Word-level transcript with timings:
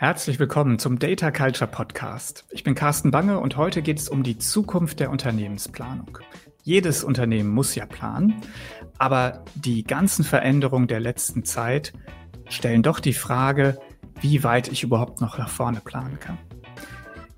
Herzlich 0.00 0.38
willkommen 0.38 0.78
zum 0.78 1.00
Data 1.00 1.32
Culture 1.32 1.68
Podcast. 1.68 2.44
Ich 2.50 2.62
bin 2.62 2.76
Carsten 2.76 3.10
Bange 3.10 3.40
und 3.40 3.56
heute 3.56 3.82
geht 3.82 3.98
es 3.98 4.08
um 4.08 4.22
die 4.22 4.38
Zukunft 4.38 5.00
der 5.00 5.10
Unternehmensplanung. 5.10 6.18
Jedes 6.62 7.02
Unternehmen 7.02 7.48
muss 7.48 7.74
ja 7.74 7.84
planen, 7.84 8.36
aber 8.98 9.44
die 9.56 9.82
ganzen 9.82 10.24
Veränderungen 10.24 10.86
der 10.86 11.00
letzten 11.00 11.44
Zeit 11.44 11.94
stellen 12.48 12.84
doch 12.84 13.00
die 13.00 13.12
Frage, 13.12 13.80
wie 14.20 14.44
weit 14.44 14.68
ich 14.68 14.84
überhaupt 14.84 15.20
noch 15.20 15.36
nach 15.36 15.48
vorne 15.48 15.80
planen 15.80 16.20
kann. 16.20 16.38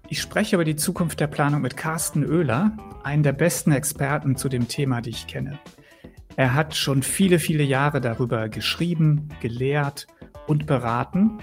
Ich 0.09 0.21
spreche 0.21 0.57
über 0.57 0.65
die 0.67 0.77
Zukunft 0.77 1.19
der 1.19 1.29
Planung 1.29 1.63
mit 1.63 1.79
Carsten 1.79 2.31
Oehler, 2.31 2.77
einen 3.03 3.23
der 3.23 3.33
besten 3.33 3.73
Experten 3.73 4.37
zu 4.37 4.51
dem 4.51 4.69
Thema, 4.69 5.01
die 5.01 5.09
ich 5.09 5.27
kenne. 5.27 5.59
Er 6.37 6.53
hat 6.53 6.77
schon 6.77 7.03
viele, 7.03 7.39
viele 7.39 7.65
Jahre 7.65 8.03
darüber 8.03 8.51
geschrieben, 8.51 9.31
gelehrt 9.41 10.09
und 10.47 10.67
beraten 10.67 11.39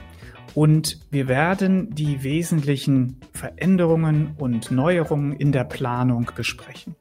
und 0.58 0.98
wir 1.12 1.28
werden 1.28 1.94
die 1.94 2.24
wesentlichen 2.24 3.22
Veränderungen 3.32 4.36
und 4.40 4.72
Neuerungen 4.72 5.34
in 5.34 5.52
der 5.52 5.66
Planung 5.66 6.32
besprechen. 6.36 6.96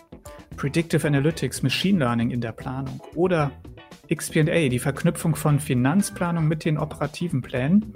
Predictive 0.56 1.06
Analytics, 1.06 1.62
Machine 1.62 2.01
Learning 2.01 2.30
in 2.30 2.42
der 2.42 2.52
Planung 2.52 3.01
oder 3.15 3.51
XPA, 4.15 4.69
die 4.69 4.79
Verknüpfung 4.79 5.37
von 5.37 5.59
Finanzplanung 5.59 6.46
mit 6.46 6.66
den 6.66 6.77
operativen 6.77 7.41
Plänen. 7.41 7.95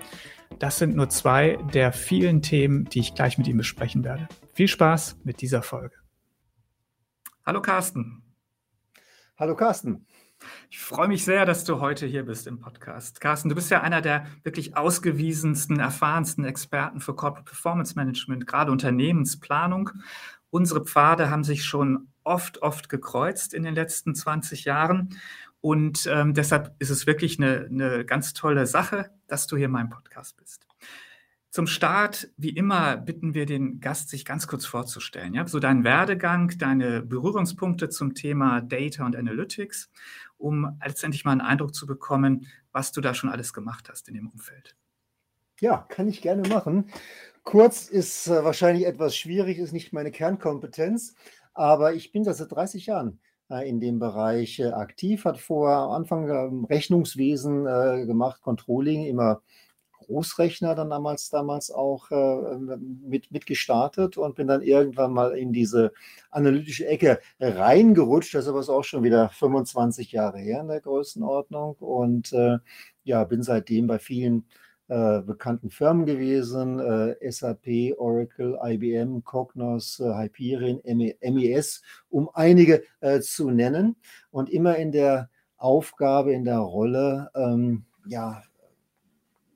Das 0.59 0.79
sind 0.79 0.97
nur 0.97 1.11
zwei 1.11 1.59
der 1.75 1.93
vielen 1.93 2.41
Themen, 2.41 2.87
die 2.87 3.01
ich 3.01 3.15
gleich 3.15 3.37
mit 3.37 3.47
ihm 3.47 3.59
besprechen 3.59 4.03
werde. 4.03 4.29
Viel 4.55 4.67
Spaß 4.67 5.19
mit 5.25 5.43
dieser 5.43 5.61
Folge. 5.61 5.97
Hallo 7.45 7.61
Carsten. 7.61 8.23
Hallo 9.37 9.55
Carsten. 9.55 10.07
Ich 10.71 10.79
freue 10.79 11.09
mich 11.09 11.25
sehr, 11.25 11.47
dass 11.47 11.65
du 11.65 11.81
heute 11.81 12.07
hier 12.07 12.25
bist 12.25 12.47
im 12.47 12.59
Podcast. 12.59 13.21
Carsten, 13.21 13.49
du 13.49 13.55
bist 13.55 13.71
ja 13.71 13.81
einer 13.81 14.01
der 14.01 14.27
wirklich 14.43 14.77
ausgewiesensten, 14.77 15.79
erfahrensten 15.79 16.45
Experten 16.45 17.01
für 17.01 17.15
Corporate 17.15 17.45
Performance 17.45 17.95
Management, 17.97 18.47
gerade 18.47 18.71
Unternehmensplanung. 18.73 19.91
Unsere 20.51 20.85
Pfade 20.85 21.31
haben 21.31 21.45
sich 21.45 21.65
schon 21.65 22.09
oft, 22.25 22.63
oft 22.63 22.89
gekreuzt 22.89 23.55
in 23.55 23.63
den 23.63 23.75
letzten 23.75 24.15
20 24.15 24.65
Jahren. 24.65 25.17
Und 25.61 26.09
ähm, 26.11 26.35
deshalb 26.35 26.75
ist 26.79 26.91
es 26.91 27.07
wirklich 27.07 27.39
eine, 27.39 27.67
eine 27.71 28.05
ganz 28.05 28.33
tolle 28.33 28.67
Sache, 28.67 29.11
dass 29.27 29.47
du 29.47 29.57
hier 29.57 29.67
in 29.67 29.73
meinem 29.73 29.91
Podcast 29.91 30.37
bist. 30.37 30.70
Zum 31.51 31.67
Start, 31.67 32.31
wie 32.37 32.51
immer, 32.51 32.97
bitten 32.97 33.35
wir 33.35 33.45
den 33.45 33.81
Gast, 33.81 34.09
sich 34.09 34.25
ganz 34.25 34.47
kurz 34.47 34.67
vorzustellen. 34.67 35.35
Ja? 35.35 35.47
So 35.49 35.59
dein 35.59 35.83
Werdegang, 35.83 36.53
deine 36.59 37.03
Berührungspunkte 37.03 37.89
zum 37.89 38.15
Thema 38.15 38.61
Data 38.61 39.05
und 39.05 39.17
Analytics 39.17 39.91
um 40.41 40.79
letztendlich 40.85 41.25
mal 41.25 41.33
einen 41.33 41.41
Eindruck 41.41 41.75
zu 41.75 41.87
bekommen, 41.87 42.47
was 42.73 42.93
du 42.93 43.01
da 43.01 43.15
schon 43.15 43.31
alles 43.31 43.53
gemacht 43.53 43.89
hast 43.91 44.09
in 44.09 44.15
dem 44.15 44.29
Umfeld. 44.29 44.77
Ja, 45.61 45.87
kann 45.89 46.09
ich 46.09 46.23
gerne 46.23 46.49
machen. 46.49 46.87
Kurz 47.45 47.89
ist 47.89 48.27
äh, 48.27 48.45
wahrscheinlich 48.45 48.87
etwas 48.87 49.17
schwierig, 49.17 49.59
ist 49.59 49.73
nicht 49.73 49.93
meine 49.93 50.11
Kernkompetenz, 50.11 51.15
aber 51.53 51.95
ich 51.95 52.13
bin 52.13 52.25
seit 52.25 52.51
30 52.51 52.87
Jahren 52.87 53.21
äh, 53.51 53.69
in 53.69 53.81
dem 53.81 53.99
Bereich 53.99 54.59
äh, 54.59 54.69
aktiv, 54.69 55.25
hat 55.25 55.39
vor 55.39 55.71
am 55.71 55.91
Anfang 55.91 56.29
ähm, 56.29 56.65
Rechnungswesen 56.65 57.67
äh, 57.67 58.07
gemacht, 58.07 58.41
Controlling, 58.41 59.05
immer 59.05 59.43
Großrechner 60.11 60.75
dann 60.75 60.91
damals, 60.91 61.31
damals 61.31 61.71
auch 61.71 62.11
äh, 62.11 62.57
mit, 63.07 63.31
mit 63.31 63.47
gestartet 63.47 64.17
und 64.17 64.35
bin 64.35 64.49
dann 64.49 64.61
irgendwann 64.61 65.13
mal 65.13 65.39
in 65.39 65.53
diese 65.53 65.93
analytische 66.31 66.89
Ecke 66.89 67.21
reingerutscht. 67.39 68.35
Das 68.35 68.47
ist 68.47 68.51
aber 68.51 68.69
auch 68.69 68.83
schon 68.83 69.05
wieder 69.05 69.29
25 69.29 70.11
Jahre 70.11 70.39
her 70.39 70.63
in 70.63 70.69
der 70.69 70.81
Größenordnung 70.81 71.77
und 71.77 72.33
äh, 72.33 72.59
ja, 73.05 73.23
bin 73.23 73.45
seitdem 73.45 73.87
bei 73.87 74.01
vielen 74.01 74.47
äh, 74.89 75.21
bekannten 75.21 75.71
Firmen 75.71 76.05
gewesen, 76.05 76.81
äh, 76.81 77.31
SAP, 77.31 77.97
Oracle, 77.97 78.59
IBM, 78.61 79.23
Cognos, 79.23 80.01
äh, 80.01 80.13
Hyperion, 80.13 80.81
MES, 80.85 81.83
um 82.09 82.29
einige 82.35 82.83
äh, 82.99 83.21
zu 83.21 83.51
nennen 83.51 83.95
und 84.33 84.51
immer 84.51 84.77
in 84.77 84.91
der 84.91 85.31
Aufgabe, 85.57 86.33
in 86.33 86.45
der 86.45 86.59
Rolle, 86.59 87.31
ähm, 87.37 87.85
ja, 88.09 88.43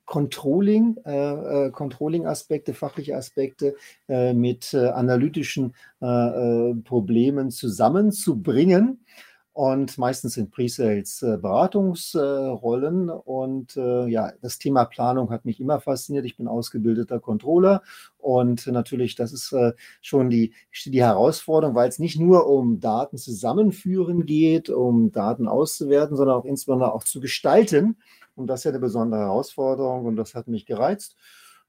Controlling, 0.05 0.97
äh, 1.05 1.65
äh, 1.67 1.71
Controlling-Aspekte, 1.71 2.73
fachliche 2.73 3.15
Aspekte 3.15 3.75
äh, 4.07 4.33
mit 4.33 4.73
äh, 4.73 4.89
analytischen 4.89 5.73
äh, 6.01 6.05
äh, 6.05 6.75
Problemen 6.75 7.49
zusammenzubringen. 7.49 9.03
Und 9.53 9.97
meistens 9.97 10.33
sind 10.33 10.51
Pre-Sales 10.51 11.21
Beratungsrollen. 11.41 13.09
und 13.09 13.75
ja, 13.75 14.33
das 14.41 14.57
Thema 14.59 14.83
Planung 14.83 15.29
hat 15.29 15.45
mich 15.45 15.61
immer 15.61 15.79
fasziniert. 15.79 16.25
Ich 16.25 16.35
bin 16.35 16.49
ausgebildeter 16.49 17.21
Controller. 17.21 17.81
Und 18.17 18.67
natürlich, 18.67 19.15
das 19.15 19.31
ist 19.31 19.55
schon 20.01 20.29
die, 20.29 20.53
die 20.83 21.01
Herausforderung, 21.01 21.73
weil 21.73 21.87
es 21.87 21.99
nicht 21.99 22.19
nur 22.19 22.47
um 22.47 22.81
Daten 22.81 23.15
zusammenführen 23.17 24.25
geht, 24.25 24.69
um 24.69 25.13
Daten 25.13 25.47
auszuwerten, 25.47 26.17
sondern 26.17 26.35
auch 26.35 26.43
insbesondere 26.43 26.93
auch 26.93 27.05
zu 27.05 27.21
gestalten. 27.21 27.95
Und 28.35 28.47
das 28.47 28.61
ist 28.61 28.63
ja 28.65 28.71
eine 28.71 28.79
besondere 28.79 29.21
Herausforderung 29.21 30.05
und 30.05 30.15
das 30.15 30.35
hat 30.35 30.47
mich 30.47 30.65
gereizt. 30.65 31.15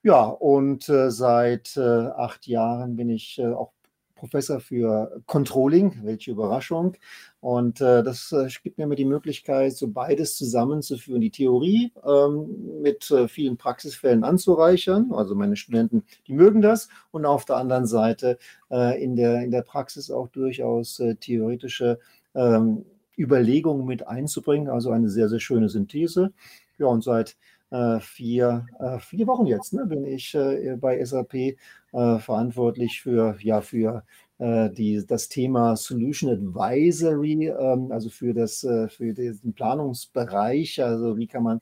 Ja, 0.03 0.25
und 0.25 0.89
äh, 0.89 1.11
seit 1.11 1.77
äh, 1.77 1.81
acht 1.81 2.47
Jahren 2.47 2.97
bin 2.97 3.11
ich 3.11 3.39
äh, 3.39 3.47
auch 3.47 3.73
Professor 4.17 4.61
für 4.61 5.23
Controlling, 5.27 6.01
welche 6.03 6.33
Überraschung. 6.33 6.97
Und 7.41 7.81
äh, 7.81 8.03
das 8.03 8.33
äh, 8.33 8.49
gibt 8.63 8.79
mir 8.79 8.85
immer 8.85 8.97
die 8.97 9.05
Möglichkeit, 9.05 9.77
so 9.77 9.89
beides 9.89 10.37
zusammenzuführen, 10.37 11.21
die 11.21 11.31
Theorie 11.31 11.93
ähm, 12.05 12.83
mit 12.83 13.11
äh, 13.11 13.29
vielen 13.29 13.57
Praxisfällen 13.57 14.25
anzureichern. 14.25 15.13
Also 15.13 15.35
meine 15.35 15.57
Studenten, 15.57 16.03
die 16.27 16.33
mögen 16.33 16.63
das. 16.63 16.89
Und 17.13 17.27
auf 17.27 17.45
der 17.45 17.57
anderen 17.57 17.87
Seite 17.87 18.39
äh, 18.71 19.03
in, 19.03 19.15
der, 19.17 19.43
in 19.43 19.51
der 19.51 19.63
Praxis 19.63 20.11
auch 20.11 20.29
durchaus 20.29 20.99
äh, 20.99 21.15
theoretische 21.17 22.01
ähm, 22.35 22.85
Überlegungen 23.19 23.87
mit 23.87 24.07
einzubringen. 24.07 24.69
Also 24.69 24.91
eine 24.91 25.09
sehr, 25.09 25.29
sehr 25.29 25.41
schöne 25.41 25.69
Synthese. 25.69 26.33
Ja, 26.79 26.87
und 26.87 27.03
seit 27.05 27.37
äh, 27.71 28.01
vier, 28.01 28.67
äh, 28.79 28.99
vier 28.99 29.27
Wochen 29.27 29.47
jetzt 29.47 29.73
ne, 29.73 29.87
bin 29.87 30.05
ich 30.05 30.35
äh, 30.35 30.77
bei 30.81 31.03
SAP 31.05 31.35
äh, 31.35 31.57
verantwortlich 31.93 33.01
für, 33.01 33.37
ja, 33.41 33.61
für 33.61 34.05
äh, 34.39 34.71
die, 34.71 35.05
das 35.07 35.29
Thema 35.29 35.77
Solution 35.77 36.31
Advisory, 36.31 37.49
ähm, 37.49 37.91
also 37.91 38.11
für, 38.11 38.35
das, 38.35 38.63
äh, 38.65 38.89
für 38.89 39.13
den 39.15 39.53
Planungsbereich. 39.55 40.83
Also 40.83 41.17
wie 41.17 41.27
kann 41.27 41.43
man 41.43 41.61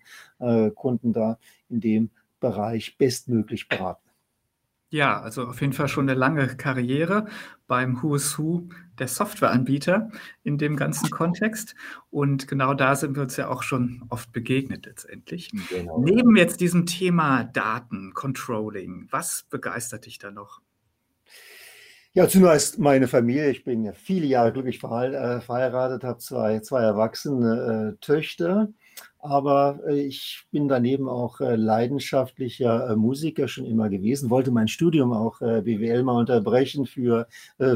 Kunden 0.75 1.13
da 1.13 1.39
in 1.71 1.81
dem 1.81 2.11
Bereich 2.39 2.99
bestmöglich 2.99 3.69
beraten. 3.69 4.04
Ja, 4.95 5.21
also 5.21 5.49
auf 5.49 5.61
jeden 5.61 5.73
Fall 5.73 5.89
schon 5.89 6.09
eine 6.09 6.17
lange 6.17 6.47
Karriere 6.57 7.27
beim 7.67 8.01
Who's 8.01 8.39
Who 8.39 8.69
der 8.97 9.09
Softwareanbieter 9.09 10.13
in 10.45 10.57
dem 10.57 10.77
ganzen 10.77 11.11
Kontext. 11.11 11.75
Und 12.11 12.47
genau 12.47 12.75
da 12.75 12.95
sind 12.95 13.17
wir 13.17 13.25
uns 13.25 13.37
ja 13.37 13.49
auch 13.49 13.65
schon 13.65 14.05
oft 14.09 14.31
begegnet 14.31 14.87
letztendlich. 14.87 15.51
Genau. 15.69 16.01
Neben 16.01 16.37
jetzt 16.37 16.61
diesem 16.61 16.87
Thema 16.87 17.43
Daten, 17.43 18.15
Controlling, 18.15 19.09
was 19.11 19.45
begeistert 19.51 20.07
dich 20.07 20.21
da 20.21 20.31
noch? 20.31 20.61
Ja, 22.13 22.29
zunächst 22.29 22.79
meine 22.79 23.09
Familie. 23.09 23.51
Ich 23.51 23.65
bin 23.65 23.83
ja 23.83 23.95
viele 23.95 24.27
Jahre 24.27 24.53
glücklich 24.53 24.77
äh, 24.77 25.41
verheiratet, 25.41 26.05
habe 26.05 26.19
zwei, 26.19 26.61
zwei 26.61 26.83
erwachsene 26.83 27.97
äh, 27.97 28.01
Töchter. 28.01 28.69
Aber 29.25 29.81
äh, 29.87 30.03
ich 30.03 30.45
bin 30.51 30.69
daneben 30.69 31.09
auch 31.09 31.41
äh, 31.41 31.57
leidenschaftlicher 31.57 32.91
äh, 32.91 32.97
Musiker 32.97 33.49
schon 33.49 33.65
immer 33.65 33.89
gewesen, 33.89 34.29
wollte 34.29 34.51
mein 34.51 34.69
Studium 34.69 35.15
auch 35.15 35.39
BWL 35.39 36.03
mal 36.03 36.19
unterbrechen 36.19 36.85
für, 36.85 37.27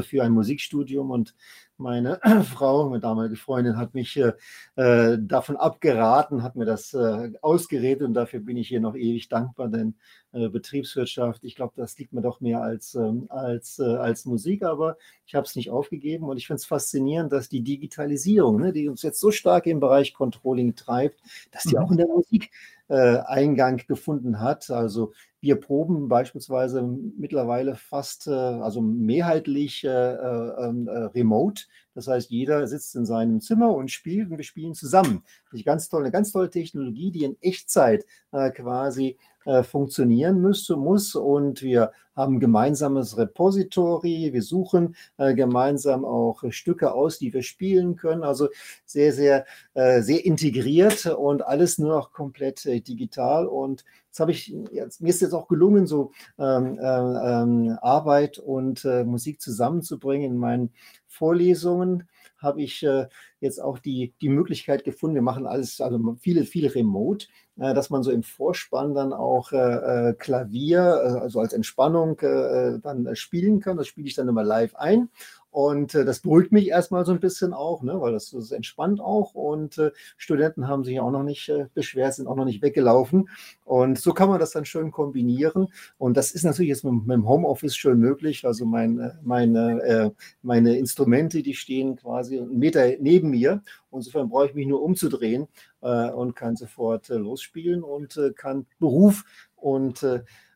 für 0.03 0.23
ein 0.23 0.31
Musikstudium 0.31 1.09
und 1.09 1.33
meine 1.79 2.19
Frau, 2.43 2.89
meine 2.89 2.99
damalige 2.99 3.35
Freundin, 3.35 3.77
hat 3.77 3.93
mich 3.93 4.17
äh, 4.17 5.17
davon 5.19 5.57
abgeraten, 5.57 6.43
hat 6.43 6.55
mir 6.55 6.65
das 6.65 6.93
äh, 6.93 7.31
ausgeredet 7.41 8.07
und 8.07 8.13
dafür 8.13 8.39
bin 8.41 8.57
ich 8.57 8.67
hier 8.67 8.79
noch 8.79 8.95
ewig 8.95 9.29
dankbar, 9.29 9.69
denn 9.69 9.95
äh, 10.31 10.49
Betriebswirtschaft, 10.49 11.43
ich 11.43 11.55
glaube, 11.55 11.73
das 11.75 11.97
liegt 11.97 12.13
mir 12.13 12.21
doch 12.21 12.39
mehr 12.41 12.61
als, 12.61 12.93
ähm, 12.95 13.25
als, 13.29 13.79
äh, 13.79 13.83
als 13.83 14.25
Musik, 14.25 14.63
aber 14.63 14.97
ich 15.25 15.35
habe 15.35 15.45
es 15.45 15.55
nicht 15.55 15.71
aufgegeben 15.71 16.25
und 16.25 16.37
ich 16.37 16.47
finde 16.47 16.57
es 16.57 16.65
faszinierend, 16.65 17.31
dass 17.31 17.49
die 17.49 17.61
Digitalisierung, 17.61 18.59
ne, 18.59 18.73
die 18.73 18.89
uns 18.89 19.01
jetzt 19.01 19.19
so 19.19 19.31
stark 19.31 19.65
im 19.65 19.79
Bereich 19.79 20.13
Controlling 20.13 20.75
treibt, 20.75 21.19
dass 21.51 21.63
die 21.63 21.75
mhm. 21.75 21.81
auch 21.81 21.91
in 21.91 21.97
der 21.97 22.07
Musik 22.07 22.51
äh, 22.89 23.19
Eingang 23.19 23.77
gefunden 23.87 24.39
hat. 24.39 24.69
Also 24.69 25.13
wir 25.41 25.55
proben 25.55 26.07
beispielsweise 26.09 26.81
mittlerweile 26.81 27.75
fast, 27.75 28.27
äh, 28.27 28.31
also 28.31 28.81
mehrheitlich 28.81 29.83
äh, 29.83 29.87
äh, 29.89 30.65
ähm, 30.65 30.87
äh, 30.87 31.05
remote. 31.05 31.63
Das 31.99 32.07
heißt, 32.07 32.29
jeder 32.29 32.65
sitzt 32.65 32.95
in 32.95 33.05
seinem 33.05 33.41
Zimmer 33.41 33.75
und 33.75 33.91
spielt 33.91 34.31
und 34.31 34.37
wir 34.37 34.45
spielen 34.45 34.73
zusammen. 34.73 35.21
Ist 35.51 35.65
ganz 35.65 35.89
toll, 35.89 36.03
eine 36.03 36.11
ganz 36.11 36.31
tolle 36.31 36.49
Technologie, 36.49 37.11
die 37.11 37.25
in 37.25 37.35
Echtzeit 37.41 38.05
äh, 38.31 38.51
quasi 38.51 39.17
äh, 39.45 39.63
funktionieren 39.63 40.39
müsste, 40.41 40.77
muss. 40.77 41.13
Und 41.13 41.61
wir 41.61 41.91
haben 42.15 42.39
gemeinsames 42.39 43.17
Repository. 43.17 44.31
Wir 44.31 44.43
suchen 44.43 44.95
äh, 45.17 45.33
gemeinsam 45.33 46.05
auch 46.05 46.43
Stücke 46.51 46.93
aus, 46.93 47.19
die 47.19 47.33
wir 47.33 47.43
spielen 47.43 47.95
können. 47.95 48.23
Also 48.23 48.47
sehr, 48.85 49.11
sehr, 49.11 49.45
äh, 49.73 50.01
sehr 50.01 50.25
integriert 50.25 51.05
und 51.05 51.45
alles 51.45 51.79
nur 51.79 51.89
noch 51.89 52.13
komplett 52.13 52.65
äh, 52.65 52.79
digital. 52.79 53.45
Und 53.45 53.83
das 54.11 54.19
habe 54.19 54.31
ich 54.31 54.53
jetzt, 54.71 55.01
mir 55.01 55.09
ist 55.09 55.21
jetzt 55.21 55.33
auch 55.33 55.47
gelungen, 55.47 55.87
so 55.87 56.11
ähm, 56.37 56.77
äh, 56.79 56.83
ähm, 56.83 57.77
Arbeit 57.81 58.37
und 58.37 58.83
äh, 58.85 59.03
Musik 59.03 59.41
zusammenzubringen 59.41 60.31
in 60.31 60.37
meinen 60.37 60.71
Vorlesungen 61.09 62.07
habe 62.37 62.61
ich 62.61 62.83
äh, 62.83 63.07
jetzt 63.41 63.61
auch 63.61 63.79
die, 63.79 64.13
die 64.21 64.29
Möglichkeit 64.29 64.83
gefunden, 64.83 65.15
wir 65.15 65.21
machen 65.21 65.45
alles, 65.45 65.81
also 65.81 66.15
viele, 66.21 66.45
viele 66.45 66.73
remote, 66.73 67.27
äh, 67.57 67.73
dass 67.73 67.89
man 67.89 68.03
so 68.03 68.11
im 68.11 68.23
Vorspann 68.23 68.93
dann 68.93 69.11
auch 69.11 69.51
äh, 69.51 70.09
äh 70.09 70.13
Klavier, 70.13 70.79
äh, 70.79 71.19
also 71.19 71.39
als 71.39 71.53
Entspannung 71.53 72.19
äh, 72.19 72.79
dann 72.79 73.15
spielen 73.15 73.59
kann. 73.59 73.77
Das 73.77 73.87
spiele 73.87 74.07
ich 74.07 74.15
dann 74.15 74.29
immer 74.29 74.43
live 74.43 74.75
ein 74.75 75.09
und 75.51 75.95
äh, 75.95 76.05
das 76.05 76.19
beruhigt 76.19 76.51
mich 76.51 76.67
erstmal 76.67 77.05
so 77.05 77.11
ein 77.11 77.19
bisschen 77.19 77.53
auch, 77.53 77.81
ne, 77.81 77.99
weil 77.99 78.13
das, 78.13 78.29
das 78.31 78.51
entspannt 78.51 79.01
auch. 79.01 79.33
Und 79.33 79.77
äh, 79.79 79.91
Studenten 80.17 80.67
haben 80.67 80.83
sich 80.83 80.99
auch 80.99 81.11
noch 81.11 81.23
nicht 81.23 81.49
äh, 81.49 81.65
beschwert, 81.73 82.13
sind 82.13 82.27
auch 82.27 82.35
noch 82.35 82.45
nicht 82.45 82.61
weggelaufen. 82.61 83.29
Und 83.65 83.97
so 83.97 84.13
kann 84.13 84.29
man 84.29 84.39
das 84.39 84.51
dann 84.51 84.65
schön 84.65 84.91
kombinieren. 84.91 85.67
Und 85.97 86.17
das 86.17 86.31
ist 86.31 86.43
natürlich 86.43 86.69
jetzt 86.69 86.83
mit, 86.83 86.93
mit 86.93 87.15
dem 87.15 87.27
Homeoffice 87.27 87.75
schön 87.75 87.99
möglich. 87.99 88.45
Also 88.45 88.65
mein, 88.65 88.99
äh, 88.99 89.11
meine, 89.23 89.81
äh, 89.81 90.11
meine 90.43 90.77
Instrumente, 90.77 91.41
die 91.41 91.55
stehen 91.55 91.95
quasi 91.95 92.39
einen 92.39 92.59
Meter 92.59 92.85
neben 92.99 93.31
mir. 93.31 93.63
Insofern 93.91 94.29
brauche 94.29 94.47
ich 94.47 94.53
mich 94.53 94.67
nur 94.67 94.83
umzudrehen 94.83 95.47
äh, 95.81 96.11
und 96.11 96.35
kann 96.35 96.55
sofort 96.57 97.07
losspielen 97.09 97.83
und 97.83 98.19
kann 98.35 98.67
Beruf 98.79 99.23
und 99.55 100.05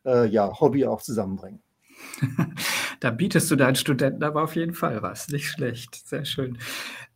ja, 0.06 0.60
Hobby 0.60 0.86
auch 0.86 1.02
zusammenbringen. 1.02 1.62
da 3.00 3.12
bietest 3.12 3.50
du 3.52 3.56
deinen 3.56 3.76
Studenten 3.76 4.24
aber 4.24 4.44
auf 4.44 4.56
jeden 4.56 4.74
Fall 4.74 5.02
was. 5.02 5.30
Nicht 5.30 5.50
schlecht. 5.50 6.08
Sehr 6.08 6.26
schön. 6.26 6.58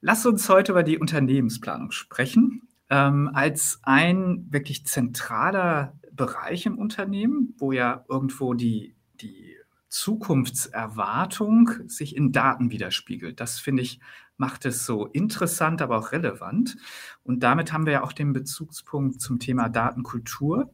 Lass 0.01 0.25
uns 0.25 0.47
heute 0.49 0.71
über 0.71 0.83
die 0.83 0.97
Unternehmensplanung 0.97 1.91
sprechen. 1.91 2.63
Ähm, 2.89 3.29
als 3.33 3.79
ein 3.83 4.47
wirklich 4.49 4.85
zentraler 4.85 5.97
Bereich 6.11 6.65
im 6.65 6.77
Unternehmen, 6.77 7.53
wo 7.57 7.71
ja 7.71 8.05
irgendwo 8.09 8.53
die, 8.53 8.95
die 9.21 9.57
Zukunftserwartung 9.89 11.69
sich 11.87 12.15
in 12.15 12.31
Daten 12.31 12.71
widerspiegelt. 12.71 13.39
Das 13.39 13.59
finde 13.59 13.83
ich, 13.83 13.99
macht 14.37 14.65
es 14.65 14.85
so 14.85 15.07
interessant, 15.07 15.81
aber 15.81 15.97
auch 15.97 16.11
relevant. 16.11 16.77
Und 17.23 17.41
damit 17.41 17.73
haben 17.73 17.85
wir 17.85 17.93
ja 17.93 18.03
auch 18.03 18.13
den 18.13 18.33
Bezugspunkt 18.33 19.21
zum 19.21 19.39
Thema 19.39 19.69
Datenkultur. 19.69 20.73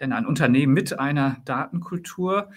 Denn 0.00 0.12
ein 0.12 0.26
Unternehmen 0.26 0.72
mit 0.72 0.98
einer 0.98 1.38
Datenkultur 1.44 2.50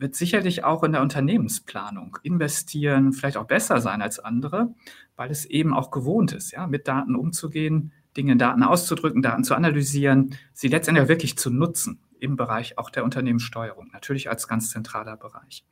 wird 0.00 0.16
sicherlich 0.16 0.64
auch 0.64 0.82
in 0.82 0.92
der 0.92 1.02
Unternehmensplanung 1.02 2.18
investieren, 2.22 3.12
vielleicht 3.12 3.36
auch 3.36 3.46
besser 3.46 3.80
sein 3.80 4.00
als 4.00 4.18
andere, 4.18 4.74
weil 5.16 5.30
es 5.30 5.44
eben 5.44 5.74
auch 5.74 5.90
gewohnt 5.90 6.32
ist, 6.32 6.52
ja, 6.52 6.66
mit 6.66 6.88
Daten 6.88 7.14
umzugehen, 7.14 7.92
Dinge 8.16 8.32
in 8.32 8.38
Daten 8.38 8.62
auszudrücken, 8.62 9.22
Daten 9.22 9.44
zu 9.44 9.54
analysieren, 9.54 10.34
sie 10.52 10.68
letztendlich 10.68 11.08
wirklich 11.08 11.36
zu 11.36 11.50
nutzen 11.50 12.00
im 12.18 12.36
Bereich 12.36 12.78
auch 12.78 12.90
der 12.90 13.04
Unternehmenssteuerung, 13.04 13.90
natürlich 13.92 14.30
als 14.30 14.48
ganz 14.48 14.70
zentraler 14.70 15.16
Bereich. 15.16 15.64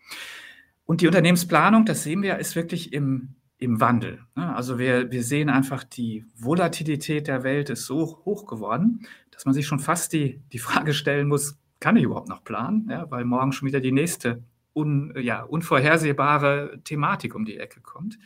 Und 0.85 1.01
die 1.01 1.07
Unternehmensplanung, 1.07 1.85
das 1.85 2.03
sehen 2.03 2.23
wir, 2.23 2.39
ist 2.39 2.55
wirklich 2.55 2.93
im, 2.93 3.35
im 3.59 3.81
Wandel. 3.81 4.21
Ne? 4.37 4.55
Also 4.55 4.79
wir, 4.79 5.11
wir 5.11 5.23
sehen 5.23 5.49
einfach, 5.49 5.85
die 5.85 6.25
Volatilität 6.37 7.27
der 7.27 7.43
Welt 7.43 7.71
ist 7.71 7.87
so 7.87 8.23
hoch 8.25 8.47
geworden, 8.47 9.07
dass 9.31 9.45
man 9.45 9.55
sich 9.55 9.67
schon 9.67 9.81
fast 9.81 10.13
die, 10.13 10.43
die 10.53 10.59
Frage 10.59 10.95
stellen 10.95 11.29
muss, 11.29 11.59
kann 11.81 11.97
ich 11.97 12.05
überhaupt 12.05 12.29
noch 12.29 12.45
planen? 12.45 12.89
Ja, 12.91 13.11
weil 13.11 13.25
morgen 13.25 13.53
schon 13.53 13.69
wieder 13.69 13.81
die 13.81 13.93
nächste 13.93 14.43
un, 14.75 15.15
ja, 15.19 15.43
unvorhersehbare 15.43 16.81
Thematik 16.85 17.35
um 17.35 17.45
die 17.45 17.59
Ecke 17.59 17.81
kommt. 17.81 18.19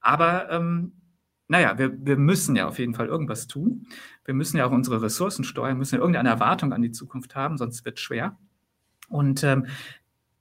Aber 0.00 0.50
ähm, 0.50 0.92
naja, 1.48 1.78
wir, 1.78 1.92
wir 2.06 2.16
müssen 2.16 2.56
ja 2.56 2.68
auf 2.68 2.78
jeden 2.78 2.94
Fall 2.94 3.06
irgendwas 3.06 3.46
tun. 3.46 3.86
Wir 4.24 4.34
müssen 4.34 4.58
ja 4.58 4.66
auch 4.66 4.70
unsere 4.70 5.02
Ressourcen 5.02 5.44
steuern, 5.44 5.78
müssen 5.78 5.94
ja 5.96 6.00
irgendeine 6.00 6.28
Erwartung 6.28 6.72
an 6.72 6.82
die 6.82 6.92
Zukunft 6.92 7.34
haben, 7.34 7.56
sonst 7.56 7.84
wird 7.84 7.98
es 7.98 8.04
schwer. 8.04 8.36
Und 9.08 9.42
ähm, 9.42 9.66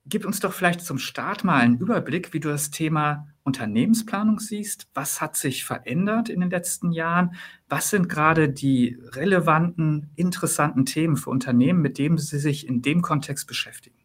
gib 0.06 0.25
uns 0.25 0.42
doch 0.42 0.54
vielleicht 0.54 0.81
zum 0.81 0.98
Start 0.98 1.44
mal 1.44 1.62
einen 1.62 1.77
Überblick, 1.77 2.33
wie 2.33 2.39
du 2.39 2.50
das 2.50 2.71
Thema 2.71 3.27
Unternehmensplanung 3.47 4.39
siehst. 4.39 4.88
Was 4.94 5.21
hat 5.21 5.35
sich 5.35 5.65
verändert 5.65 6.29
in 6.29 6.41
den 6.41 6.51
letzten 6.51 6.91
Jahren? 6.91 7.35
Was 7.69 7.89
sind 7.89 8.09
gerade 8.09 8.49
die 8.49 8.99
relevanten, 9.13 10.11
interessanten 10.15 10.85
Themen 10.85 11.17
für 11.17 11.31
Unternehmen, 11.31 11.81
mit 11.81 11.97
denen 11.97 12.17
sie 12.17 12.39
sich 12.39 12.67
in 12.67 12.81
dem 12.81 13.01
Kontext 13.01 13.47
beschäftigen? 13.47 13.97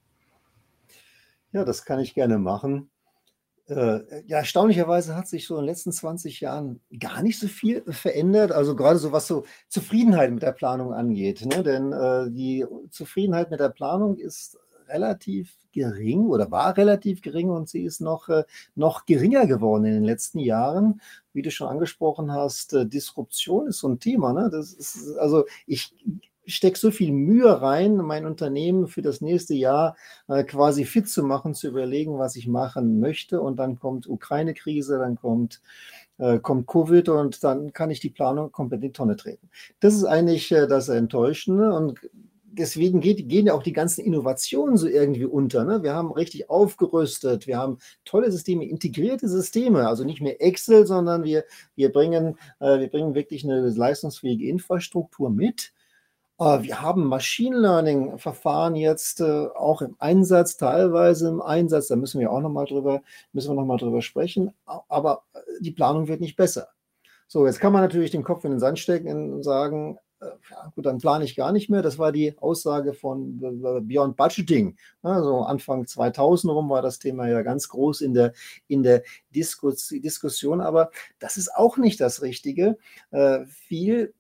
Ja, 1.53 1.65
das 1.65 1.85
kann 1.85 2.01
ich 2.01 2.15
gerne 2.15 2.39
machen. 2.39 2.89
Äh, 3.67 4.23
ja, 4.27 4.39
erstaunlicherweise 4.39 5.15
hat 5.15 5.29
sich 5.29 5.47
so 5.47 5.57
in 5.57 5.63
den 5.63 5.69
letzten 5.69 5.93
20 5.93 6.41
Jahren 6.41 6.81
gar 6.99 7.23
nicht 7.23 7.39
so 7.39 7.49
viel 7.49 7.83
verändert. 7.93 8.53
Also 8.53 8.75
gerade 8.77 8.99
so 8.99 9.13
was 9.13 9.27
so 9.27 9.45
Zufriedenheit 9.69 10.31
mit 10.33 10.43
der 10.43 10.53
Planung 10.53 10.93
angeht. 10.93 11.45
Ne? 11.45 11.63
Denn 11.63 11.93
äh, 11.93 12.31
die 12.31 12.65
Zufriedenheit 12.91 13.51
mit 13.51 13.61
der 13.61 13.69
Planung 13.69 14.17
ist 14.17 14.59
relativ 14.89 15.55
gering 15.73 16.27
oder 16.27 16.51
war 16.51 16.77
relativ 16.77 17.23
gering 17.23 17.51
und 17.51 17.69
sie 17.69 17.83
ist 17.83 18.01
noch, 18.01 18.29
äh, 18.29 18.45
noch 18.75 19.07
geringer 19.07 19.47
geworden 19.47 19.85
in 19.85 19.95
den 19.95 20.05
letzten 20.05 20.39
Jahren. 20.39 21.01
Wie 21.33 21.43
du 21.43 21.51
schon 21.51 21.69
angesprochen 21.69 22.33
hast, 22.33 22.75
äh, 22.75 22.87
Disruption 22.87 23.67
ist 23.67 23.79
so 23.79 23.89
ein 23.89 23.99
Thema. 23.99 24.33
Ne? 24.33 24.51
Das 24.51 24.73
ist, 24.73 25.17
also 25.17 25.45
ich 25.67 25.95
stecke 26.45 26.79
so 26.79 26.91
viel 26.91 27.13
Mühe 27.13 27.63
rein, 27.63 27.97
mein 27.97 28.27
Unternehmen 28.27 28.89
für 28.89 29.01
das 29.01 29.21
nächste 29.21 29.55
Jahr 29.55 29.97
äh, 30.29 30.45
quasi 30.45 30.85
fit 30.85 31.09
zu 31.09 31.23
machen, 31.23 31.55
zu 31.55 31.69
überlegen, 31.69 32.19
was 32.19 32.37
ich 32.37 32.49
machen 32.49 33.01
möchte. 33.01 33.41
Und 33.41 33.57
dann 33.57 33.79
kommt 33.79 34.09
Ukraine-Krise, 34.09 34.99
dann 34.99 35.17
kommt 35.17 35.61
kommt 36.43 36.69
Covid 36.69 37.09
und 37.09 37.43
dann 37.43 37.73
kann 37.73 37.91
ich 37.91 37.99
die 37.99 38.11
Planung 38.11 38.53
komplett 38.53 38.83
in 38.83 38.89
die 38.89 38.93
Tonne 38.93 39.17
treten. 39.17 39.49
Das 39.81 39.95
ist 39.95 40.05
eigentlich 40.05 40.51
das 40.51 40.89
Enttäuschende 40.89 41.75
und 41.75 41.99
deswegen 42.53 43.01
geht, 43.01 43.29
gehen 43.29 43.47
ja 43.47 43.55
auch 43.55 43.63
die 43.63 43.73
ganzen 43.73 44.05
Innovationen 44.05 44.77
so 44.77 44.87
irgendwie 44.87 45.25
unter. 45.25 45.65
Ne? 45.65 45.83
Wir 45.83 45.95
haben 45.95 46.13
richtig 46.13 46.51
aufgerüstet, 46.51 47.47
wir 47.47 47.59
haben 47.59 47.79
tolle 48.05 48.31
Systeme, 48.31 48.65
integrierte 48.65 49.29
Systeme, 49.29 49.89
also 49.89 50.05
nicht 50.05 50.21
mehr 50.21 50.41
Excel, 50.41 50.87
sondern 50.87 51.25
wir, 51.25 51.45
wir, 51.75 51.91
bringen, 51.93 52.39
äh, 52.61 52.79
wir 52.79 52.89
bringen 52.89 53.15
wirklich 53.15 53.45
eine 53.45 53.69
leistungsfähige 53.69 54.49
Infrastruktur 54.49 55.31
mit. 55.31 55.73
Äh, 56.39 56.63
wir 56.63 56.83
haben 56.83 57.07
Machine 57.07 57.59
Learning-Verfahren 57.59 58.77
jetzt 58.77 59.21
äh, 59.21 59.47
auch 59.55 59.83
im 59.83 59.97
Einsatz, 59.99 60.57
teilweise 60.57 61.29
im 61.29 61.43
Einsatz, 61.43 61.89
da 61.89 61.97
müssen 61.97 62.21
wir 62.21 62.31
auch 62.31 62.41
nochmal 62.41 62.67
drüber, 62.67 63.03
müssen 63.33 63.55
wir 63.55 63.65
noch 63.65 63.79
drüber 63.79 64.03
sprechen, 64.03 64.53
aber 64.67 65.25
äh, 65.35 65.39
die 65.61 65.73
Planung 65.73 66.09
wird 66.09 66.21
nicht 66.21 66.37
besser. 66.37 66.69
So, 67.29 67.47
jetzt 67.47 67.61
kann 67.61 67.73
man 67.73 67.83
natürlich 67.83 68.11
den 68.11 68.25
Kopf 68.25 68.45
in 68.45 68.51
den 68.51 68.61
Sand 68.61 68.79
stecken 68.79 69.33
und 69.33 69.43
sagen, 69.43 69.99
ja, 70.51 70.73
gut, 70.75 70.87
dann 70.87 70.99
plane 70.99 71.25
ich 71.25 71.37
gar 71.37 71.53
nicht 71.53 71.69
mehr. 71.69 71.83
Das 71.83 71.99
war 71.99 72.13
die 72.13 72.37
Aussage 72.39 72.95
von 72.95 73.39
Beyond 73.87 74.17
Budgeting. 74.17 74.77
Also 75.03 75.41
Anfang 75.41 75.87
2000 75.87 76.53
rum 76.53 76.71
war 76.71 76.83
das 76.83 76.99
Thema 76.99 77.29
ja 77.29 77.43
ganz 77.43 77.69
groß 77.69 78.01
in 78.01 78.15
der, 78.15 78.33
in 78.69 78.83
der 78.83 79.03
Diskus 79.35 79.89
Diskussion, 79.89 80.61
aber 80.61 80.91
das 81.19 81.37
ist 81.37 81.55
auch 81.55 81.77
nicht 81.77 82.01
das 82.01 82.23
Richtige. 82.23 82.79
Äh, 83.11 83.45
viel 83.47 84.15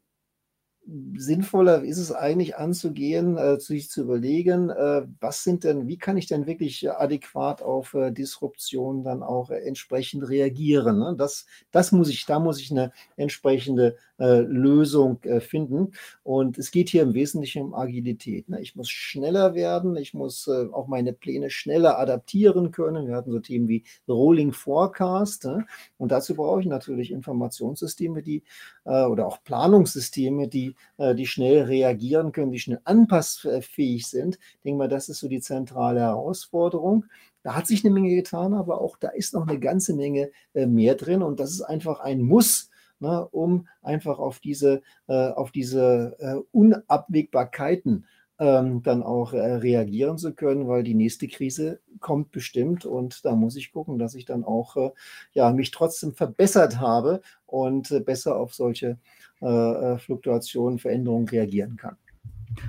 sinnvoller 1.14 1.84
ist 1.84 1.98
es 1.98 2.12
eigentlich 2.12 2.56
anzugehen, 2.56 3.36
äh, 3.36 3.60
sich 3.60 3.88
zu 3.88 4.02
überlegen, 4.02 4.70
äh, 4.70 5.02
was 5.20 5.44
sind 5.44 5.64
denn, 5.64 5.86
wie 5.86 5.96
kann 5.96 6.16
ich 6.16 6.26
denn 6.26 6.46
wirklich 6.46 6.90
adäquat 6.90 7.62
auf 7.62 7.94
äh, 7.94 8.10
Disruption 8.10 9.04
dann 9.04 9.22
auch 9.22 9.50
äh, 9.50 9.58
entsprechend 9.60 10.28
reagieren? 10.28 10.98
Ne? 10.98 11.14
Das, 11.16 11.46
das 11.70 11.92
muss 11.92 12.08
ich, 12.08 12.26
da 12.26 12.40
muss 12.40 12.60
ich 12.60 12.70
eine 12.72 12.92
entsprechende 13.16 13.96
Lösung 14.26 15.22
äh, 15.22 15.40
finden. 15.40 15.92
Und 16.22 16.58
es 16.58 16.70
geht 16.70 16.88
hier 16.88 17.02
im 17.02 17.14
Wesentlichen 17.14 17.62
um 17.62 17.74
Agilität. 17.74 18.48
Ne? 18.48 18.60
Ich 18.60 18.76
muss 18.76 18.90
schneller 18.90 19.54
werden, 19.54 19.96
ich 19.96 20.14
muss 20.14 20.48
auch 20.48 20.86
meine 20.86 21.12
Pläne 21.12 21.50
schneller 21.50 21.98
adaptieren 21.98 22.70
können. 22.70 23.06
Wir 23.06 23.16
hatten 23.16 23.32
so 23.32 23.40
Themen 23.40 23.68
wie 23.68 23.84
Rolling 24.08 24.52
Forecast. 24.52 25.44
Ne? 25.44 25.66
Und 25.98 26.12
dazu 26.12 26.34
brauche 26.34 26.60
ich 26.60 26.66
natürlich 26.66 27.10
Informationssysteme, 27.10 28.22
die 28.22 28.42
oder 28.84 29.26
auch 29.26 29.42
Planungssysteme, 29.44 30.48
die 30.48 30.74
äh, 30.98 31.14
die, 31.14 31.26
schnell 31.26 31.62
reagieren 31.62 32.32
können, 32.32 32.52
die 32.52 32.60
schnell 32.60 32.80
anpassfähig 32.84 34.06
sind. 34.06 34.38
Ich 34.56 34.62
denke 34.62 34.78
mal, 34.78 34.88
das 34.88 35.08
ist 35.08 35.18
so 35.18 35.28
die 35.28 35.40
zentrale 35.40 36.00
Herausforderung. 36.00 37.06
Da 37.42 37.56
hat 37.56 37.66
sich 37.66 37.84
eine 37.84 37.92
Menge 37.92 38.14
getan, 38.14 38.54
aber 38.54 38.80
auch 38.80 38.96
da 38.96 39.08
ist 39.08 39.34
noch 39.34 39.46
eine 39.46 39.58
ganze 39.58 39.94
Menge 39.94 40.30
äh, 40.54 40.66
mehr 40.66 40.94
drin 40.94 41.22
und 41.22 41.40
das 41.40 41.50
ist 41.50 41.62
einfach 41.62 42.00
ein 42.00 42.22
Muss, 42.22 42.70
ne, 43.02 43.26
um 43.28 43.68
einfach 43.82 44.18
auf 44.18 44.40
diese, 44.40 44.82
äh, 45.08 45.28
auf 45.28 45.50
diese 45.50 46.46
Unabwägbarkeiten 46.52 48.06
ähm, 48.38 48.82
dann 48.82 49.02
auch 49.02 49.34
reagieren 49.34 50.16
zu 50.16 50.32
können, 50.32 50.66
weil 50.66 50.82
die 50.82 50.94
nächste 50.94 51.28
Krise 51.28 51.80
kommt 52.00 52.32
bestimmt 52.32 52.86
und 52.86 53.24
da 53.24 53.34
muss 53.36 53.56
ich 53.56 53.72
gucken, 53.72 53.98
dass 53.98 54.14
ich 54.14 54.24
dann 54.24 54.44
auch 54.44 54.92
ja, 55.32 55.52
mich 55.52 55.70
trotzdem 55.70 56.14
verbessert 56.14 56.80
habe 56.80 57.20
und 57.46 58.04
besser 58.06 58.36
auf 58.36 58.54
solche 58.54 58.98
äh, 59.42 59.46
äh, 59.94 59.98
Fluktuationen, 59.98 60.78
Veränderungen 60.78 61.28
reagieren 61.28 61.76
kann. 61.76 61.96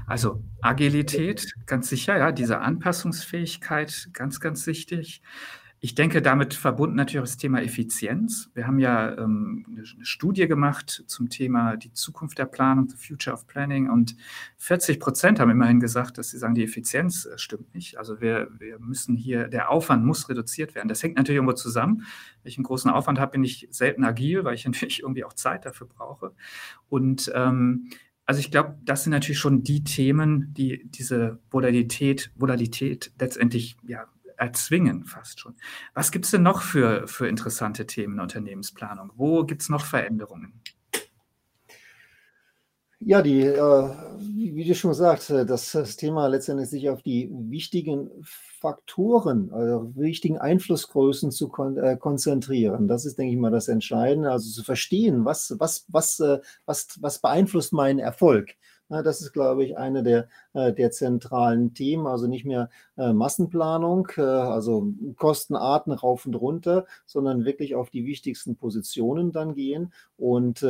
Also 0.07 0.41
Agilität, 0.59 1.53
ganz 1.67 1.87
sicher, 1.87 2.17
ja, 2.17 2.31
diese 2.31 2.61
Anpassungsfähigkeit, 2.61 4.09
ganz, 4.11 4.39
ganz 4.39 4.65
wichtig. 4.65 5.21
Ich 5.85 5.95
denke, 5.95 6.21
damit 6.21 6.53
verbunden 6.53 6.95
natürlich 6.95 7.29
das 7.29 7.35
Thema 7.35 7.61
Effizienz. 7.61 8.49
Wir 8.53 8.67
haben 8.67 8.79
ja 8.79 9.17
ähm, 9.17 9.65
eine 9.69 9.85
Studie 9.85 10.47
gemacht 10.47 11.03
zum 11.07 11.27
Thema 11.27 11.75
die 11.75 11.91
Zukunft 11.91 12.37
der 12.37 12.45
Planung, 12.45 12.87
the 12.87 12.95
future 12.95 13.33
of 13.33 13.47
planning. 13.47 13.89
Und 13.89 14.15
40 14.59 14.97
Prozent 14.97 15.41
haben 15.41 15.51
immerhin 15.51 15.81
gesagt, 15.81 16.17
dass 16.17 16.29
sie 16.29 16.37
sagen, 16.37 16.55
die 16.55 16.63
Effizienz 16.63 17.25
äh, 17.25 17.37
stimmt 17.37 17.75
nicht. 17.75 17.97
Also 17.97 18.21
wir, 18.21 18.47
wir 18.57 18.79
müssen 18.79 19.17
hier, 19.17 19.49
der 19.49 19.69
Aufwand 19.69 20.05
muss 20.05 20.29
reduziert 20.29 20.73
werden. 20.73 20.87
Das 20.87 21.03
hängt 21.03 21.17
natürlich 21.17 21.35
irgendwo 21.35 21.51
zusammen. 21.51 22.05
Wenn 22.43 22.49
ich 22.49 22.57
einen 22.57 22.63
großen 22.63 22.89
Aufwand 22.89 23.19
habe, 23.19 23.33
bin 23.33 23.43
ich 23.43 23.67
selten 23.69 24.05
agil, 24.05 24.45
weil 24.45 24.55
ich 24.55 24.63
natürlich 24.65 25.01
irgendwie 25.01 25.25
auch 25.25 25.33
Zeit 25.33 25.65
dafür 25.65 25.87
brauche. 25.87 26.31
Und 26.87 27.29
ähm, 27.35 27.89
also 28.25 28.39
ich 28.39 28.51
glaube, 28.51 28.77
das 28.85 29.03
sind 29.03 29.11
natürlich 29.11 29.39
schon 29.39 29.63
die 29.63 29.83
Themen, 29.83 30.53
die 30.53 30.85
diese 30.85 31.39
Volatilität, 31.51 32.31
Volatilität 32.37 33.11
letztendlich 33.19 33.75
ja, 33.85 34.05
erzwingen 34.37 35.05
fast 35.05 35.39
schon. 35.39 35.55
Was 35.93 36.11
gibt 36.11 36.25
es 36.25 36.31
denn 36.31 36.43
noch 36.43 36.61
für, 36.61 37.07
für 37.07 37.27
interessante 37.27 37.85
Themen 37.85 38.15
in 38.15 38.19
Unternehmensplanung? 38.19 39.11
Wo 39.15 39.43
gibt 39.43 39.61
es 39.61 39.69
noch 39.69 39.85
Veränderungen? 39.85 40.61
Ja, 43.05 43.21
die, 43.21 43.41
äh, 43.41 43.89
wie 44.19 44.63
du 44.63 44.75
schon 44.75 44.91
gesagt, 44.91 45.29
äh, 45.29 45.45
dass 45.45 45.73
das 45.73 45.97
Thema 45.97 46.27
letztendlich 46.27 46.69
sich 46.69 46.89
auf 46.89 47.01
die 47.01 47.29
wichtigen 47.33 48.09
Faktoren, 48.23 49.51
also 49.51 49.91
wichtigen 49.95 50.37
Einflussgrößen 50.37 51.31
zu 51.31 51.49
kon 51.49 51.75
äh, 51.77 51.97
konzentrieren. 51.97 52.87
Das 52.87 53.05
ist, 53.05 53.17
denke 53.17 53.33
ich 53.33 53.39
mal, 53.39 53.51
das 53.51 53.67
Entscheidende. 53.67 54.31
Also 54.31 54.49
zu 54.51 54.63
verstehen, 54.63 55.25
was, 55.25 55.53
was, 55.59 55.85
was, 55.89 56.19
äh, 56.21 56.39
was, 56.65 56.97
was 57.01 57.19
beeinflusst 57.19 57.73
meinen 57.73 57.99
Erfolg. 57.99 58.51
Das 59.01 59.21
ist, 59.21 59.33
glaube 59.33 59.63
ich, 59.63 59.77
eine 59.77 60.03
der, 60.03 60.27
äh, 60.53 60.73
der 60.73 60.91
zentralen 60.91 61.73
Themen. 61.73 62.05
Also 62.05 62.27
nicht 62.27 62.45
mehr 62.45 62.69
äh, 62.97 63.13
Massenplanung, 63.13 64.09
äh, 64.17 64.21
also 64.21 64.87
Kostenarten 65.17 65.93
rauf 65.93 66.25
und 66.25 66.35
runter, 66.35 66.85
sondern 67.05 67.45
wirklich 67.45 67.75
auf 67.75 67.89
die 67.89 68.05
wichtigsten 68.05 68.55
Positionen 68.55 69.31
dann 69.31 69.55
gehen. 69.55 69.93
Und 70.17 70.65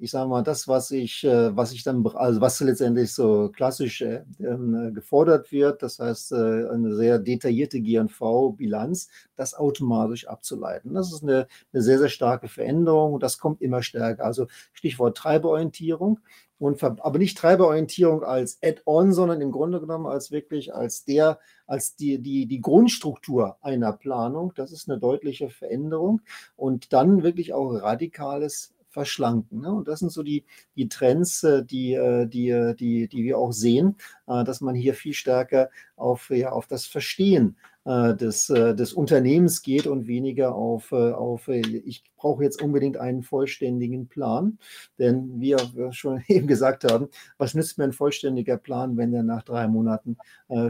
ich 0.00 0.10
sage 0.10 0.28
mal, 0.28 0.42
das, 0.42 0.68
was 0.68 0.90
ich, 0.90 1.24
was 1.24 1.72
ich 1.72 1.82
dann, 1.82 2.06
also 2.06 2.40
was 2.40 2.60
letztendlich 2.60 3.12
so 3.12 3.50
klassisch 3.50 4.02
ähm, 4.02 4.92
gefordert 4.94 5.50
wird, 5.52 5.82
das 5.82 5.98
heißt 5.98 6.32
eine 6.32 6.94
sehr 6.94 7.18
detaillierte 7.18 7.80
GNV-Bilanz, 7.80 9.08
das 9.36 9.54
automatisch 9.54 10.26
abzuleiten. 10.26 10.94
Das 10.94 11.12
ist 11.12 11.22
eine, 11.22 11.48
eine 11.72 11.82
sehr, 11.82 11.98
sehr 11.98 12.08
starke 12.08 12.48
Veränderung 12.48 13.14
und 13.14 13.22
das 13.22 13.38
kommt 13.38 13.60
immer 13.60 13.82
stärker. 13.82 14.24
Also 14.24 14.46
Stichwort 14.72 15.16
Treiberorientierung 15.16 16.20
und 16.58 16.82
aber 16.82 17.18
nicht 17.18 17.38
Treiberorientierung 17.38 18.24
als 18.24 18.58
Add-on, 18.62 19.12
sondern 19.12 19.40
im 19.40 19.52
Grunde 19.52 19.80
genommen 19.80 20.06
als 20.06 20.32
wirklich 20.32 20.74
als 20.74 21.04
der, 21.04 21.38
als 21.66 21.94
die, 21.94 22.18
die, 22.20 22.46
die 22.46 22.60
Grundstruktur 22.60 23.56
einer 23.60 23.92
Planung. 23.92 24.52
Das 24.56 24.72
ist 24.72 24.88
eine 24.90 24.98
deutliche 24.98 25.50
Veränderung 25.50 26.20
und 26.56 26.92
dann 26.92 27.22
wirklich 27.22 27.54
auch 27.54 27.70
radikales 27.74 28.74
verschlanken. 28.90 29.60
Ne? 29.60 29.72
Und 29.72 29.88
das 29.88 30.00
sind 30.00 30.10
so 30.10 30.22
die, 30.22 30.44
die 30.76 30.88
Trends, 30.88 31.42
äh, 31.44 31.64
die, 31.64 31.94
äh, 31.94 32.26
die, 32.26 32.48
äh, 32.50 32.74
die, 32.74 33.08
die 33.08 33.24
wir 33.24 33.38
auch 33.38 33.52
sehen, 33.52 33.96
dass 34.26 34.60
man 34.60 34.74
hier 34.74 34.92
viel 34.92 35.14
stärker 35.14 35.70
auf, 35.96 36.28
ja, 36.28 36.52
auf 36.52 36.66
das 36.66 36.84
Verstehen 36.84 37.56
des, 37.86 38.48
des 38.48 38.92
Unternehmens 38.92 39.62
geht 39.62 39.86
und 39.86 40.06
weniger 40.06 40.54
auf, 40.54 40.92
auf 40.92 41.48
ich 41.48 42.04
brauche 42.14 42.44
jetzt 42.44 42.60
unbedingt 42.60 42.98
einen 42.98 43.22
vollständigen 43.22 44.08
Plan. 44.08 44.58
Denn 44.98 45.40
wie 45.40 45.56
wir 45.72 45.92
schon 45.92 46.22
eben 46.28 46.46
gesagt 46.46 46.84
haben, 46.84 47.08
was 47.38 47.54
nützt 47.54 47.78
mir 47.78 47.84
ein 47.84 47.94
vollständiger 47.94 48.58
Plan, 48.58 48.98
wenn 48.98 49.12
der 49.12 49.22
nach 49.22 49.42
drei 49.42 49.66
Monaten 49.66 50.18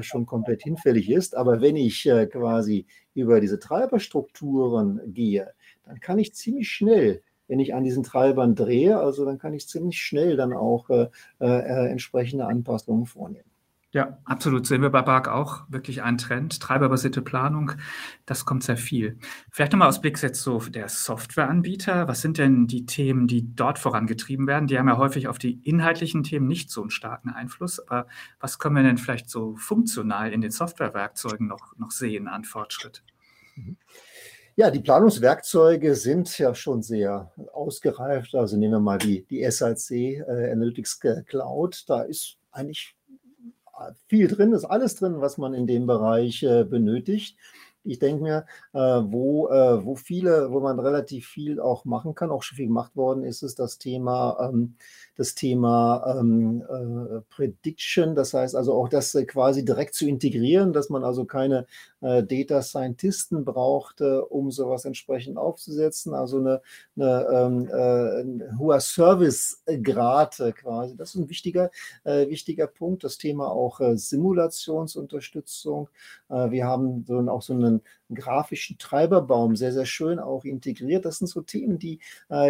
schon 0.02 0.24
komplett 0.24 0.62
hinfällig 0.62 1.10
ist? 1.10 1.34
Aber 1.34 1.60
wenn 1.60 1.74
ich 1.74 2.08
quasi 2.30 2.86
über 3.14 3.40
diese 3.40 3.58
Treiberstrukturen 3.58 5.00
gehe, 5.12 5.52
dann 5.84 5.98
kann 5.98 6.20
ich 6.20 6.34
ziemlich 6.34 6.68
schnell 6.68 7.22
wenn 7.48 7.58
ich 7.58 7.74
an 7.74 7.82
diesen 7.82 8.04
Treibern 8.04 8.54
drehe. 8.54 8.98
Also 8.98 9.24
dann 9.24 9.38
kann 9.38 9.54
ich 9.54 9.66
ziemlich 9.66 10.00
schnell 10.00 10.36
dann 10.36 10.52
auch 10.52 10.88
äh, 10.90 11.08
äh, 11.40 11.90
entsprechende 11.90 12.46
Anpassungen 12.46 13.06
vornehmen. 13.06 13.48
Ja, 13.90 14.18
absolut. 14.26 14.66
Sehen 14.66 14.82
wir 14.82 14.90
bei 14.90 15.00
BARC 15.00 15.28
auch 15.28 15.62
wirklich 15.70 16.02
einen 16.02 16.18
Trend. 16.18 16.60
Treiberbasierte 16.60 17.22
Planung, 17.22 17.72
das 18.26 18.44
kommt 18.44 18.62
sehr 18.62 18.76
viel. 18.76 19.18
Vielleicht 19.50 19.72
nochmal 19.72 19.88
aus 19.88 20.02
Blick 20.02 20.20
jetzt 20.20 20.42
so 20.42 20.58
der 20.58 20.90
Softwareanbieter. 20.90 22.06
Was 22.06 22.20
sind 22.20 22.36
denn 22.36 22.66
die 22.66 22.84
Themen, 22.84 23.26
die 23.26 23.54
dort 23.56 23.78
vorangetrieben 23.78 24.46
werden? 24.46 24.66
Die 24.66 24.78
haben 24.78 24.88
ja 24.88 24.98
häufig 24.98 25.26
auf 25.26 25.38
die 25.38 25.54
inhaltlichen 25.66 26.22
Themen 26.22 26.46
nicht 26.46 26.70
so 26.70 26.82
einen 26.82 26.90
starken 26.90 27.30
Einfluss. 27.30 27.80
Aber 27.88 28.06
was 28.40 28.58
können 28.58 28.76
wir 28.76 28.82
denn 28.82 28.98
vielleicht 28.98 29.30
so 29.30 29.56
funktional 29.56 30.34
in 30.34 30.42
den 30.42 30.50
Softwarewerkzeugen 30.50 31.46
noch, 31.46 31.74
noch 31.78 31.90
sehen 31.90 32.28
an 32.28 32.44
Fortschritt? 32.44 33.02
Mhm. 33.56 33.78
Ja, 34.58 34.72
die 34.72 34.80
Planungswerkzeuge 34.80 35.94
sind 35.94 36.36
ja 36.36 36.52
schon 36.52 36.82
sehr 36.82 37.30
ausgereift. 37.52 38.34
Also 38.34 38.56
nehmen 38.56 38.72
wir 38.72 38.80
mal 38.80 38.98
die, 38.98 39.24
die 39.24 39.48
SAC 39.48 39.92
äh, 39.92 40.50
Analytics 40.50 40.98
Cloud. 41.26 41.84
Da 41.86 42.02
ist 42.02 42.38
eigentlich 42.50 42.96
viel 44.08 44.26
drin, 44.26 44.52
ist 44.52 44.64
alles 44.64 44.96
drin, 44.96 45.20
was 45.20 45.38
man 45.38 45.54
in 45.54 45.68
dem 45.68 45.86
Bereich 45.86 46.42
äh, 46.42 46.64
benötigt. 46.64 47.36
Ich 47.84 48.00
denke 48.00 48.20
mir, 48.20 48.46
äh, 48.72 48.78
wo, 48.78 49.46
äh, 49.46 49.84
wo 49.84 49.94
viele, 49.94 50.50
wo 50.50 50.58
man 50.58 50.80
relativ 50.80 51.28
viel 51.28 51.60
auch 51.60 51.84
machen 51.84 52.16
kann, 52.16 52.32
auch 52.32 52.42
schon 52.42 52.56
viel 52.56 52.66
gemacht 52.66 52.96
worden 52.96 53.22
ist, 53.22 53.42
ist 53.42 53.60
das 53.60 53.78
Thema 53.78 54.50
ähm, 54.50 54.74
das 55.18 55.34
Thema 55.34 56.16
ähm, 56.16 56.62
äh, 56.62 57.20
Prediction, 57.28 58.14
das 58.14 58.32
heißt 58.34 58.54
also 58.54 58.72
auch 58.72 58.88
das 58.88 59.16
äh, 59.16 59.24
quasi 59.24 59.64
direkt 59.64 59.94
zu 59.94 60.06
integrieren, 60.06 60.72
dass 60.72 60.90
man 60.90 61.02
also 61.02 61.24
keine 61.24 61.66
äh, 62.00 62.22
Data 62.22 62.62
Scientisten 62.62 63.44
braucht, 63.44 64.00
äh, 64.00 64.18
um 64.18 64.52
sowas 64.52 64.84
entsprechend 64.84 65.36
aufzusetzen, 65.36 66.14
also 66.14 66.38
eine, 66.38 66.62
eine 66.96 67.26
ähm, 67.32 67.68
äh, 67.68 68.20
ein 68.20 68.58
hoher 68.60 68.78
Servicegrad 68.78 70.38
äh, 70.38 70.52
quasi. 70.52 70.96
Das 70.96 71.10
ist 71.10 71.16
ein 71.16 71.28
wichtiger, 71.28 71.70
wichtiger 72.04 72.68
Punkt. 72.68 73.02
Das 73.02 73.18
Thema 73.18 73.50
auch 73.50 73.80
Simulationsunterstützung. 73.94 75.88
wir 76.28 76.64
haben 76.64 77.04
so, 77.06 77.18
auch 77.28 77.42
so 77.42 77.54
einen 77.54 77.82
grafischen 78.14 78.78
Treiberbaum 78.78 79.56
sehr, 79.56 79.72
sehr 79.72 79.86
schön 79.86 80.18
auch 80.18 80.44
integriert. 80.44 81.04
Das 81.04 81.18
sind 81.18 81.26
so 81.26 81.42
Themen, 81.42 81.78
die, 81.78 82.00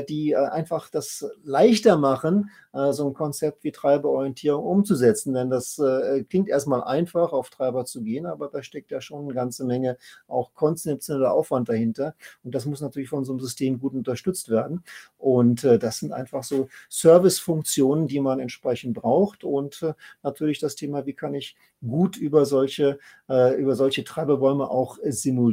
die 0.08 0.36
einfach 0.36 0.88
das 0.88 1.26
leichter 1.42 1.96
machen, 1.96 2.50
äh, 2.72 2.92
so 2.92 3.06
ein 3.06 3.14
Konzept 3.14 3.64
wie 3.64 3.72
Treiberorientierung 3.72 4.64
umzusetzen. 4.64 5.34
Denn 5.34 5.50
das 5.50 5.78
äh, 5.78 6.24
klingt 6.24 6.48
erstmal 6.48 6.84
einfach, 6.84 7.32
auf 7.32 7.50
Treiber 7.50 7.84
zu 7.84 8.02
gehen, 8.02 8.26
aber 8.26 8.48
da 8.48 8.62
steckt 8.62 8.90
ja 8.90 9.00
schon 9.00 9.24
eine 9.24 9.34
ganze 9.34 9.64
Menge 9.64 9.98
auch 10.26 10.54
konzeptioneller 10.54 11.32
Aufwand 11.32 11.68
dahinter. 11.68 12.14
Und 12.44 12.54
das 12.54 12.66
muss 12.66 12.80
natürlich 12.80 13.08
von 13.08 13.24
so 13.24 13.32
einem 13.32 13.40
System 13.40 13.80
gut 13.80 13.94
unterstützt 13.94 14.48
werden. 14.48 14.84
Und 15.16 15.64
äh, 15.64 15.78
das 15.78 15.98
sind 15.98 16.12
einfach 16.12 16.44
so 16.44 16.68
Servicefunktionen, 16.88 18.06
die 18.06 18.20
man 18.20 18.40
entsprechend 18.40 18.94
braucht. 18.94 19.44
Und 19.44 19.84
natürlich 20.22 20.58
das 20.58 20.74
Thema, 20.74 21.06
wie 21.06 21.14
kann 21.14 21.34
ich 21.34 21.56
gut 21.86 22.16
über 22.16 22.44
solche, 22.44 22.98
über 23.28 23.76
solche 23.76 24.02
Treiberbäume 24.04 24.68
auch 24.68 24.98
simulieren 25.04 25.47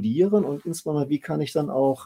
und 0.46 0.66
insbesondere, 0.66 1.10
wie 1.10 1.20
kann 1.20 1.42
ich 1.42 1.52
dann 1.54 1.70
auch 1.70 2.06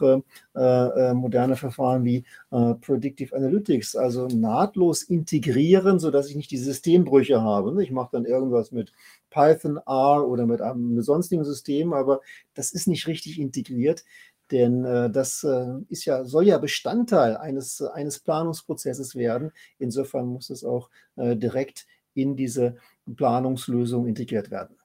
moderne 0.54 1.56
Verfahren 1.56 2.04
wie 2.04 2.24
Predictive 2.50 3.34
Analytics, 3.34 3.96
also 3.96 4.26
nahtlos 4.26 5.02
integrieren, 5.02 5.98
sodass 5.98 6.28
ich 6.28 6.36
nicht 6.36 6.50
die 6.50 6.58
Systembrüche 6.58 7.40
habe. 7.40 7.82
Ich 7.82 7.90
mache 7.90 8.10
dann 8.12 8.24
irgendwas 8.24 8.72
mit 8.72 8.92
Python, 9.30 9.78
R 9.86 10.26
oder 10.26 10.46
mit 10.46 10.60
einem 10.60 11.00
sonstigen 11.02 11.44
System, 11.44 11.92
aber 11.92 12.20
das 12.54 12.72
ist 12.72 12.88
nicht 12.88 13.06
richtig 13.06 13.38
integriert. 13.38 14.04
Denn 14.50 14.84
äh, 14.84 15.10
das 15.10 15.44
äh, 15.44 15.78
ist 15.88 16.04
ja, 16.04 16.24
soll 16.24 16.46
ja 16.46 16.58
Bestandteil 16.58 17.36
eines, 17.36 17.80
eines 17.82 18.18
Planungsprozesses 18.18 19.14
werden. 19.14 19.52
Insofern 19.78 20.26
muss 20.26 20.50
es 20.50 20.64
auch 20.64 20.90
äh, 21.16 21.36
direkt 21.36 21.86
in 22.14 22.34
diese 22.34 22.76
Planungslösung 23.14 24.06
integriert 24.08 24.50
werden. 24.50 24.79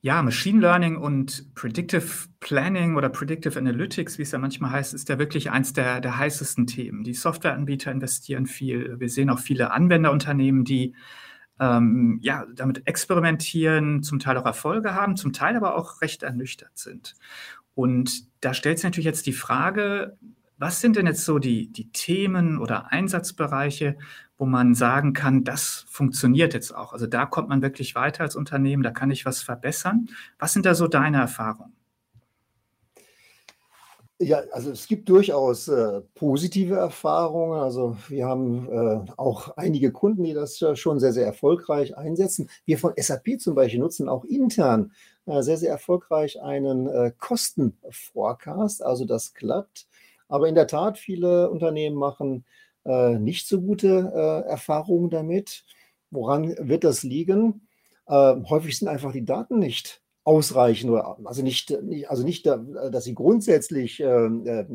Ja, 0.00 0.22
Machine 0.22 0.60
Learning 0.60 0.96
und 0.96 1.52
Predictive 1.56 2.28
Planning 2.38 2.96
oder 2.96 3.08
Predictive 3.08 3.58
Analytics, 3.58 4.18
wie 4.18 4.22
es 4.22 4.30
ja 4.30 4.38
manchmal 4.38 4.70
heißt, 4.70 4.94
ist 4.94 5.08
ja 5.08 5.18
wirklich 5.18 5.50
eins 5.50 5.72
der, 5.72 6.00
der 6.00 6.18
heißesten 6.18 6.68
Themen. 6.68 7.02
Die 7.02 7.14
Softwareanbieter 7.14 7.90
investieren 7.90 8.46
viel. 8.46 9.00
Wir 9.00 9.08
sehen 9.08 9.28
auch 9.28 9.40
viele 9.40 9.72
Anwenderunternehmen, 9.72 10.64
die 10.64 10.94
ähm, 11.58 12.20
ja, 12.22 12.46
damit 12.54 12.86
experimentieren, 12.86 14.04
zum 14.04 14.20
Teil 14.20 14.36
auch 14.36 14.46
Erfolge 14.46 14.94
haben, 14.94 15.16
zum 15.16 15.32
Teil 15.32 15.56
aber 15.56 15.74
auch 15.74 16.00
recht 16.00 16.22
ernüchtert 16.22 16.78
sind. 16.78 17.16
Und 17.74 18.28
da 18.40 18.54
stellt 18.54 18.78
sich 18.78 18.84
natürlich 18.84 19.06
jetzt 19.06 19.26
die 19.26 19.32
Frage, 19.32 20.16
was 20.58 20.80
sind 20.80 20.96
denn 20.96 21.06
jetzt 21.06 21.24
so 21.24 21.38
die, 21.38 21.72
die 21.72 21.90
Themen 21.90 22.58
oder 22.58 22.92
Einsatzbereiche, 22.92 23.96
wo 24.36 24.44
man 24.44 24.74
sagen 24.74 25.12
kann, 25.12 25.44
das 25.44 25.86
funktioniert 25.88 26.54
jetzt 26.54 26.74
auch? 26.74 26.92
Also 26.92 27.06
da 27.06 27.26
kommt 27.26 27.48
man 27.48 27.62
wirklich 27.62 27.94
weiter 27.94 28.22
als 28.22 28.36
Unternehmen, 28.36 28.82
da 28.82 28.90
kann 28.90 29.10
ich 29.10 29.24
was 29.24 29.42
verbessern. 29.42 30.08
Was 30.38 30.52
sind 30.52 30.66
da 30.66 30.74
so 30.74 30.88
deine 30.88 31.18
Erfahrungen? 31.18 31.78
Ja, 34.20 34.42
also 34.50 34.72
es 34.72 34.88
gibt 34.88 35.08
durchaus 35.08 35.68
äh, 35.68 36.00
positive 36.16 36.74
Erfahrungen. 36.74 37.60
Also 37.60 37.96
wir 38.08 38.26
haben 38.26 38.68
äh, 38.68 39.12
auch 39.16 39.56
einige 39.56 39.92
Kunden, 39.92 40.24
die 40.24 40.34
das 40.34 40.58
ja 40.58 40.74
schon 40.74 40.98
sehr, 40.98 41.12
sehr 41.12 41.24
erfolgreich 41.24 41.96
einsetzen. 41.96 42.50
Wir 42.64 42.78
von 42.78 42.94
SAP 42.96 43.38
zum 43.38 43.54
Beispiel 43.54 43.78
nutzen 43.78 44.08
auch 44.08 44.24
intern 44.24 44.90
äh, 45.26 45.40
sehr, 45.42 45.56
sehr 45.56 45.70
erfolgreich 45.70 46.42
einen 46.42 46.88
äh, 46.88 47.12
Kostenforecast. 47.16 48.82
Also 48.82 49.04
das 49.04 49.34
klappt. 49.34 49.86
Aber 50.28 50.48
in 50.48 50.54
der 50.54 50.66
Tat, 50.66 50.98
viele 50.98 51.50
Unternehmen 51.50 51.96
machen 51.96 52.44
äh, 52.84 53.18
nicht 53.18 53.48
so 53.48 53.60
gute 53.60 54.12
äh, 54.14 54.48
Erfahrungen 54.48 55.10
damit. 55.10 55.64
Woran 56.10 56.54
wird 56.58 56.84
das 56.84 57.02
liegen? 57.02 57.68
Äh, 58.06 58.36
häufig 58.48 58.78
sind 58.78 58.88
einfach 58.88 59.12
die 59.12 59.24
Daten 59.24 59.58
nicht 59.58 60.02
ausreichend 60.24 60.90
oder 60.90 61.18
also 61.24 61.42
nicht, 61.42 61.74
also 62.06 62.22
nicht, 62.22 62.44
dass 62.46 63.04
sie 63.04 63.14
grundsätzlich 63.14 64.00
ähm, 64.00 64.46
äh, 64.46 64.66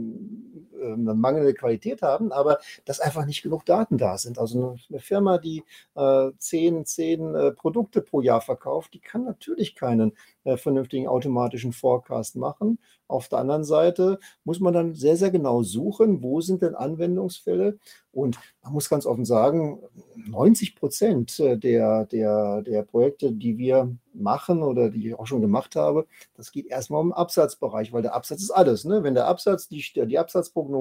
eine 0.85 1.13
mangelnde 1.13 1.53
Qualität 1.53 2.01
haben, 2.01 2.31
aber 2.31 2.59
dass 2.85 2.99
einfach 2.99 3.25
nicht 3.25 3.43
genug 3.43 3.65
Daten 3.65 3.97
da 3.97 4.17
sind. 4.17 4.39
Also 4.39 4.75
eine 4.89 4.99
Firma, 4.99 5.37
die 5.37 5.63
äh, 5.95 6.31
zehn, 6.37 6.85
zehn 6.85 7.35
äh, 7.35 7.51
Produkte 7.51 8.01
pro 8.01 8.21
Jahr 8.21 8.41
verkauft, 8.41 8.93
die 8.93 8.99
kann 8.99 9.23
natürlich 9.23 9.75
keinen 9.75 10.13
äh, 10.43 10.57
vernünftigen 10.57 11.07
automatischen 11.07 11.73
Forecast 11.73 12.35
machen. 12.35 12.79
Auf 13.07 13.29
der 13.29 13.39
anderen 13.39 13.63
Seite 13.63 14.19
muss 14.43 14.59
man 14.59 14.73
dann 14.73 14.95
sehr, 14.95 15.17
sehr 15.17 15.29
genau 15.29 15.61
suchen, 15.61 16.23
wo 16.23 16.41
sind 16.41 16.61
denn 16.61 16.73
Anwendungsfälle. 16.73 17.77
Und 18.11 18.39
man 18.63 18.73
muss 18.73 18.89
ganz 18.89 19.05
offen 19.05 19.25
sagen, 19.25 19.79
90 20.15 20.75
Prozent 20.75 21.37
der, 21.39 22.05
der, 22.05 22.61
der 22.61 22.83
Projekte, 22.83 23.31
die 23.31 23.57
wir 23.57 23.95
machen 24.13 24.63
oder 24.63 24.89
die 24.89 25.09
ich 25.09 25.19
auch 25.19 25.27
schon 25.27 25.41
gemacht 25.41 25.75
habe, 25.75 26.07
das 26.35 26.51
geht 26.51 26.67
erstmal 26.67 27.01
um 27.01 27.09
den 27.09 27.13
Absatzbereich, 27.13 27.93
weil 27.93 28.01
der 28.01 28.15
Absatz 28.15 28.41
ist 28.41 28.51
alles. 28.51 28.85
Ne? 28.85 29.03
Wenn 29.03 29.15
der 29.15 29.27
Absatz, 29.27 29.67
die, 29.67 29.83
die 29.93 30.19
Absatzprognose 30.19 30.72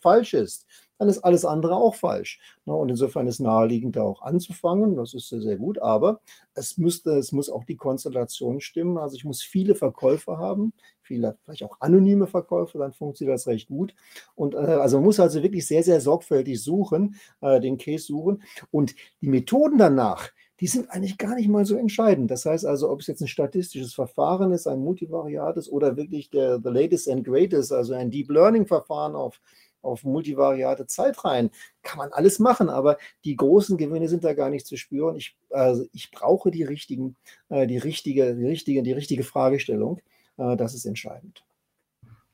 falsch 0.00 0.34
ist, 0.34 0.66
dann 0.98 1.08
ist 1.08 1.18
alles 1.20 1.44
andere 1.44 1.76
auch 1.76 1.94
falsch. 1.94 2.40
Ne? 2.66 2.74
Und 2.74 2.88
insofern 2.88 3.28
ist 3.28 3.38
naheliegend, 3.38 3.96
da 3.96 4.02
auch 4.02 4.22
anzufangen. 4.22 4.96
Das 4.96 5.14
ist 5.14 5.28
sehr, 5.28 5.40
sehr 5.40 5.56
gut. 5.56 5.78
Aber 5.80 6.20
es 6.54 6.76
müsste, 6.76 7.12
es 7.12 7.32
muss 7.32 7.48
auch 7.48 7.64
die 7.64 7.76
Konstellation 7.76 8.60
stimmen. 8.60 8.98
Also 8.98 9.16
ich 9.16 9.24
muss 9.24 9.42
viele 9.42 9.76
Verkäufer 9.76 10.38
haben, 10.38 10.72
viele, 11.00 11.38
vielleicht 11.44 11.62
auch 11.62 11.76
anonyme 11.80 12.26
Verkäufer, 12.26 12.80
dann 12.80 12.92
funktioniert 12.92 13.36
das 13.36 13.46
recht 13.46 13.68
gut. 13.68 13.94
Und 14.34 14.54
äh, 14.54 14.58
also 14.58 14.96
man 14.98 15.04
muss 15.04 15.20
also 15.20 15.42
wirklich 15.42 15.66
sehr, 15.66 15.84
sehr 15.84 16.00
sorgfältig 16.00 16.60
suchen, 16.60 17.16
äh, 17.40 17.60
den 17.60 17.78
Case 17.78 18.06
suchen. 18.06 18.42
Und 18.72 18.94
die 19.20 19.28
Methoden 19.28 19.78
danach, 19.78 20.30
die 20.60 20.66
sind 20.66 20.90
eigentlich 20.90 21.18
gar 21.18 21.34
nicht 21.36 21.48
mal 21.48 21.64
so 21.64 21.76
entscheidend. 21.76 22.30
Das 22.30 22.44
heißt 22.44 22.66
also, 22.66 22.90
ob 22.90 23.00
es 23.00 23.06
jetzt 23.06 23.20
ein 23.20 23.28
statistisches 23.28 23.94
Verfahren 23.94 24.52
ist, 24.52 24.66
ein 24.66 24.80
multivariates 24.80 25.70
oder 25.70 25.96
wirklich 25.96 26.30
der 26.30 26.60
the 26.62 26.70
latest 26.70 27.08
and 27.08 27.24
greatest, 27.24 27.72
also 27.72 27.94
ein 27.94 28.10
Deep 28.10 28.30
Learning 28.30 28.66
Verfahren 28.66 29.14
auf 29.14 29.40
auf 29.80 30.04
multivariate 30.04 30.86
Zeitreihen. 30.86 31.50
Kann 31.82 31.98
man 31.98 32.12
alles 32.12 32.40
machen, 32.40 32.68
aber 32.68 32.98
die 33.24 33.36
großen 33.36 33.76
Gewinne 33.76 34.08
sind 34.08 34.24
da 34.24 34.34
gar 34.34 34.50
nicht 34.50 34.66
zu 34.66 34.76
spüren. 34.76 35.16
Ich, 35.16 35.36
also 35.50 35.86
ich 35.92 36.10
brauche 36.10 36.50
die 36.50 36.64
richtigen, 36.64 37.16
äh, 37.48 37.66
die 37.66 37.78
richtige, 37.78 38.34
die 38.34 38.46
richtige, 38.46 38.82
die 38.82 38.92
richtige 38.92 39.22
Fragestellung. 39.22 40.00
Äh, 40.36 40.56
das 40.56 40.74
ist 40.74 40.84
entscheidend. 40.84 41.44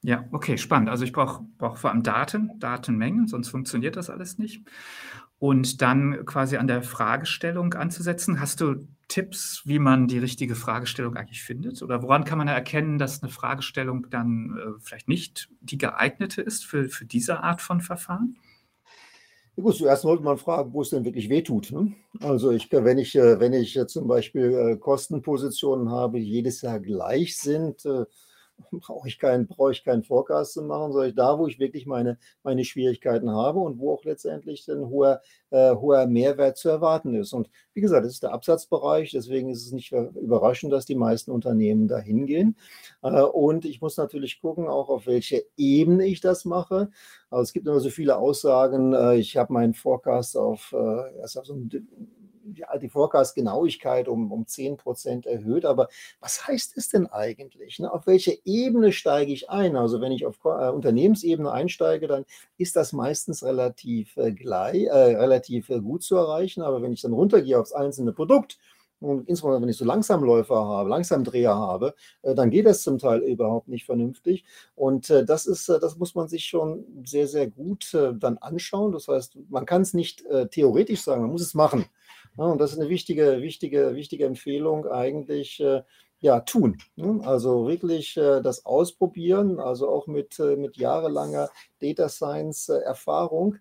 Ja, 0.03 0.25
okay, 0.33 0.59
spannend. 0.59 0.91
Also 0.91 1.05
ich 1.05 1.13
brauche 1.13 1.45
brauch 1.57 1.79
vor 1.79 1.91
allem 1.91 2.03
Daten, 2.03 2.59
Datenmengen, 2.59 3.27
sonst 3.27 3.49
funktioniert 3.49 3.97
das 3.97 4.11
alles 4.11 4.39
nicht 4.39 4.63
und 5.39 5.83
dann 5.83 6.25
quasi 6.25 6.57
an 6.57 6.67
der 6.67 6.83
Fragestellung 6.83 7.75
anzusetzen. 7.75 8.41
Hast 8.41 8.61
du 8.61 8.87
Tipps, 9.09 9.63
wie 9.65 9.79
man 9.79 10.09
die 10.09 10.19
richtige 10.19 10.55
Fragestellung 10.55 11.17
eigentlich 11.17 11.43
findet? 11.43 11.83
Oder 11.83 12.03
woran 12.03 12.25
kann 12.25 12.39
man 12.39 12.49
erkennen, 12.49 12.99
dass 12.99 13.23
eine 13.23 13.31
Fragestellung 13.31 14.09
dann 14.11 14.57
äh, 14.59 14.81
vielleicht 14.81 15.09
nicht 15.09 15.51
die 15.61 15.79
geeignete 15.79 16.41
ist 16.41 16.65
für, 16.65 16.89
für 16.89 17.05
diese 17.05 17.43
Art 17.43 17.61
von 17.61 17.81
Verfahren? 17.81 18.37
Ja 19.57 19.63
gut, 19.63 19.77
zuerst 19.77 20.03
sollte 20.03 20.25
man 20.25 20.37
fragen, 20.37 20.73
wo 20.73 20.83
es 20.83 20.91
denn 20.91 21.05
wirklich 21.05 21.29
wehtut. 21.29 21.71
Ne? 21.71 21.93
Also 22.21 22.51
ich, 22.51 22.73
wenn 22.73 22.99
ich, 22.99 23.15
äh, 23.15 23.39
wenn 23.39 23.53
ich 23.53 23.79
zum 23.87 24.09
Beispiel 24.09 24.53
äh, 24.53 24.77
Kostenpositionen 24.77 25.91
habe, 25.91 26.19
die 26.19 26.29
jedes 26.29 26.63
Jahr 26.63 26.81
gleich 26.81 27.37
sind, 27.37 27.85
äh, 27.85 28.05
brauche 28.71 29.09
ich 29.09 29.19
keinen, 29.19 29.47
brauche 29.47 29.73
ich 29.73 29.85
keinen 29.85 30.03
Forecast 30.03 30.53
zu 30.53 30.63
machen, 30.63 30.93
sondern 30.93 31.15
da, 31.15 31.39
wo 31.39 31.47
ich 31.47 31.59
wirklich 31.59 31.87
meine, 31.87 32.19
meine 32.43 32.65
Schwierigkeiten 32.65 33.31
habe 33.31 33.61
und 33.61 33.79
wo 33.79 33.93
auch 33.93 34.05
letztendlich 34.05 34.69
ein 34.69 34.89
hoher, 34.89 35.21
äh, 35.51 35.75
hoher 35.75 36.07
Mehrwert 36.07 36.57
zu 36.57 36.69
erwarten 36.69 37.15
ist. 37.15 37.33
Und 37.33 37.51
wie 37.73 37.81
gesagt, 37.81 38.05
das 38.05 38.13
ist 38.13 38.23
der 38.23 38.33
Absatzbereich, 38.33 39.11
deswegen 39.11 39.51
ist 39.51 39.67
es 39.67 39.73
nicht 39.73 39.93
überraschend, 39.93 40.73
dass 40.73 40.87
die 40.87 40.95
meisten 40.95 41.31
Unternehmen 41.31 41.89
da 41.89 41.99
hingehen. 41.99 42.57
Äh, 43.03 43.23
und 43.23 43.65
ich 43.65 43.81
muss 43.81 43.97
natürlich 43.97 44.41
gucken, 44.41 44.69
auch 44.69 44.89
auf 44.89 45.07
welche 45.07 45.45
Ebene 45.57 46.07
ich 46.07 46.21
das 46.21 46.45
mache. 46.45 46.91
Also 47.31 47.43
es 47.43 47.53
gibt 47.53 47.67
immer 47.67 47.81
so 47.81 47.91
viele 47.91 48.17
Aussagen, 48.17 48.93
äh, 48.93 49.17
ich 49.17 49.37
habe 49.37 49.53
meinen 49.53 49.75
Forecast 49.75 50.37
auf, 50.37 50.73
äh, 50.73 51.19
erst 51.19 51.39
auf 51.39 51.47
so 51.47 51.55
einem 51.55 51.69
die 52.45 52.89
Forecast-Genauigkeit 52.89 54.09
um, 54.09 54.31
um 54.31 54.47
10 54.47 54.77
Prozent 54.77 55.27
erhöht. 55.27 55.65
Aber 55.65 55.89
was 56.21 56.47
heißt 56.47 56.77
es 56.77 56.89
denn 56.89 57.07
eigentlich? 57.07 57.79
Ne? 57.79 57.93
Auf 57.93 58.07
welche 58.07 58.39
Ebene 58.45 58.93
steige 58.93 59.33
ich 59.33 59.51
ein? 59.51 59.77
Also 59.77 60.01
wenn 60.01 60.13
ich 60.13 60.27
auf 60.27 60.39
äh, 60.45 60.71
Unternehmensebene 60.71 61.51
einsteige, 61.51 62.07
dann 62.07 62.25
ist 62.59 62.77
das 62.77 62.93
meistens 62.93 63.43
relativ 63.43 64.17
äh, 64.17 64.33
gleich, 64.33 64.85
äh, 64.85 65.17
relativ 65.17 65.71
äh, 65.71 65.81
gut 65.81 66.03
zu 66.03 66.17
erreichen. 66.17 66.63
Aber 66.63 66.83
wenn 66.83 66.93
ich 66.93 67.03
dann 67.03 67.13
runtergehe 67.13 67.59
aufs 67.59 67.73
einzelne 67.73 68.13
Produkt, 68.13 68.59
und 69.01 69.29
insbesondere 69.29 69.61
wenn 69.61 69.69
ich 69.69 69.77
so 69.77 69.85
Langsamläufer 69.85 70.57
habe, 70.57 70.89
Langsamdreher 70.89 71.55
habe, 71.55 71.95
äh, 72.23 72.35
dann 72.35 72.51
geht 72.51 72.65
das 72.65 72.83
zum 72.83 72.99
Teil 72.99 73.21
überhaupt 73.21 73.69
nicht 73.69 73.85
vernünftig. 73.85 74.45
Und 74.75 75.11
äh, 75.11 75.25
das 75.25 75.47
ist, 75.47 75.69
das 75.69 75.99
muss 75.99 76.15
man 76.15 76.29
sich 76.29 76.47
schon 76.47 76.85
sehr, 77.05 77.27
sehr 77.27 77.49
gut 77.49 77.93
dann 77.93 78.39
anschauen. 78.39 78.93
Das 78.93 79.09
heißt, 79.09 79.37
man 79.51 79.67
kann 79.67 79.83
es 79.83 79.93
nicht 79.93 80.25
theoretisch 80.51 81.03
sagen, 81.03 81.23
man 81.23 81.33
muss 81.33 81.43
es 81.43 81.55
machen. 81.55 81.85
Und 82.37 82.61
das 82.61 82.73
ist 82.73 82.79
eine 82.81 82.89
wichtige, 82.89 83.41
wichtige, 83.43 83.95
wichtige 83.95 84.27
Empfehlung 84.27 84.87
eigentlich. 84.87 85.61
Äh, 85.61 85.83
ja, 86.21 86.41
tun. 86.41 86.79
Ne? 86.97 87.21
Also 87.25 87.67
wirklich 87.69 88.17
äh, 88.17 88.41
das 88.41 88.65
ausprobieren, 88.65 89.61
also 89.61 89.91
auch 89.91 90.07
mit, 90.07 90.39
äh, 90.39 90.57
mit 90.57 90.79
jahrelanger 90.79 91.51
Data 91.81 92.09
Science 92.09 92.71
Erfahrung 92.71 93.57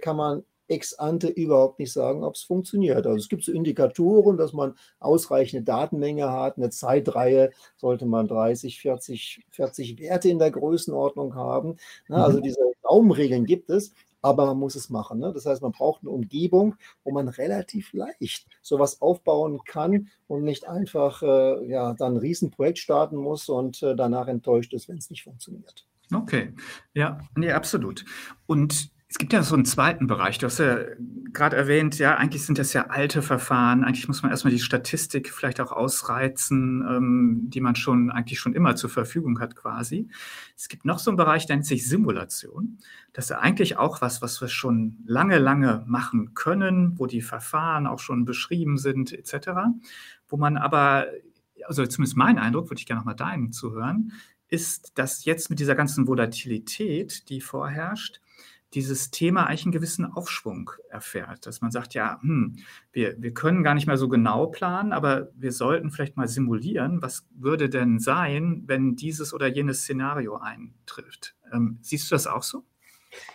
kann 0.00 0.16
man 0.16 0.42
ex 0.68 0.94
ante 0.94 1.28
überhaupt 1.28 1.78
nicht 1.78 1.92
sagen, 1.92 2.24
ob 2.24 2.34
es 2.34 2.42
funktioniert. 2.42 3.06
Also 3.06 3.16
es 3.18 3.28
gibt 3.28 3.44
so 3.44 3.52
Indikatoren, 3.52 4.36
dass 4.36 4.52
man 4.52 4.74
ausreichende 4.98 5.64
Datenmenge 5.64 6.30
hat, 6.30 6.56
eine 6.56 6.70
Zeitreihe 6.70 7.50
sollte 7.76 8.06
man 8.06 8.26
30, 8.26 8.80
40, 8.80 9.44
40 9.50 9.98
Werte 9.98 10.28
in 10.28 10.38
der 10.38 10.50
Größenordnung 10.50 11.34
haben. 11.34 11.76
Ne? 12.08 12.16
Also 12.16 12.38
mhm. 12.38 12.42
diese 12.42 12.60
Daumenregeln 12.82 13.44
gibt 13.44 13.70
es, 13.70 13.92
aber 14.26 14.46
man 14.46 14.58
muss 14.58 14.74
es 14.74 14.90
machen. 14.90 15.20
Ne? 15.20 15.32
Das 15.32 15.46
heißt, 15.46 15.62
man 15.62 15.70
braucht 15.70 16.02
eine 16.02 16.10
Umgebung, 16.10 16.74
wo 17.04 17.12
man 17.12 17.28
relativ 17.28 17.92
leicht 17.92 18.48
sowas 18.60 19.00
aufbauen 19.00 19.60
kann 19.64 20.08
und 20.26 20.42
nicht 20.42 20.66
einfach 20.66 21.22
äh, 21.22 21.64
ja, 21.68 21.94
dann 21.94 22.14
ein 22.14 22.18
Riesenprojekt 22.18 22.78
starten 22.78 23.16
muss 23.16 23.48
und 23.48 23.80
äh, 23.84 23.94
danach 23.94 24.26
enttäuscht 24.26 24.74
ist, 24.74 24.88
wenn 24.88 24.98
es 24.98 25.10
nicht 25.10 25.22
funktioniert. 25.22 25.86
Okay, 26.12 26.52
ja, 26.92 27.20
nee, 27.36 27.52
absolut. 27.52 28.04
Und 28.46 28.90
es 29.16 29.20
gibt 29.20 29.32
ja 29.32 29.42
so 29.42 29.54
einen 29.54 29.64
zweiten 29.64 30.06
Bereich. 30.06 30.36
Du 30.36 30.44
hast 30.44 30.58
ja 30.58 30.76
gerade 31.32 31.56
erwähnt, 31.56 31.98
ja, 31.98 32.16
eigentlich 32.16 32.44
sind 32.44 32.58
das 32.58 32.74
ja 32.74 32.88
alte 32.88 33.22
Verfahren. 33.22 33.82
Eigentlich 33.82 34.08
muss 34.08 34.22
man 34.22 34.30
erstmal 34.30 34.52
die 34.52 34.60
Statistik 34.60 35.32
vielleicht 35.32 35.58
auch 35.58 35.72
ausreizen, 35.72 36.84
ähm, 36.86 37.44
die 37.48 37.62
man 37.62 37.76
schon 37.76 38.10
eigentlich 38.10 38.38
schon 38.38 38.52
immer 38.52 38.76
zur 38.76 38.90
Verfügung 38.90 39.40
hat, 39.40 39.56
quasi. 39.56 40.10
Es 40.54 40.68
gibt 40.68 40.84
noch 40.84 40.98
so 40.98 41.10
einen 41.10 41.16
Bereich, 41.16 41.46
der 41.46 41.56
nennt 41.56 41.64
sich 41.64 41.88
Simulation. 41.88 42.76
Das 43.14 43.24
ist 43.24 43.28
ja 43.30 43.38
eigentlich 43.38 43.78
auch 43.78 44.02
was, 44.02 44.20
was 44.20 44.38
wir 44.42 44.48
schon 44.48 44.98
lange, 45.06 45.38
lange 45.38 45.82
machen 45.86 46.34
können, 46.34 46.98
wo 46.98 47.06
die 47.06 47.22
Verfahren 47.22 47.86
auch 47.86 48.00
schon 48.00 48.26
beschrieben 48.26 48.76
sind, 48.76 49.14
etc. 49.14 49.48
Wo 50.28 50.36
man 50.36 50.58
aber, 50.58 51.06
also 51.66 51.86
zumindest 51.86 52.18
mein 52.18 52.38
Eindruck, 52.38 52.68
würde 52.68 52.80
ich 52.80 52.86
gerne 52.86 53.00
nochmal 53.00 53.16
deinen 53.16 53.50
zuhören, 53.50 54.12
ist, 54.48 54.98
dass 54.98 55.24
jetzt 55.24 55.48
mit 55.48 55.58
dieser 55.58 55.74
ganzen 55.74 56.06
Volatilität, 56.06 57.30
die 57.30 57.40
vorherrscht, 57.40 58.20
dieses 58.74 59.10
Thema 59.10 59.44
eigentlich 59.44 59.64
einen 59.64 59.72
gewissen 59.72 60.04
Aufschwung 60.04 60.70
erfährt, 60.90 61.46
dass 61.46 61.60
man 61.60 61.70
sagt, 61.70 61.94
ja, 61.94 62.18
hm, 62.20 62.56
wir, 62.92 63.14
wir 63.20 63.32
können 63.32 63.62
gar 63.62 63.74
nicht 63.74 63.86
mehr 63.86 63.96
so 63.96 64.08
genau 64.08 64.46
planen, 64.46 64.92
aber 64.92 65.30
wir 65.34 65.52
sollten 65.52 65.90
vielleicht 65.90 66.16
mal 66.16 66.28
simulieren, 66.28 67.00
was 67.02 67.26
würde 67.30 67.68
denn 67.68 67.98
sein, 67.98 68.64
wenn 68.66 68.96
dieses 68.96 69.32
oder 69.32 69.46
jenes 69.46 69.82
Szenario 69.82 70.36
eintrifft. 70.36 71.36
Ähm, 71.52 71.78
siehst 71.80 72.10
du 72.10 72.14
das 72.14 72.26
auch 72.26 72.42
so? 72.42 72.64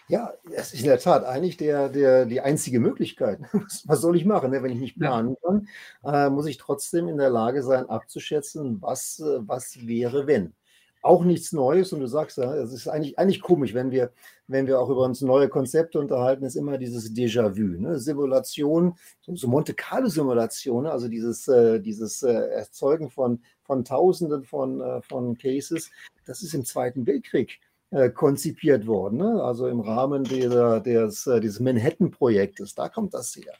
Ja, 0.07 0.33
das 0.55 0.73
ist 0.73 0.81
in 0.81 0.87
der 0.87 0.99
Tat 0.99 1.23
eigentlich 1.25 1.57
der, 1.57 1.89
der, 1.89 2.25
die 2.25 2.41
einzige 2.41 2.79
Möglichkeit. 2.79 3.39
Was, 3.53 3.87
was 3.87 4.01
soll 4.01 4.15
ich 4.15 4.25
machen? 4.25 4.51
Ne? 4.51 4.61
Wenn 4.61 4.71
ich 4.71 4.79
nicht 4.79 4.99
planen 4.99 5.35
kann, 5.43 5.67
äh, 6.03 6.29
muss 6.29 6.45
ich 6.45 6.57
trotzdem 6.57 7.07
in 7.07 7.17
der 7.17 7.29
Lage 7.29 7.63
sein, 7.63 7.89
abzuschätzen, 7.89 8.81
was, 8.81 9.19
äh, 9.19 9.39
was 9.47 9.87
wäre, 9.87 10.27
wenn 10.27 10.53
auch 11.01 11.23
nichts 11.23 11.51
Neues 11.51 11.93
und 11.93 11.99
du 11.99 12.07
sagst 12.07 12.37
ja, 12.37 12.53
es 12.55 12.73
ist 12.73 12.87
eigentlich, 12.87 13.17
eigentlich 13.17 13.41
komisch, 13.41 13.73
wenn 13.73 13.91
wir, 13.91 14.11
wenn 14.47 14.67
wir 14.67 14.79
auch 14.79 14.89
über 14.89 15.03
uns 15.03 15.21
neue 15.21 15.49
Konzepte 15.49 15.99
unterhalten, 15.99 16.45
ist 16.45 16.55
immer 16.55 16.77
dieses 16.77 17.13
Déjà-vu, 17.13 17.79
ne? 17.79 17.99
Simulation, 17.99 18.93
so 19.21 19.47
Monte 19.47 19.73
Carlo-Simulation, 19.73 20.85
also 20.85 21.07
dieses, 21.07 21.47
äh, 21.47 21.79
dieses 21.79 22.21
äh, 22.21 22.31
Erzeugen 22.31 23.09
von, 23.09 23.41
von 23.63 23.83
Tausenden 23.83 24.43
von, 24.43 24.79
äh, 24.81 25.01
von 25.01 25.37
Cases, 25.37 25.89
das 26.25 26.43
ist 26.43 26.53
im 26.53 26.65
Zweiten 26.65 27.07
Weltkrieg 27.07 27.59
äh, 27.89 28.09
konzipiert 28.09 28.85
worden, 28.85 29.17
ne? 29.17 29.43
also 29.43 29.67
im 29.67 29.79
Rahmen 29.79 30.23
dieser, 30.23 30.79
des, 30.81 31.25
äh, 31.27 31.39
dieses 31.39 31.59
Manhattan-Projektes, 31.59 32.75
da 32.75 32.89
kommt 32.89 33.13
das 33.13 33.35
her. 33.35 33.53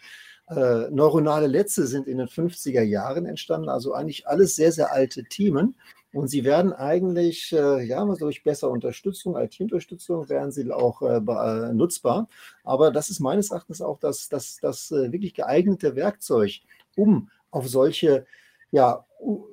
Äh, 0.48 0.92
neuronale 0.92 1.50
Netze 1.50 1.88
sind 1.88 2.08
in 2.08 2.18
den 2.18 2.28
50er 2.28 2.82
Jahren 2.82 3.26
entstanden, 3.26 3.70
also 3.70 3.94
eigentlich 3.94 4.28
alles 4.28 4.56
sehr, 4.56 4.72
sehr 4.72 4.92
alte 4.92 5.24
Themen. 5.24 5.76
Und 6.14 6.28
sie 6.28 6.44
werden 6.44 6.74
eigentlich, 6.74 7.54
äh, 7.54 7.84
ja, 7.86 8.04
durch 8.06 8.44
bessere 8.44 8.70
Unterstützung, 8.70 9.38
IT-Unterstützung, 9.38 10.28
werden 10.28 10.52
sie 10.52 10.70
auch 10.72 11.02
äh, 11.02 11.18
äh, 11.18 11.74
nutzbar. 11.74 12.28
Aber 12.64 12.92
das 12.92 13.10
ist 13.10 13.22
meines 13.22 13.52
Erachtens 13.52 13.82
auch 13.82 13.98
das, 14.00 14.28
das, 14.28 14.58
das 14.62 14.92
äh, 14.92 15.12
wirklich 15.12 15.34
geeignete 15.34 15.96
Werkzeug, 15.96 16.60
um 16.98 17.30
auf 17.50 17.68
solche, 17.68 18.26
ja, 18.72 19.06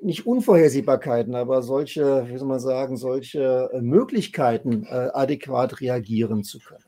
nicht 0.03 0.27
Unvorhersehbarkeiten, 0.27 1.35
aber 1.35 1.62
solche, 1.62 2.27
wie 2.29 2.38
soll 2.38 2.49
man 2.49 2.61
sagen, 2.61 2.97
solche 2.97 3.71
äh, 3.73 3.81
Möglichkeiten 3.81 4.85
äh, 4.85 5.11
adäquat 5.12 5.81
reagieren 5.81 6.42
zu 6.42 6.59
können. 6.59 6.88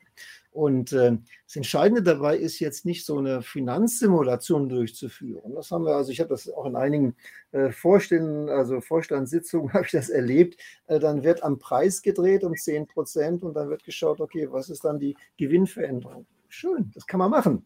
Und 0.52 0.92
äh, 0.92 1.16
das 1.46 1.56
Entscheidende 1.56 2.02
dabei 2.02 2.36
ist 2.36 2.58
jetzt 2.58 2.84
nicht 2.84 3.06
so 3.06 3.18
eine 3.18 3.40
Finanzsimulation 3.40 4.68
durchzuführen. 4.68 5.54
Das 5.54 5.70
haben 5.70 5.84
wir, 5.84 5.94
also 5.94 6.10
ich 6.10 6.18
habe 6.18 6.30
das 6.30 6.48
auch 6.50 6.66
in 6.66 6.74
einigen 6.74 7.14
äh, 7.52 7.70
Vorständen, 7.70 8.48
also 8.48 8.80
Vorstandssitzungen 8.80 9.72
habe 9.74 9.84
ich 9.84 9.92
das 9.92 10.08
erlebt. 10.08 10.60
Äh, 10.88 10.98
dann 10.98 11.22
wird 11.22 11.44
am 11.44 11.58
Preis 11.58 12.02
gedreht 12.02 12.42
um 12.42 12.56
10 12.56 12.88
Prozent 12.88 13.44
und 13.44 13.54
dann 13.54 13.70
wird 13.70 13.84
geschaut, 13.84 14.20
okay, 14.20 14.48
was 14.50 14.70
ist 14.70 14.84
dann 14.84 14.98
die 14.98 15.16
Gewinnveränderung? 15.36 16.26
Schön, 16.48 16.90
das 16.94 17.06
kann 17.06 17.18
man 17.18 17.30
machen. 17.30 17.64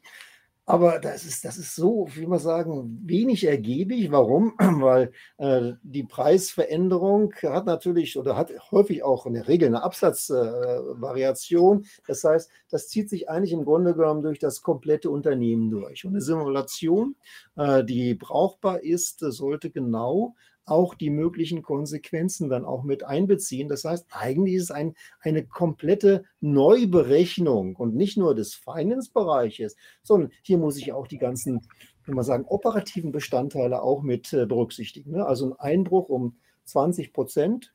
Aber 0.67 0.99
das 0.99 1.27
ist, 1.27 1.45
das 1.45 1.59
ist 1.59 1.75
so, 1.75 2.09
wie 2.15 2.27
man 2.27 2.39
sagen, 2.39 2.99
wenig 3.05 3.45
ergiebig. 3.45 4.11
Warum? 4.11 4.55
Weil 4.59 5.13
äh, 5.37 5.73
die 5.83 6.05
Preisveränderung 6.05 7.35
hat 7.43 7.67
natürlich 7.67 8.19
oder 8.19 8.37
hat 8.37 8.51
häufig 8.71 9.03
auch 9.03 9.27
in 9.27 9.35
der 9.35 9.47
Regel 9.47 9.69
eine 9.69 9.83
Absatzvariation. 9.83 11.83
Äh, 11.83 11.87
das 12.07 12.25
heißt, 12.25 12.51
das 12.71 12.89
zieht 12.89 13.11
sich 13.11 13.29
eigentlich 13.29 13.53
im 13.53 13.65
Grunde 13.65 13.95
genommen 13.95 14.23
durch 14.23 14.39
das 14.39 14.63
komplette 14.63 15.11
Unternehmen 15.11 15.71
durch. 15.71 16.07
Und 16.07 16.13
eine 16.13 16.23
Simulation, 16.23 17.17
äh, 17.57 17.85
die 17.85 18.15
brauchbar 18.15 18.83
ist, 18.83 19.19
sollte 19.21 19.71
genau 19.71 20.35
auch 20.67 20.95
die 20.95 21.11
möglichen 21.11 21.63
Konsequenzen 21.63 22.49
dann 22.49 22.65
auch 22.65 22.85
mit 22.85 23.05
einbeziehen. 23.05 23.69
Das 23.69 23.85
heißt, 23.85 24.07
eigentlich 24.11 24.55
ist 24.55 24.65
es 24.65 24.71
ein, 24.71 24.95
eine 25.21 25.45
komplette 25.47 26.25
Neuberechnung 26.41 27.77
und 27.77 27.95
nicht 27.95 28.17
nur 28.17 28.35
des 28.35 28.55
Finance-Bereiches, 28.55 29.77
sondern 30.03 30.31
hier 30.43 30.59
muss 30.59 30.77
ich 30.77 30.93
auch 30.93 31.07
die 31.07 31.19
ganzen, 31.19 31.67
wenn 32.07 32.15
man 32.15 32.25
sagen, 32.25 32.45
operativen 32.47 33.13
Bestandteile 33.13 33.83
auch 33.83 34.03
mit 34.03 34.33
äh, 34.33 34.47
berücksichtigen. 34.47 35.13
Ne? 35.13 35.27
Also 35.27 35.47
ein 35.47 35.59
Einbruch 35.59 36.09
um 36.09 36.37
20 36.65 37.13
Prozent 37.13 37.75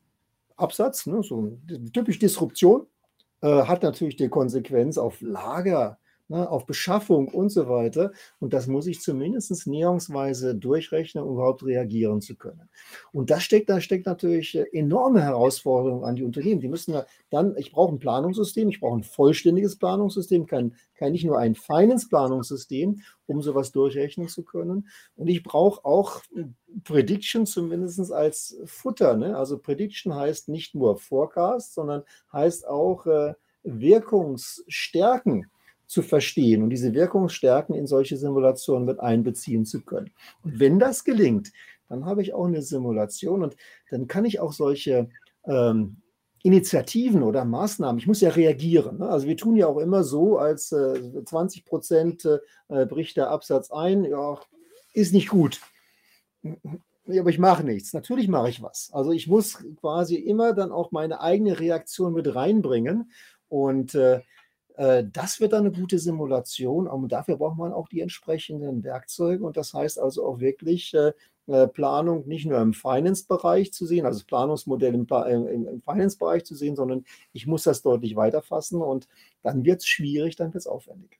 Absatz, 0.56 1.06
ne? 1.06 1.22
so 1.22 1.58
typisch 1.92 2.18
Disruption, 2.18 2.86
äh, 3.40 3.62
hat 3.62 3.82
natürlich 3.82 4.16
die 4.16 4.28
Konsequenz 4.28 4.98
auf 4.98 5.20
Lager, 5.20 5.98
ne, 6.30 6.48
auf 6.48 6.64
Beschaffung 6.64 7.28
und 7.28 7.50
so 7.50 7.68
weiter. 7.68 8.12
Und 8.38 8.54
das 8.54 8.66
muss 8.68 8.86
ich 8.86 9.00
zumindest 9.00 9.66
näherungsweise 9.66 10.54
durchrechnen, 10.54 11.24
um 11.24 11.34
überhaupt 11.34 11.64
reagieren 11.64 12.20
zu 12.20 12.36
können. 12.36 12.70
Und 13.12 13.30
da 13.30 13.40
steckt, 13.40 13.68
da 13.68 13.80
steckt 13.80 14.06
natürlich 14.06 14.56
äh, 14.56 14.64
enorme 14.72 15.22
Herausforderungen 15.22 16.04
an 16.04 16.16
die 16.16 16.22
Unternehmen. 16.22 16.60
Die 16.60 16.68
müssen 16.68 16.94
dann, 17.30 17.56
ich 17.58 17.72
brauche 17.72 17.94
ein 17.94 17.98
Planungssystem, 17.98 18.68
ich 18.68 18.80
brauche 18.80 18.98
ein 18.98 19.02
vollständiges 19.02 19.76
Planungssystem, 19.76 20.46
kein, 20.46 20.74
kein 20.94 21.12
nicht 21.12 21.24
nur 21.24 21.38
ein 21.38 21.56
Finance-Planungssystem, 21.56 23.02
um 23.26 23.42
sowas 23.42 23.72
durchrechnen 23.72 24.28
zu 24.28 24.44
können. 24.44 24.88
Und 25.16 25.28
ich 25.28 25.42
brauche 25.42 25.84
auch 25.84 26.22
Prediction 26.84 27.44
zumindest 27.44 28.12
als 28.12 28.56
Futter. 28.64 29.16
Ne? 29.16 29.36
Also 29.36 29.58
Prediction 29.58 30.14
heißt 30.14 30.48
nicht 30.48 30.74
nur 30.74 30.96
Forecast, 30.96 31.74
sondern 31.74 32.04
heißt 32.32 32.68
auch 32.68 33.06
äh, 33.06 33.34
Wirkungsstärken 33.62 35.50
zu 35.90 36.02
verstehen 36.02 36.62
und 36.62 36.70
diese 36.70 36.94
Wirkungsstärken 36.94 37.74
in 37.74 37.88
solche 37.88 38.16
Simulationen 38.16 38.84
mit 38.84 39.00
einbeziehen 39.00 39.64
zu 39.66 39.80
können. 39.82 40.12
Und 40.44 40.60
wenn 40.60 40.78
das 40.78 41.02
gelingt, 41.02 41.50
dann 41.88 42.04
habe 42.04 42.22
ich 42.22 42.32
auch 42.32 42.44
eine 42.44 42.62
Simulation 42.62 43.42
und 43.42 43.56
dann 43.90 44.06
kann 44.06 44.24
ich 44.24 44.38
auch 44.38 44.52
solche 44.52 45.08
ähm, 45.46 45.96
Initiativen 46.44 47.24
oder 47.24 47.44
Maßnahmen, 47.44 47.98
ich 47.98 48.06
muss 48.06 48.20
ja 48.20 48.30
reagieren. 48.30 48.98
Ne? 48.98 49.08
Also 49.08 49.26
wir 49.26 49.36
tun 49.36 49.56
ja 49.56 49.66
auch 49.66 49.78
immer 49.78 50.04
so, 50.04 50.38
als 50.38 50.70
äh, 50.70 51.24
20 51.24 51.64
Prozent 51.64 52.24
äh, 52.24 52.86
bricht 52.86 53.16
der 53.16 53.30
Absatz 53.30 53.72
ein, 53.72 54.04
ja, 54.04 54.38
ist 54.94 55.12
nicht 55.12 55.28
gut. 55.28 55.60
Aber 56.44 57.30
ich 57.30 57.40
mache 57.40 57.64
nichts. 57.64 57.92
Natürlich 57.92 58.28
mache 58.28 58.48
ich 58.48 58.62
was. 58.62 58.90
Also 58.92 59.10
ich 59.10 59.26
muss 59.26 59.58
quasi 59.80 60.14
immer 60.14 60.52
dann 60.52 60.70
auch 60.70 60.92
meine 60.92 61.20
eigene 61.20 61.58
Reaktion 61.58 62.12
mit 62.12 62.32
reinbringen. 62.32 63.10
Und 63.48 63.96
äh, 63.96 64.14
äh, 64.16 64.20
das 64.76 65.40
wird 65.40 65.52
dann 65.52 65.66
eine 65.66 65.72
gute 65.72 65.98
Simulation, 65.98 66.86
und 66.86 67.12
dafür 67.12 67.36
braucht 67.36 67.58
man 67.58 67.72
auch 67.72 67.88
die 67.88 68.00
entsprechenden 68.00 68.82
Werkzeuge. 68.82 69.44
Und 69.44 69.56
das 69.56 69.74
heißt 69.74 69.98
also 69.98 70.24
auch 70.24 70.40
wirklich 70.40 70.94
äh, 70.94 71.12
äh, 71.50 71.66
Planung 71.66 72.28
nicht 72.28 72.46
nur 72.46 72.60
im 72.60 72.72
Finance-Bereich 72.72 73.72
zu 73.72 73.84
sehen, 73.84 74.06
also 74.06 74.20
das 74.20 74.26
Planungsmodell 74.26 74.94
im, 74.94 75.06
im, 75.06 75.66
im 75.66 75.82
Finance-Bereich 75.82 76.44
zu 76.44 76.54
sehen, 76.54 76.76
sondern 76.76 77.04
ich 77.32 77.46
muss 77.48 77.64
das 77.64 77.82
deutlich 77.82 78.14
weiterfassen 78.14 78.80
und 78.80 79.08
dann 79.42 79.64
wird 79.64 79.80
es 79.80 79.86
schwierig, 79.88 80.36
dann 80.36 80.54
wird 80.54 80.60
es 80.60 80.66
aufwendig. 80.68 81.18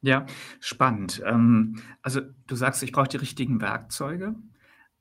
Ja, 0.00 0.24
spannend. 0.60 1.22
Ähm, 1.26 1.80
also 2.00 2.22
du 2.46 2.56
sagst, 2.56 2.82
ich 2.82 2.92
brauche 2.92 3.08
die 3.08 3.18
richtigen 3.18 3.60
Werkzeuge. 3.60 4.34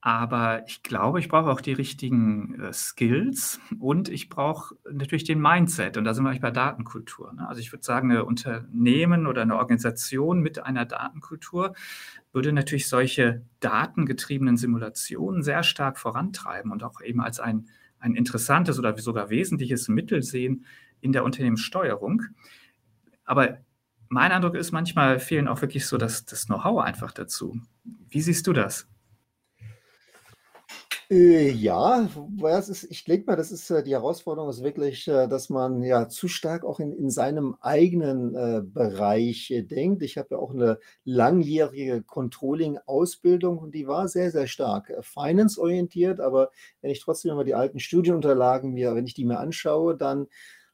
Aber 0.04 0.64
ich 0.66 0.82
glaube, 0.82 1.20
ich 1.20 1.30
brauche 1.30 1.52
auch 1.52 1.62
die 1.62 1.74
richtigen 1.74 2.60
äh, 2.60 2.74
Skills 2.74 3.60
und 3.80 4.10
ich 4.10 4.30
brauche 4.30 4.76
natürlich 4.92 5.26
den 5.26 5.40
Mindset. 5.40 5.96
Und 5.96 6.06
da 6.06 6.16
sind 6.16 6.24
wir 6.24 6.30
eigentlich 6.30 6.42
bei 6.42 6.50
Datenkultur. 6.50 7.34
Ne? 7.34 7.48
Also 7.48 7.62
ich 7.62 7.72
würde 7.72 7.84
sagen, 7.84 8.12
ein 8.12 8.22
Unternehmen 8.22 9.28
oder 9.28 9.44
eine 9.44 9.58
Organisation 9.58 10.40
mit 10.40 10.66
einer 10.66 10.86
Datenkultur 10.86 11.76
würde 12.34 12.52
natürlich 12.52 12.90
solche 12.90 13.46
datengetriebenen 13.60 14.58
Simulationen 14.58 15.44
sehr 15.44 15.62
stark 15.62 16.00
vorantreiben 16.00 16.72
und 16.72 16.84
auch 16.84 17.02
eben 17.02 17.22
als 17.22 17.40
ein, 17.40 17.68
ein 18.00 18.16
interessantes 18.16 18.80
oder 18.80 18.98
sogar 18.98 19.30
wesentliches 19.30 19.88
Mittel 19.88 20.24
sehen 20.24 20.66
in 21.00 21.12
der 21.12 21.24
Unternehmenssteuerung. 21.24 22.24
Aber 23.24 23.60
mein 24.10 24.32
Eindruck 24.32 24.56
ist, 24.56 24.72
manchmal 24.72 25.20
fehlen 25.20 25.48
auch 25.48 25.62
wirklich 25.62 25.86
so 25.86 25.98
das, 25.98 26.26
das 26.26 26.48
Know-how 26.48 26.82
einfach 26.82 27.12
dazu. 27.12 27.62
Wie 28.10 28.22
siehst 28.22 28.48
du 28.48 28.54
das? 28.54 28.88
Äh, 31.12 31.50
ja, 31.52 32.08
ist, 32.70 32.86
ich 32.90 33.04
denke 33.04 33.26
mal, 33.28 33.36
das 33.36 33.52
ist 33.52 33.70
äh, 33.70 33.84
die 33.84 33.92
Herausforderung 33.92 34.50
ist 34.50 34.64
wirklich, 34.64 35.10
äh, 35.10 35.28
dass 35.28 35.50
man 35.50 35.84
ja 35.84 36.08
zu 36.08 36.30
stark 36.30 36.64
auch 36.64 36.80
in, 36.80 36.94
in 36.94 37.10
seinem 37.10 37.58
eigenen 37.60 38.34
äh, 38.34 38.62
Bereich 38.64 39.54
denkt. 39.70 40.04
Ich 40.04 40.18
habe 40.18 40.30
ja 40.32 40.38
auch 40.38 40.52
eine 40.54 40.80
langjährige 41.04 42.02
Controlling-Ausbildung 42.04 43.58
und 43.58 43.76
die 43.76 43.88
war 43.88 44.08
sehr, 44.08 44.32
sehr 44.32 44.48
stark 44.48 44.94
finance-orientiert. 45.02 46.22
Aber 46.22 46.50
wenn 46.80 46.92
ich 46.92 47.02
trotzdem 47.02 47.32
immer 47.32 47.44
die 47.44 47.56
alten 47.56 47.82
Studienunterlagen 47.82 48.72
mir, 48.72 48.96
wenn 48.96 49.06
ich 49.06 49.14
die 49.14 49.26
mir 49.26 49.40
anschaue, 49.40 49.98
dann 49.98 50.28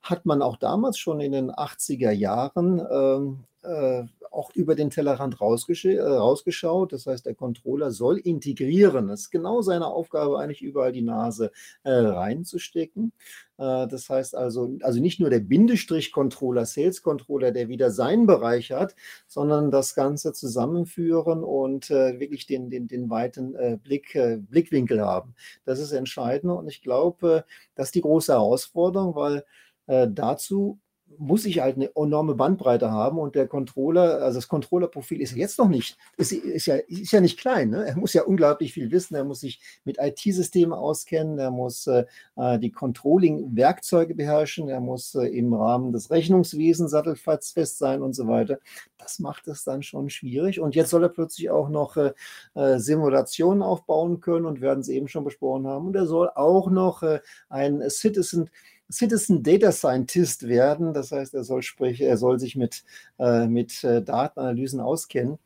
hat 0.04 0.28
man 0.28 0.44
auch 0.44 0.58
damals 0.58 1.00
schon 1.00 1.20
in 1.20 1.32
den 1.32 1.50
80er 1.52 2.12
Jahren 2.12 2.80
ähm, 2.92 3.44
äh, 3.64 4.04
auch 4.32 4.52
über 4.54 4.76
den 4.76 4.90
Tellerrand 4.90 5.42
rausgesch 5.42 5.86
äh, 5.86 6.00
rausgeschaut. 6.00 6.94
Das 6.94 7.06
heißt, 7.06 7.26
der 7.26 7.36
Controller 7.36 7.92
soll 7.92 8.18
integrieren. 8.18 9.08
Das 9.08 9.22
ist 9.22 9.30
genau 9.32 9.62
seine 9.62 9.88
Aufgabe, 9.88 10.40
eigentlich 10.40 10.62
überall 10.62 10.92
die 10.92 11.02
Nase 11.02 11.52
äh, 11.84 11.92
reinzustecken. 11.92 13.14
Äh, 13.58 13.88
das 13.88 14.10
heißt 14.10 14.36
also, 14.36 14.78
also 14.82 15.00
nicht 15.02 15.20
nur 15.20 15.30
der 15.30 15.40
Bindestrich-Controller, 15.40 16.66
Sales-Controller, 16.66 17.52
der 17.52 17.68
wieder 17.70 17.92
seinen 17.92 18.28
Bereich 18.28 18.72
hat, 18.72 18.96
sondern 19.28 19.72
das 19.72 19.96
Ganze 19.96 20.34
zusammenführen 20.34 21.44
und 21.44 21.90
äh, 21.92 22.20
wirklich 22.20 22.46
den, 22.46 22.70
den, 22.70 22.88
den 22.88 23.10
weiten 23.10 23.56
äh, 23.56 23.78
Blick, 23.82 24.18
Blickwinkel 24.50 25.02
haben. 25.02 25.36
Das 25.66 25.80
ist 25.80 25.92
entscheidend 25.92 26.52
und 26.52 26.68
ich 26.68 26.82
glaube, 26.82 27.46
das 27.76 27.88
ist 27.88 27.96
die 27.96 28.02
große 28.02 28.34
Herausforderung, 28.34 29.16
weil 29.16 29.44
dazu 29.90 30.80
muss 31.18 31.46
ich 31.46 31.60
halt 31.60 31.76
eine 31.76 31.90
enorme 31.96 32.36
Bandbreite 32.36 32.92
haben 32.92 33.18
und 33.18 33.36
der 33.36 33.48
Controller, 33.48 34.22
also 34.22 34.38
das 34.38 34.48
Controller-Profil 34.48 35.22
ist 35.22 35.36
jetzt 35.36 35.58
noch 35.58 35.68
nicht, 35.68 35.98
ist, 36.18 36.32
ist, 36.32 36.66
ja, 36.68 36.76
ist 36.76 37.12
ja 37.12 37.22
nicht 37.22 37.40
klein. 37.40 37.70
Ne? 37.70 37.86
Er 37.86 37.98
muss 37.98 38.14
ja 38.14 38.24
unglaublich 38.24 38.74
viel 38.74 38.92
wissen, 38.92 39.16
er 39.16 39.24
muss 39.24 39.42
sich 39.42 39.60
mit 39.84 39.98
IT-Systemen 40.00 40.74
auskennen, 40.74 41.40
er 41.40 41.52
muss 41.52 41.88
äh, 41.88 42.06
äh, 42.36 42.60
die 42.60 42.72
Controlling-Werkzeuge 42.72 44.16
beherrschen, 44.16 44.70
er 44.70 44.80
muss 44.80 45.16
äh, 45.16 45.28
im 45.28 45.54
Rahmen 45.54 45.92
des 45.92 46.12
Rechnungswesens 46.12 46.92
sattelfest 46.92 47.78
sein 47.78 48.02
und 48.02 48.14
so 48.14 48.28
weiter. 48.28 48.60
Das 48.98 49.20
macht 49.20 49.48
es 49.48 49.64
dann 49.64 49.84
schon 49.84 50.10
schwierig. 50.10 50.60
Und 50.60 50.76
jetzt 50.76 50.90
soll 50.90 51.04
er 51.04 51.10
plötzlich 51.10 51.50
auch 51.50 51.70
noch 51.70 51.98
äh, 51.98 52.14
äh 52.56 52.80
Simulationen 52.80 53.64
aufbauen 53.64 54.20
können 54.20 54.46
und 54.46 54.62
werden 54.62 54.82
es 54.82 54.90
eben 54.90 55.08
schon 55.08 55.24
besprochen 55.24 55.68
haben. 55.68 55.88
Und 55.88 55.96
er 55.96 56.06
soll 56.06 56.30
auch 56.36 56.70
noch 56.70 57.04
äh, 57.04 57.20
ein 57.50 57.82
Citizen 57.90 58.50
Citizen 58.92 59.44
Data 59.44 59.72
Scientist 59.72 60.48
werden. 60.48 60.94
Das 60.94 61.12
heißt, 61.12 61.34
er 61.34 61.44
soll, 61.44 61.62
sprich, 61.62 62.02
er 62.02 62.18
soll 62.18 62.40
sich 62.40 62.56
mit, 62.56 62.84
äh, 63.20 63.48
mit 63.48 63.84
äh, 63.84 64.02
Datenanalysen 64.02 64.80
auskennen. 64.80 65.40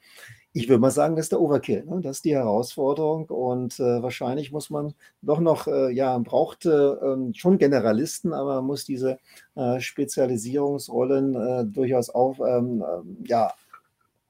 Ich 0.53 0.67
würde 0.67 0.81
mal 0.81 0.91
sagen, 0.91 1.15
das 1.15 1.25
ist 1.25 1.31
der 1.31 1.39
Overkill. 1.39 1.85
Ne? 1.85 2.01
Das 2.01 2.17
ist 2.17 2.25
die 2.25 2.35
Herausforderung 2.35 3.25
und 3.29 3.79
äh, 3.79 4.03
wahrscheinlich 4.03 4.51
muss 4.51 4.69
man 4.69 4.93
doch 5.21 5.39
noch, 5.39 5.67
äh, 5.67 5.91
ja, 5.93 6.17
braucht 6.17 6.65
äh, 6.65 6.69
ähm, 6.69 7.33
schon 7.33 7.57
Generalisten, 7.57 8.33
aber 8.33 8.55
man 8.55 8.65
muss 8.65 8.83
diese 8.83 9.17
äh, 9.55 9.79
Spezialisierungsrollen 9.79 11.71
durchaus 11.71 12.09
auf, 12.09 12.39
ähm, 12.39 12.83
ähm, 12.85 13.17
ja, 13.25 13.53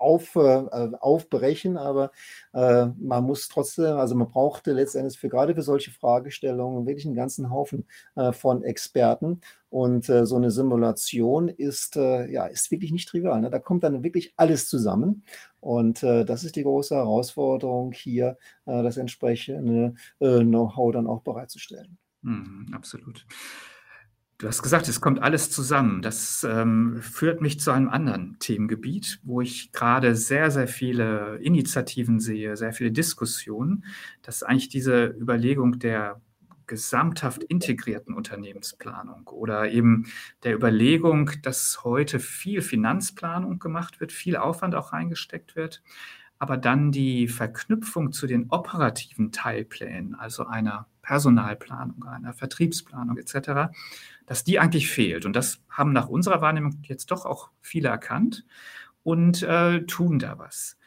auf, 0.02 0.36
äh, 0.36 0.66
aufbrechen, 1.00 1.78
aber 1.78 2.12
äh, 2.54 2.88
man 2.98 3.24
muss 3.24 3.48
trotzdem, 3.48 3.98
also 3.98 4.16
man 4.16 4.28
brauchte 4.28 4.74
letztendlich 4.74 5.20
für 5.20 5.30
gerade 5.30 5.56
für 5.56 5.62
solche 5.62 5.92
Fragestellungen 5.92 6.86
wirklich 6.88 7.06
einen 7.06 7.16
ganzen 7.16 7.52
Haufen 7.52 7.86
äh, 8.16 8.32
von 8.34 8.64
Experten. 8.64 9.42
Und 9.70 10.10
äh, 10.10 10.26
so 10.26 10.36
eine 10.36 10.52
Simulation 10.52 11.48
ist, 11.48 11.96
äh, 11.96 12.30
ja, 12.30 12.46
ist 12.46 12.72
wirklich 12.72 12.92
nicht 12.92 13.08
trivial. 13.08 13.40
Ne? 13.40 13.50
Da 13.50 13.60
kommt 13.60 13.84
dann 13.84 14.04
wirklich 14.04 14.34
alles 14.36 14.68
zusammen. 14.68 15.24
Und 15.62 16.04
äh, 16.04 16.26
das 16.26 16.44
ist 16.44 16.58
die 16.58 16.64
große 16.64 16.96
Herausforderung, 16.96 17.92
hier 17.94 18.38
das 18.66 18.98
entsprechende 18.98 19.94
Know-how 20.20 20.92
dann 20.92 21.08
auch 21.08 21.22
bereitzustellen. 21.22 21.98
Mhm, 22.22 22.68
absolut. 22.74 23.26
Du 24.42 24.48
hast 24.48 24.64
gesagt, 24.64 24.88
es 24.88 25.02
kommt 25.02 25.22
alles 25.22 25.52
zusammen. 25.52 26.02
Das 26.02 26.44
ähm, 26.44 27.00
führt 27.00 27.42
mich 27.42 27.60
zu 27.60 27.70
einem 27.70 27.90
anderen 27.90 28.40
Themengebiet, 28.40 29.20
wo 29.22 29.40
ich 29.40 29.72
gerade 29.72 30.16
sehr, 30.16 30.50
sehr 30.50 30.68
viele 30.68 31.38
Initiativen 31.44 32.20
sehe, 32.20 32.58
sehr 32.58 32.74
viele 32.74 32.92
Diskussionen. 32.92 33.86
Das 34.24 34.38
ist 34.38 34.44
eigentlich 34.44 34.70
diese 34.70 35.06
Überlegung 35.06 35.78
der 35.78 36.22
gesamthaft 36.66 37.44
integrierten 37.44 38.16
Unternehmensplanung 38.16 39.28
oder 39.28 39.70
eben 39.70 40.08
der 40.44 40.56
Überlegung, 40.56 41.30
dass 41.44 41.84
heute 41.84 42.20
viel 42.20 42.64
Finanzplanung 42.64 43.60
gemacht 43.60 44.00
wird, 44.00 44.12
viel 44.12 44.38
Aufwand 44.38 44.74
auch 44.74 44.92
reingesteckt 44.92 45.56
wird, 45.56 45.84
aber 46.40 46.58
dann 46.58 46.92
die 46.92 47.28
Verknüpfung 47.28 48.12
zu 48.12 48.26
den 48.26 48.50
operativen 48.50 49.32
Teilplänen, 49.32 50.16
also 50.16 50.48
einer 50.48 50.88
Personalplanung, 51.02 52.04
einer 52.04 52.34
Vertriebsplanung 52.34 53.18
etc., 53.18 53.74
dass 54.26 54.44
die 54.44 54.60
eigentlich 54.60 54.90
fehlt. 54.90 55.26
Und 55.26 55.36
das 55.36 55.60
haben 55.70 55.94
nach 55.94 56.08
unserer 56.08 56.42
Wahrnehmung 56.42 56.80
jetzt 56.84 57.12
doch 57.12 57.26
auch 57.26 57.50
viele 57.62 57.90
erkannt 57.90 58.46
und 59.04 59.44
äh, 59.44 59.86
tun 59.86 60.20
da 60.20 60.38
was. 60.38 60.78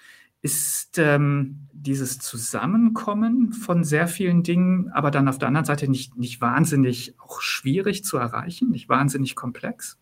Ist 0.40 0.98
ähm, 0.98 1.68
dieses 1.72 2.18
Zusammenkommen 2.18 3.52
von 3.52 3.82
sehr 3.82 4.08
vielen 4.08 4.42
Dingen, 4.42 4.90
aber 4.90 5.10
dann 5.10 5.26
auf 5.26 5.38
der 5.38 5.48
anderen 5.48 5.64
Seite 5.64 5.88
nicht, 5.88 6.16
nicht 6.16 6.40
wahnsinnig 6.40 7.14
auch 7.18 7.40
schwierig 7.40 8.04
zu 8.04 8.18
erreichen, 8.18 8.70
nicht 8.70 8.88
wahnsinnig 8.88 9.36
komplex? 9.36 9.98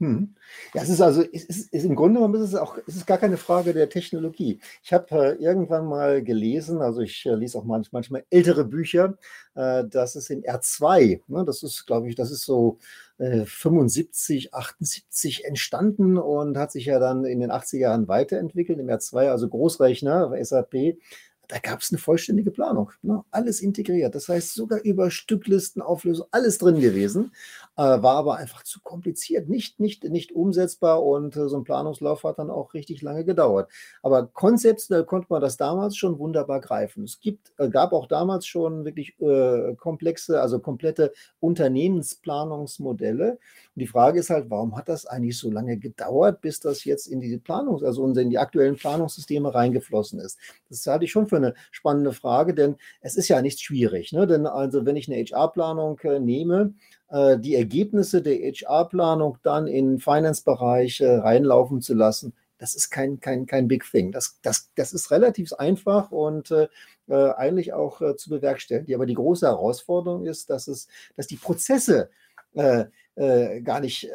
Hm. 0.00 0.36
Ja, 0.74 0.82
es 0.82 0.90
ist 0.90 1.00
also, 1.00 1.22
es 1.32 1.44
ist, 1.44 1.72
ist 1.72 1.84
im 1.84 1.96
Grunde 1.96 2.20
genommen 2.20 2.36
ist 2.36 2.50
es 2.50 2.54
auch, 2.54 2.78
es 2.86 2.94
ist 2.94 3.06
gar 3.06 3.18
keine 3.18 3.36
Frage 3.36 3.72
der 3.72 3.88
Technologie. 3.88 4.60
Ich 4.84 4.92
habe 4.92 5.06
äh, 5.10 5.42
irgendwann 5.42 5.86
mal 5.86 6.22
gelesen, 6.22 6.80
also 6.80 7.00
ich 7.00 7.26
äh, 7.26 7.34
lese 7.34 7.58
auch 7.58 7.64
manch, 7.64 7.90
manchmal 7.90 8.24
ältere 8.30 8.64
Bücher, 8.64 9.18
äh, 9.56 9.84
dass 9.84 10.14
es 10.14 10.30
in 10.30 10.44
R2, 10.44 11.22
ne, 11.26 11.44
das 11.44 11.64
ist, 11.64 11.84
glaube 11.86 12.08
ich, 12.08 12.14
das 12.14 12.30
ist 12.30 12.44
so 12.44 12.78
75, 13.18 14.46
äh, 14.46 14.48
78 14.52 15.44
entstanden 15.44 16.16
und 16.16 16.56
hat 16.56 16.70
sich 16.70 16.84
ja 16.84 17.00
dann 17.00 17.24
in 17.24 17.40
den 17.40 17.50
80er 17.50 17.78
Jahren 17.78 18.06
weiterentwickelt, 18.06 18.78
im 18.78 18.86
R2, 18.86 19.30
also 19.30 19.48
Großrechner, 19.48 20.32
SAP, 20.40 20.98
da 21.48 21.58
gab 21.58 21.80
es 21.80 21.90
eine 21.90 21.98
vollständige 21.98 22.50
Planung. 22.50 22.92
Ne? 23.02 23.24
Alles 23.30 23.60
integriert. 23.60 24.14
Das 24.14 24.28
heißt, 24.28 24.52
sogar 24.52 24.80
über 24.82 25.10
Stücklistenauflösung, 25.10 26.26
alles 26.30 26.58
drin 26.58 26.78
gewesen, 26.78 27.32
war 27.82 28.16
aber 28.16 28.36
einfach 28.36 28.64
zu 28.64 28.80
kompliziert, 28.80 29.48
nicht, 29.48 29.78
nicht, 29.78 30.02
nicht 30.02 30.32
umsetzbar 30.32 31.00
und 31.04 31.36
äh, 31.36 31.48
so 31.48 31.56
ein 31.56 31.62
Planungslauf 31.62 32.24
hat 32.24 32.40
dann 32.40 32.50
auch 32.50 32.74
richtig 32.74 33.02
lange 33.02 33.24
gedauert. 33.24 33.70
Aber 34.02 34.26
konzeptionell 34.26 35.04
konnte 35.04 35.28
man 35.30 35.40
das 35.40 35.56
damals 35.56 35.96
schon 35.96 36.18
wunderbar 36.18 36.60
greifen. 36.60 37.04
Es 37.04 37.20
gibt, 37.20 37.52
äh, 37.56 37.68
gab 37.68 37.92
auch 37.92 38.08
damals 38.08 38.46
schon 38.46 38.84
wirklich 38.84 39.14
äh, 39.20 39.76
komplexe, 39.76 40.42
also 40.42 40.58
komplette 40.58 41.12
Unternehmensplanungsmodelle. 41.38 43.30
Und 43.32 43.38
die 43.76 43.86
Frage 43.86 44.18
ist 44.18 44.30
halt, 44.30 44.50
warum 44.50 44.76
hat 44.76 44.88
das 44.88 45.06
eigentlich 45.06 45.38
so 45.38 45.48
lange 45.48 45.78
gedauert, 45.78 46.40
bis 46.40 46.58
das 46.58 46.84
jetzt 46.84 47.06
in 47.06 47.20
die 47.20 47.38
Planung, 47.38 47.84
also 47.84 48.04
in 48.08 48.30
die 48.30 48.38
aktuellen 48.38 48.74
Planungssysteme 48.74 49.54
reingeflossen 49.54 50.18
ist? 50.18 50.36
Das 50.68 50.84
halte 50.88 51.04
ich 51.04 51.12
schon 51.12 51.28
für 51.28 51.36
eine 51.36 51.54
spannende 51.70 52.12
Frage, 52.12 52.54
denn 52.54 52.74
es 53.00 53.14
ist 53.16 53.28
ja 53.28 53.40
nicht 53.40 53.60
schwierig. 53.60 54.12
Ne? 54.12 54.26
Denn 54.26 54.46
also, 54.46 54.84
wenn 54.84 54.96
ich 54.96 55.08
eine 55.08 55.22
HR-Planung 55.22 56.00
äh, 56.00 56.18
nehme, 56.18 56.74
äh, 57.10 57.38
die 57.38 57.54
Ergebnisse 57.54 58.22
der 58.22 58.36
HR-Planung 58.36 59.38
dann 59.42 59.66
in 59.66 59.98
Finance-Bereich 59.98 61.00
äh, 61.00 61.16
reinlaufen 61.16 61.80
zu 61.80 61.94
lassen, 61.94 62.34
das 62.58 62.74
ist 62.74 62.90
kein, 62.90 63.20
kein, 63.20 63.46
kein 63.46 63.68
Big 63.68 63.84
Thing. 63.90 64.12
Das, 64.12 64.38
das, 64.42 64.70
das 64.74 64.92
ist 64.92 65.10
relativ 65.10 65.52
einfach 65.54 66.10
und 66.10 66.50
äh, 66.50 66.68
äh 67.08 67.32
eigentlich 67.34 67.72
auch 67.72 68.00
äh, 68.00 68.16
zu 68.16 68.30
bewerkstelligen. 68.30 68.94
Aber 68.94 69.06
die 69.06 69.14
große 69.14 69.46
Herausforderung 69.46 70.26
ist, 70.26 70.50
dass, 70.50 70.68
es, 70.68 70.88
dass 71.16 71.26
die 71.26 71.36
Prozesse 71.36 72.10
äh, 72.54 72.86
gar 73.62 73.80
nicht 73.80 74.08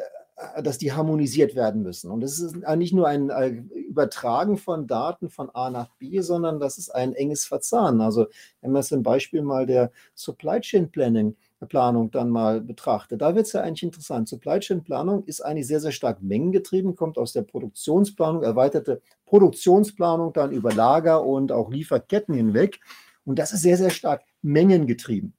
dass 0.62 0.78
die 0.78 0.92
harmonisiert 0.92 1.54
werden 1.54 1.82
müssen. 1.82 2.10
Und 2.10 2.24
es 2.24 2.40
ist 2.40 2.56
nicht 2.76 2.92
nur 2.92 3.06
ein 3.06 3.70
Übertragen 3.70 4.56
von 4.56 4.88
Daten 4.88 5.30
von 5.30 5.48
A 5.50 5.70
nach 5.70 5.90
B, 5.98 6.20
sondern 6.22 6.58
das 6.58 6.76
ist 6.76 6.90
ein 6.90 7.14
enges 7.14 7.44
Verzahnen. 7.44 8.00
Also 8.00 8.26
wenn 8.60 8.72
man 8.72 8.80
es 8.80 8.88
zum 8.88 9.04
Beispiel 9.04 9.42
mal 9.42 9.64
der 9.64 9.92
Supply 10.14 10.60
Chain 10.60 10.90
Planning 10.90 11.36
Planung 11.64 12.10
dann 12.10 12.30
mal 12.30 12.60
betrachtet, 12.60 13.20
da 13.22 13.34
wird 13.34 13.46
es 13.46 13.52
ja 13.52 13.62
eigentlich 13.62 13.82
interessant. 13.82 14.28
Supply 14.28 14.60
Chain 14.60 14.84
Planung 14.84 15.24
ist 15.24 15.40
eigentlich 15.40 15.66
sehr, 15.66 15.80
sehr 15.80 15.92
stark 15.92 16.22
mengengetrieben, 16.22 16.94
kommt 16.94 17.18
aus 17.18 17.32
der 17.32 17.42
Produktionsplanung, 17.42 18.42
erweiterte 18.42 19.00
Produktionsplanung 19.26 20.32
dann 20.32 20.52
über 20.52 20.72
Lager 20.72 21.24
und 21.24 21.52
auch 21.52 21.70
Lieferketten 21.70 22.34
hinweg. 22.34 22.80
Und 23.24 23.38
das 23.38 23.52
ist 23.52 23.62
sehr, 23.62 23.76
sehr 23.76 23.90
stark 23.90 24.22
mengengetrieben. 24.42 25.34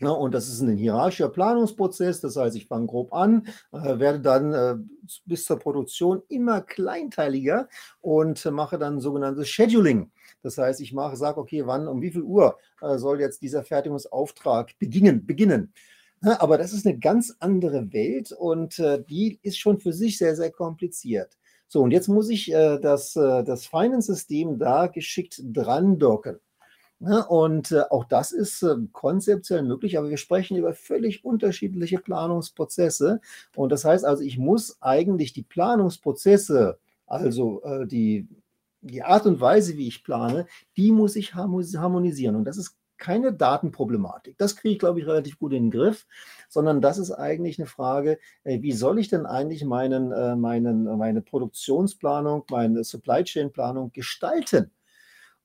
Ja, 0.00 0.10
und 0.10 0.34
das 0.34 0.48
ist 0.48 0.60
ein 0.60 0.76
hierarchischer 0.76 1.28
Planungsprozess. 1.28 2.20
Das 2.20 2.36
heißt, 2.36 2.56
ich 2.56 2.66
fange 2.66 2.86
grob 2.86 3.12
an, 3.12 3.46
äh, 3.72 3.98
werde 3.98 4.20
dann 4.20 4.52
äh, 4.52 4.76
bis 5.24 5.44
zur 5.44 5.58
Produktion 5.58 6.22
immer 6.28 6.62
kleinteiliger 6.62 7.68
und 8.00 8.44
äh, 8.44 8.50
mache 8.50 8.76
dann 8.76 9.00
sogenanntes 9.00 9.48
Scheduling. 9.48 10.10
Das 10.42 10.58
heißt, 10.58 10.80
ich 10.80 10.92
mache, 10.92 11.16
sage, 11.16 11.38
okay, 11.38 11.64
wann, 11.66 11.86
um 11.86 12.02
wie 12.02 12.10
viel 12.10 12.22
Uhr 12.22 12.58
äh, 12.82 12.98
soll 12.98 13.20
jetzt 13.20 13.42
dieser 13.42 13.62
Fertigungsauftrag 13.62 14.76
beginnen? 14.80 15.26
beginnen. 15.26 15.72
Ja, 16.22 16.40
aber 16.40 16.58
das 16.58 16.72
ist 16.72 16.86
eine 16.86 16.98
ganz 16.98 17.36
andere 17.38 17.92
Welt 17.92 18.32
und 18.32 18.78
äh, 18.80 19.02
die 19.02 19.38
ist 19.42 19.58
schon 19.58 19.78
für 19.78 19.92
sich 19.92 20.18
sehr, 20.18 20.34
sehr 20.34 20.50
kompliziert. 20.50 21.38
So, 21.68 21.82
und 21.82 21.92
jetzt 21.92 22.08
muss 22.08 22.28
ich 22.30 22.52
äh, 22.52 22.78
das, 22.80 23.12
das 23.12 23.66
Finance-System 23.66 24.58
da 24.58 24.88
geschickt 24.88 25.40
dran 25.44 25.98
docken. 25.98 26.40
Ne? 27.04 27.26
Und 27.26 27.70
äh, 27.70 27.82
auch 27.90 28.04
das 28.04 28.32
ist 28.32 28.62
äh, 28.62 28.76
konzeptionell 28.92 29.64
möglich, 29.64 29.98
aber 29.98 30.08
wir 30.08 30.16
sprechen 30.16 30.56
über 30.56 30.72
völlig 30.72 31.22
unterschiedliche 31.22 31.98
Planungsprozesse. 31.98 33.20
Und 33.54 33.72
das 33.72 33.84
heißt 33.84 34.06
also, 34.06 34.22
ich 34.22 34.38
muss 34.38 34.78
eigentlich 34.80 35.34
die 35.34 35.42
Planungsprozesse, 35.42 36.78
also 37.06 37.62
äh, 37.62 37.86
die, 37.86 38.26
die 38.80 39.02
Art 39.02 39.26
und 39.26 39.38
Weise, 39.38 39.76
wie 39.76 39.86
ich 39.86 40.02
plane, 40.02 40.46
die 40.78 40.92
muss 40.92 41.14
ich 41.14 41.34
harmonisieren. 41.34 42.36
Und 42.36 42.46
das 42.46 42.56
ist 42.56 42.74
keine 42.96 43.34
Datenproblematik. 43.34 44.38
Das 44.38 44.56
kriege 44.56 44.72
ich, 44.72 44.78
glaube 44.78 45.00
ich, 45.00 45.06
relativ 45.06 45.38
gut 45.38 45.52
in 45.52 45.64
den 45.64 45.70
Griff, 45.70 46.06
sondern 46.48 46.80
das 46.80 46.96
ist 46.96 47.10
eigentlich 47.10 47.58
eine 47.58 47.66
Frage, 47.66 48.18
wie 48.44 48.72
soll 48.72 48.98
ich 48.98 49.08
denn 49.08 49.26
eigentlich 49.26 49.64
meinen, 49.64 50.40
meinen, 50.40 50.84
meine 50.96 51.20
Produktionsplanung, 51.20 52.44
meine 52.50 52.84
Supply 52.84 53.24
Chain 53.24 53.52
Planung 53.52 53.90
gestalten? 53.92 54.70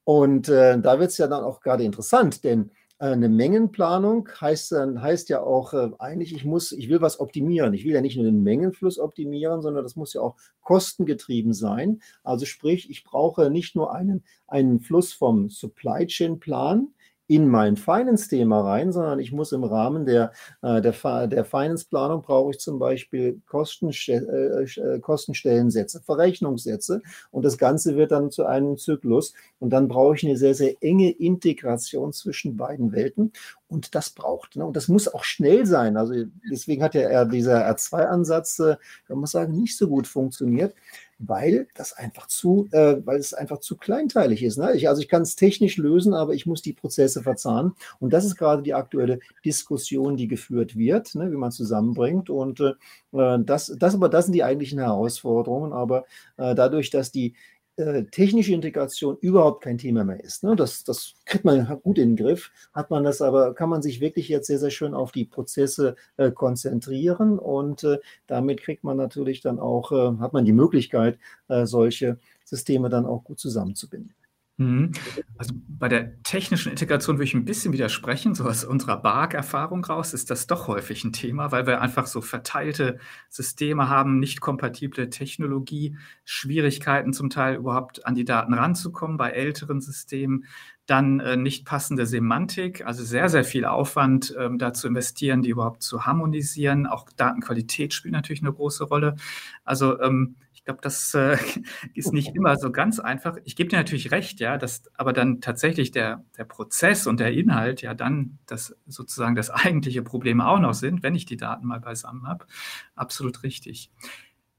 Und 0.10 0.50
äh, 0.50 0.82
da 0.82 1.00
wird 1.00 1.12
es 1.12 1.20
ja 1.20 1.28
dann 1.28 1.44
auch 1.44 1.62
gerade 1.62 1.84
interessant, 1.84 2.44
denn 2.44 2.72
äh, 2.98 3.10
eine 3.10 3.30
Mengenplanung 3.30 4.28
heißt, 4.42 4.72
heißt 4.72 5.30
ja 5.30 5.44
auch 5.44 5.76
äh, 5.76 5.92
eigentlich, 6.00 6.34
ich 6.34 6.46
muss, 6.46 6.72
ich 6.72 6.90
will 6.90 7.00
was 7.00 7.20
optimieren. 7.20 7.76
Ich 7.76 7.86
will 7.86 7.94
ja 7.94 8.02
nicht 8.02 8.16
nur 8.16 8.26
den 8.26 8.42
Mengenfluss 8.42 8.98
optimieren, 8.98 9.62
sondern 9.62 9.84
das 9.84 9.96
muss 9.96 10.16
ja 10.16 10.22
auch 10.22 10.36
kostengetrieben 10.64 11.54
sein. 11.54 12.02
Also 12.24 12.48
sprich, 12.48 12.90
ich 12.90 13.04
brauche 13.04 13.52
nicht 13.52 13.76
nur 13.76 13.94
einen, 13.94 14.24
einen 14.48 14.80
Fluss 14.80 15.14
vom 15.14 15.52
Supply 15.52 16.08
Chain 16.08 16.40
Plan, 16.40 16.88
in 17.30 17.48
mein 17.48 17.78
Finance-Thema 17.78 18.62
rein, 18.62 18.92
sondern 18.92 19.20
ich 19.20 19.32
muss 19.32 19.52
im 19.52 19.64
Rahmen 19.64 20.08
der, 20.08 20.34
äh, 20.64 20.82
der, 20.82 21.28
der 21.28 21.46
Finance-Planung 21.46 22.24
brauche 22.24 22.52
ich 22.52 22.60
zum 22.60 22.80
Beispiel 22.80 23.40
äh, 23.54 24.64
äh, 24.64 25.00
Kostenstellensätze, 25.00 26.02
Verrechnungssätze 26.02 27.04
und 27.30 27.46
das 27.46 27.60
Ganze 27.60 27.96
wird 27.96 28.12
dann 28.12 28.32
zu 28.32 28.48
einem 28.48 28.80
Zyklus 28.80 29.36
und 29.60 29.70
dann 29.70 29.88
brauche 29.88 30.16
ich 30.16 30.26
eine 30.26 30.38
sehr, 30.38 30.56
sehr 30.56 30.74
enge 30.82 31.12
Integration 31.12 32.14
zwischen 32.14 32.58
beiden 32.58 32.94
Welten 32.94 33.32
und 33.68 33.94
das 33.94 34.10
braucht. 34.10 34.56
Ne? 34.56 34.66
Und 34.66 34.76
das 34.76 34.88
muss 34.88 35.08
auch 35.08 35.24
schnell 35.24 35.68
sein. 35.68 35.98
Also 35.98 36.16
deswegen 36.50 36.82
hat 36.82 36.96
ja 36.96 37.26
dieser 37.26 37.70
R2-Ansatz, 37.70 38.58
äh, 38.58 38.76
man 39.08 39.20
muss 39.20 39.32
sagen, 39.32 39.56
nicht 39.56 39.78
so 39.78 39.88
gut 39.88 40.08
funktioniert 40.08 40.74
weil 41.20 41.68
das 41.76 41.94
einfach 41.94 42.28
zu, 42.28 42.68
äh, 42.72 42.96
weil 43.06 43.20
es 43.20 43.34
einfach 43.34 43.60
zu 43.60 43.78
kleinteilig 43.78 44.42
ist. 44.42 44.58
Ne? 44.58 44.74
Ich, 44.74 44.88
also 44.88 45.02
ich 45.02 45.10
kann 45.10 45.22
es 45.22 45.36
technisch 45.36 45.78
lösen, 45.78 46.14
aber 46.14 46.34
ich 46.34 46.46
muss 46.46 46.62
die 46.62 46.74
Prozesse 46.74 47.22
verzahnen. 47.22 47.74
Und 48.00 48.14
das 48.14 48.26
ist 48.26 48.38
gerade 48.38 48.64
die 48.64 48.74
aktuelle 48.74 49.20
Diskussion, 49.46 50.16
die 50.16 50.28
geführt 50.28 50.78
wird, 50.78 51.14
ne? 51.16 51.32
wie 51.32 51.36
man 51.36 51.52
zusammenbringt. 51.52 52.30
Und 52.30 52.62
äh, 52.62 52.74
das, 53.12 53.76
das 53.78 53.96
aber 53.96 54.10
das 54.10 54.26
sind 54.26 54.34
die 54.34 54.44
eigentlichen 54.44 54.80
Herausforderungen. 54.80 55.74
Aber 55.74 56.06
äh, 56.38 56.56
dadurch, 56.56 56.90
dass 56.90 57.12
die 57.12 57.36
äh, 57.80 58.04
technische 58.06 58.54
Integration 58.54 59.18
überhaupt 59.22 59.64
kein 59.64 59.78
Thema 59.78 60.04
mehr 60.04 60.22
ist. 60.24 60.44
Ne? 60.44 60.56
Das, 60.56 60.84
das 60.84 61.16
kriegt 61.26 61.46
man 61.46 61.66
gut 61.82 61.98
in 61.98 62.16
den 62.16 62.26
Griff. 62.26 62.52
Hat 62.74 62.90
man 62.90 63.04
das 63.04 63.22
aber, 63.22 63.56
kann 63.56 63.70
man 63.70 63.82
sich 63.82 64.02
wirklich 64.02 64.28
jetzt 64.28 64.48
sehr, 64.48 64.60
sehr 64.60 64.70
schön 64.70 64.94
auf 64.94 65.12
die 65.12 65.26
Prozesse 65.26 65.96
äh, 66.18 66.32
konzentrieren 66.32 67.40
und 67.40 67.84
äh, 67.84 68.00
damit 68.28 68.62
kriegt 68.62 68.84
man 68.84 68.98
natürlich 68.98 69.42
dann 69.42 69.60
auch, 69.60 69.92
äh, 69.92 70.18
hat 70.20 70.34
man 70.34 70.46
die 70.46 70.54
Möglichkeit, 70.54 71.18
äh, 71.48 71.66
solche 71.66 72.20
Systeme 72.44 72.90
dann 72.90 73.06
auch 73.06 73.24
gut 73.24 73.40
zusammenzubinden. 73.40 74.14
Mhm. 74.60 74.92
Also 75.38 75.54
bei 75.70 75.88
der 75.88 76.22
technischen 76.24 76.70
Integration 76.70 77.16
würde 77.16 77.24
ich 77.24 77.34
ein 77.34 77.46
bisschen 77.46 77.72
widersprechen. 77.72 78.36
So 78.36 78.44
aus 78.44 78.66
unserer 78.66 78.98
BARC-Erfahrung 78.98 79.86
raus 79.86 80.14
ist 80.14 80.30
das 80.30 80.48
doch 80.48 80.68
häufig 80.68 81.06
ein 81.06 81.14
Thema, 81.14 81.54
weil 81.54 81.66
wir 81.66 81.80
einfach 81.80 82.08
so 82.08 82.20
verteilte 82.20 83.00
Systeme 83.30 83.88
haben, 83.88 84.20
nicht 84.20 84.42
kompatible 84.42 85.10
Technologie, 85.10 85.96
Schwierigkeiten 86.26 87.14
zum 87.14 87.30
Teil 87.30 87.56
überhaupt 87.56 88.06
an 88.06 88.16
die 88.16 88.26
Daten 88.26 88.54
ranzukommen 88.54 89.16
bei 89.16 89.30
älteren 89.30 89.80
Systemen, 89.80 90.44
dann 90.86 91.22
äh, 91.22 91.38
nicht 91.38 91.66
passende 91.66 92.06
Semantik, 92.06 92.86
also 92.86 93.02
sehr, 93.06 93.30
sehr 93.30 93.46
viel 93.46 93.64
Aufwand 93.64 94.36
ähm, 94.38 94.58
da 94.58 94.74
zu 94.74 94.88
investieren, 94.88 95.42
die 95.42 95.52
überhaupt 95.52 95.84
zu 95.84 96.06
harmonisieren. 96.06 96.86
Auch 96.86 97.08
Datenqualität 97.16 97.94
spielt 97.94 98.14
natürlich 98.14 98.42
eine 98.42 98.52
große 98.52 98.84
Rolle. 98.84 99.16
Also 99.64 100.02
ähm, 100.02 100.36
ich 100.60 100.66
glaube, 100.66 100.82
das 100.82 101.14
äh, 101.14 101.38
ist 101.94 102.12
nicht 102.12 102.36
immer 102.36 102.58
so 102.58 102.70
ganz 102.70 103.00
einfach. 103.00 103.38
Ich 103.46 103.56
gebe 103.56 103.70
dir 103.70 103.78
natürlich 103.78 104.12
recht, 104.12 104.42
ja, 104.42 104.58
dass 104.58 104.84
aber 104.94 105.14
dann 105.14 105.40
tatsächlich 105.40 105.92
der, 105.92 106.26
der 106.38 106.44
Prozess 106.44 107.08
und 107.08 107.22
der 107.22 107.32
Inhalt 107.32 107.82
ja 107.82 107.94
dann 107.94 108.40
das 108.46 108.76
sozusagen 108.86 109.36
das 109.36 109.50
eigentliche 109.50 110.02
Problem 110.02 110.42
auch 110.42 110.60
noch 110.60 110.74
sind, 110.74 111.02
wenn 111.02 111.16
ich 111.16 111.26
die 111.26 111.38
Daten 111.38 111.66
mal 111.66 111.80
beisammen 111.80 112.28
habe. 112.28 112.46
Absolut 112.94 113.44
richtig. 113.44 113.90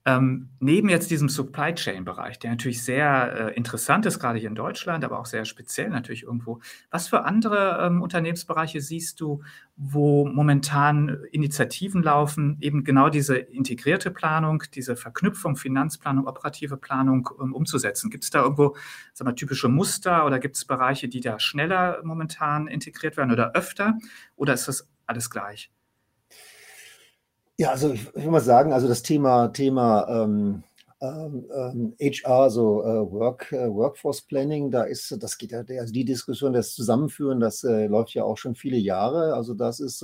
Ähm, 0.06 0.48
neben 0.60 0.88
jetzt 0.88 1.10
diesem 1.10 1.28
Supply 1.28 1.74
Chain 1.74 2.06
Bereich, 2.06 2.38
der 2.38 2.50
natürlich 2.50 2.82
sehr 2.82 3.50
äh, 3.50 3.54
interessant 3.54 4.06
ist, 4.06 4.18
gerade 4.18 4.38
hier 4.38 4.48
in 4.48 4.54
Deutschland, 4.54 5.04
aber 5.04 5.18
auch 5.18 5.26
sehr 5.26 5.44
speziell 5.44 5.90
natürlich 5.90 6.22
irgendwo, 6.22 6.60
was 6.90 7.08
für 7.08 7.24
andere 7.24 7.86
ähm, 7.86 8.00
Unternehmensbereiche 8.00 8.80
siehst 8.80 9.20
du, 9.20 9.42
wo 9.76 10.26
momentan 10.26 11.18
Initiativen 11.32 12.02
laufen, 12.02 12.56
eben 12.60 12.82
genau 12.82 13.10
diese 13.10 13.36
integrierte 13.36 14.10
Planung, 14.10 14.62
diese 14.74 14.96
Verknüpfung 14.96 15.56
Finanzplanung, 15.56 16.26
operative 16.26 16.78
Planung 16.78 17.28
ähm, 17.38 17.54
umzusetzen? 17.54 18.10
Gibt 18.10 18.24
es 18.24 18.30
da 18.30 18.42
irgendwo 18.42 18.76
sag 19.12 19.26
mal, 19.26 19.34
typische 19.34 19.68
Muster 19.68 20.24
oder 20.24 20.38
gibt 20.38 20.56
es 20.56 20.64
Bereiche, 20.64 21.08
die 21.08 21.20
da 21.20 21.38
schneller 21.38 22.00
momentan 22.04 22.68
integriert 22.68 23.18
werden 23.18 23.32
oder 23.32 23.52
öfter? 23.54 23.98
Oder 24.36 24.54
ist 24.54 24.66
das 24.66 24.88
alles 25.06 25.28
gleich? 25.28 25.70
Ja, 27.60 27.72
also 27.72 27.92
ich 27.92 28.06
würde 28.14 28.30
mal 28.30 28.40
sagen, 28.40 28.72
also 28.72 28.88
das 28.88 29.02
Thema, 29.02 29.48
Thema 29.48 30.08
ähm, 30.08 30.62
ähm, 31.02 31.94
HR, 32.00 32.48
so 32.48 32.82
äh, 32.82 33.12
Work, 33.12 33.52
äh, 33.52 33.68
Workforce 33.68 34.22
Planning, 34.22 34.70
da 34.70 34.84
ist, 34.84 35.14
das 35.20 35.36
geht 35.36 35.52
ja, 35.52 35.62
also 35.78 35.92
die 35.92 36.06
Diskussion, 36.06 36.54
das 36.54 36.72
Zusammenführen, 36.74 37.38
das 37.38 37.62
äh, 37.62 37.84
läuft 37.86 38.14
ja 38.14 38.24
auch 38.24 38.38
schon 38.38 38.54
viele 38.54 38.78
Jahre. 38.78 39.34
Also 39.34 39.52
das 39.52 39.78
ist, 39.78 40.02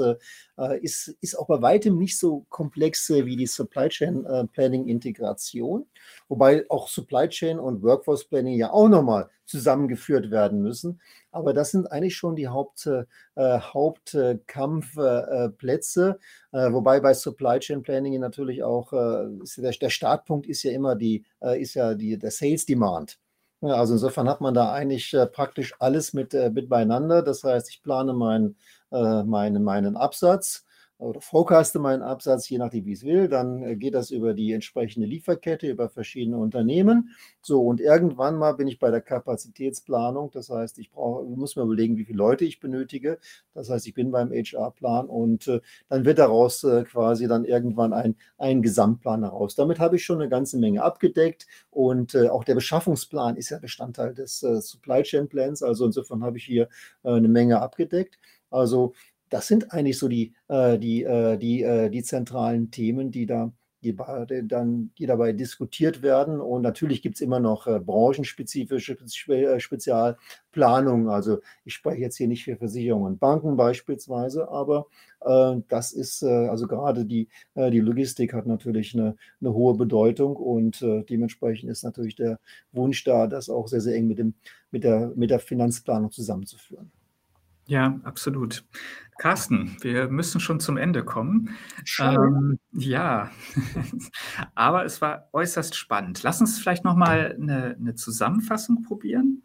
äh, 0.59 0.67
äh, 0.67 0.79
ist, 0.81 1.09
ist 1.21 1.39
auch 1.39 1.47
bei 1.47 1.63
weitem 1.63 1.97
nicht 1.99 2.19
so 2.19 2.45
komplex 2.49 3.09
äh, 3.11 3.27
wie 3.27 3.37
die 3.37 3.47
Supply 3.47 3.89
Chain 3.89 4.27
Planning 4.53 4.89
Integration, 4.89 5.87
wobei 6.29 6.65
auch 6.69 6.89
Supply 6.89 7.29
Chain 7.29 7.59
und 7.59 7.83
Workforce 7.83 8.25
Planning 8.25 8.59
ja 8.59 8.71
auch 8.73 8.89
nochmal 8.89 9.29
zusammengeführt 9.45 10.31
werden 10.31 10.63
müssen. 10.63 11.01
Aber 11.31 11.53
das 11.53 11.71
sind 11.71 11.93
eigentlich 11.93 12.17
schon 12.17 12.37
die 12.37 12.49
Haupt, 12.49 12.87
äh, 12.87 13.05
Hauptkampfplätze, 13.37 16.19
äh, 16.53 16.73
wobei 16.73 17.01
bei 17.01 17.13
Supply 17.15 17.59
Chain 17.59 17.83
Planning 17.83 18.19
natürlich 18.21 18.63
auch 18.65 18.93
äh, 18.93 19.29
der, 19.57 19.73
der, 19.73 19.91
Startpunkt 19.91 20.47
ist 20.47 20.63
ja 20.63 20.73
immer 20.73 20.97
die, 20.97 21.25
äh, 21.41 21.61
ist 21.61 21.75
ja 21.75 21.95
die, 21.95 22.19
der 22.19 22.31
Sales 22.31 22.67
Demand. 22.67 23.19
Also 23.63 23.95
insofern 23.95 24.29
hat 24.29 24.41
man 24.41 24.55
da 24.55 24.73
eigentlich 24.73 25.15
äh, 25.15 25.27
praktisch 25.27 25.75
alles 25.79 26.13
mit, 26.13 26.35
äh, 26.35 26.51
mit 26.51 26.69
beieinander. 26.69 27.23
Das 27.23 27.45
heißt, 27.45 27.71
ich 27.71 27.83
plane 27.83 28.13
mein, 28.13 28.57
meine, 28.91 29.59
meinen 29.59 29.97
Absatz 29.97 30.66
oder 30.99 31.21
forecaste 31.21 31.79
meinen 31.79 32.03
Absatz, 32.03 32.49
je 32.49 32.59
nachdem, 32.59 32.87
wie 32.87 32.93
es 32.93 33.05
will. 33.05 33.29
Dann 33.29 33.63
äh, 33.63 33.77
geht 33.77 33.95
das 33.95 34.11
über 34.11 34.33
die 34.33 34.53
entsprechende 34.53 35.07
Lieferkette, 35.07 35.69
über 35.69 35.91
verschiedene 35.91 36.39
Unternehmen. 36.39 37.11
So, 37.43 37.63
und 37.63 37.81
irgendwann 37.81 38.37
mal 38.37 38.53
bin 38.53 38.67
ich 38.67 38.79
bei 38.79 38.91
der 38.91 39.03
Kapazitätsplanung. 39.03 40.31
Das 40.31 40.49
heißt, 40.49 40.79
ich 40.79 40.91
brauche, 40.91 41.25
muss 41.25 41.57
mir 41.57 41.63
überlegen, 41.63 41.99
wie 41.99 42.05
viele 42.05 42.17
Leute 42.19 42.47
ich 42.47 42.61
benötige. 42.61 43.19
Das 43.53 43.69
heißt, 43.69 43.87
ich 43.87 43.95
bin 43.95 44.11
beim 44.11 44.31
HR-Plan 44.31 45.07
und 45.07 45.49
äh, 45.49 45.61
dann 45.89 46.07
wird 46.07 46.19
daraus 46.19 46.65
äh, 46.65 46.85
quasi 46.85 47.29
dann 47.29 47.45
irgendwann 47.45 47.93
ein, 47.93 48.17
ein 48.39 48.63
Gesamtplan 48.63 49.23
heraus. 49.23 49.55
Damit 49.55 49.79
habe 49.79 49.97
ich 49.97 50.05
schon 50.05 50.21
eine 50.21 50.31
ganze 50.31 50.59
Menge 50.59 50.83
abgedeckt 50.83 51.47
und 51.71 52.15
äh, 52.15 52.29
auch 52.29 52.45
der 52.45 52.55
Beschaffungsplan 52.55 53.37
ist 53.37 53.51
ja 53.51 53.59
Bestandteil 53.59 54.15
des 54.15 54.43
äh, 54.43 54.63
Supply 54.63 55.03
Chain 55.03 55.29
Plans. 55.29 55.63
Also 55.63 55.85
insofern 55.85 56.25
habe 56.25 56.39
ich 56.39 56.45
hier 56.45 56.69
äh, 57.03 57.11
eine 57.11 57.29
Menge 57.29 57.61
abgedeckt. 57.61 58.19
Also 58.51 58.95
das 59.31 59.47
sind 59.47 59.73
eigentlich 59.73 59.99
so 59.99 60.09
die, 60.09 60.35
äh, 60.49 60.79
die, 60.79 61.03
äh, 61.05 61.37
die, 61.39 61.63
äh, 61.63 61.91
die 61.91 62.03
zentralen 62.03 62.71
Themen, 62.71 63.11
die 63.11 63.27
da 63.27 63.53
die, 63.83 63.97
dann, 64.47 64.91
die 64.99 65.07
dabei 65.07 65.33
diskutiert 65.33 66.03
werden. 66.03 66.41
Und 66.41 66.63
natürlich 66.63 67.03
gibt 67.03 67.17
es 67.17 67.21
immer 67.21 67.41
noch 67.41 67.67
äh, 67.67 67.79
branchenspezifische 67.79 68.97
Spe 69.09 69.61
Spezialplanungen. 69.61 71.09
Also 71.09 71.41
ich 71.65 71.75
spreche 71.75 72.01
jetzt 72.01 72.17
hier 72.17 72.29
nicht 72.29 72.45
für 72.45 72.57
Versicherungen 72.57 73.13
und 73.13 73.21
Banken 73.21 73.57
beispielsweise, 73.57 74.49
aber 74.49 74.87
äh, 75.21 75.57
das 75.69 75.93
ist, 75.93 76.23
äh, 76.23 76.49
also 76.49 76.67
gerade 76.67 77.05
die, 77.05 77.29
äh, 77.55 77.71
die 77.71 77.81
Logistik 77.81 78.33
hat 78.33 78.47
natürlich 78.47 78.95
eine, 78.95 79.17
eine 79.41 79.53
hohe 79.53 79.77
Bedeutung 79.77 80.37
und 80.37 80.83
äh, 80.83 81.05
dementsprechend 81.05 81.71
ist 81.71 81.85
natürlich 81.85 82.17
der 82.17 82.39
Wunsch 82.73 83.05
da, 83.05 83.27
das 83.27 83.49
auch 83.49 83.69
sehr, 83.69 83.81
sehr 83.81 83.95
eng 83.95 84.09
mit, 84.09 84.19
dem, 84.19 84.35
mit, 84.71 84.85
der, 84.85 85.13
mit 85.15 85.31
der 85.31 85.39
Finanzplanung 85.39 86.11
zusammenzuführen. 86.11 86.91
Ja, 87.69 88.01
absolut. 88.05 88.65
Carsten, 89.19 89.77
wir 89.81 90.09
müssen 90.09 90.41
schon 90.41 90.61
zum 90.61 90.77
Ende 90.77 91.05
kommen. 91.05 91.51
Ähm, 91.99 92.59
ja, 92.73 93.31
aber 94.55 94.85
es 94.85 95.01
war 95.01 95.29
äußerst 95.33 95.75
spannend. 95.75 96.23
Lass 96.23 96.41
uns 96.41 96.59
vielleicht 96.59 96.85
nochmal 96.85 97.37
eine, 97.41 97.77
eine 97.81 97.95
Zusammenfassung 97.95 98.83
probieren 98.83 99.43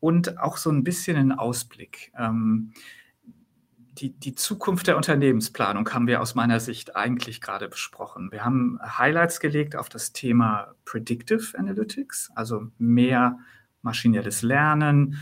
und 0.00 0.38
auch 0.38 0.56
so 0.56 0.70
ein 0.70 0.84
bisschen 0.84 1.16
einen 1.16 1.32
Ausblick. 1.32 2.12
Ähm, 2.16 2.72
die, 4.00 4.10
die 4.10 4.34
Zukunft 4.34 4.86
der 4.86 4.96
Unternehmensplanung 4.96 5.88
haben 5.90 6.06
wir 6.06 6.20
aus 6.20 6.34
meiner 6.34 6.60
Sicht 6.60 6.94
eigentlich 6.94 7.40
gerade 7.40 7.68
besprochen. 7.68 8.30
Wir 8.30 8.44
haben 8.44 8.78
Highlights 8.80 9.40
gelegt 9.40 9.74
auf 9.74 9.88
das 9.88 10.12
Thema 10.12 10.74
Predictive 10.84 11.58
Analytics, 11.58 12.30
also 12.34 12.68
mehr 12.78 13.38
maschinelles 13.82 14.42
Lernen, 14.42 15.18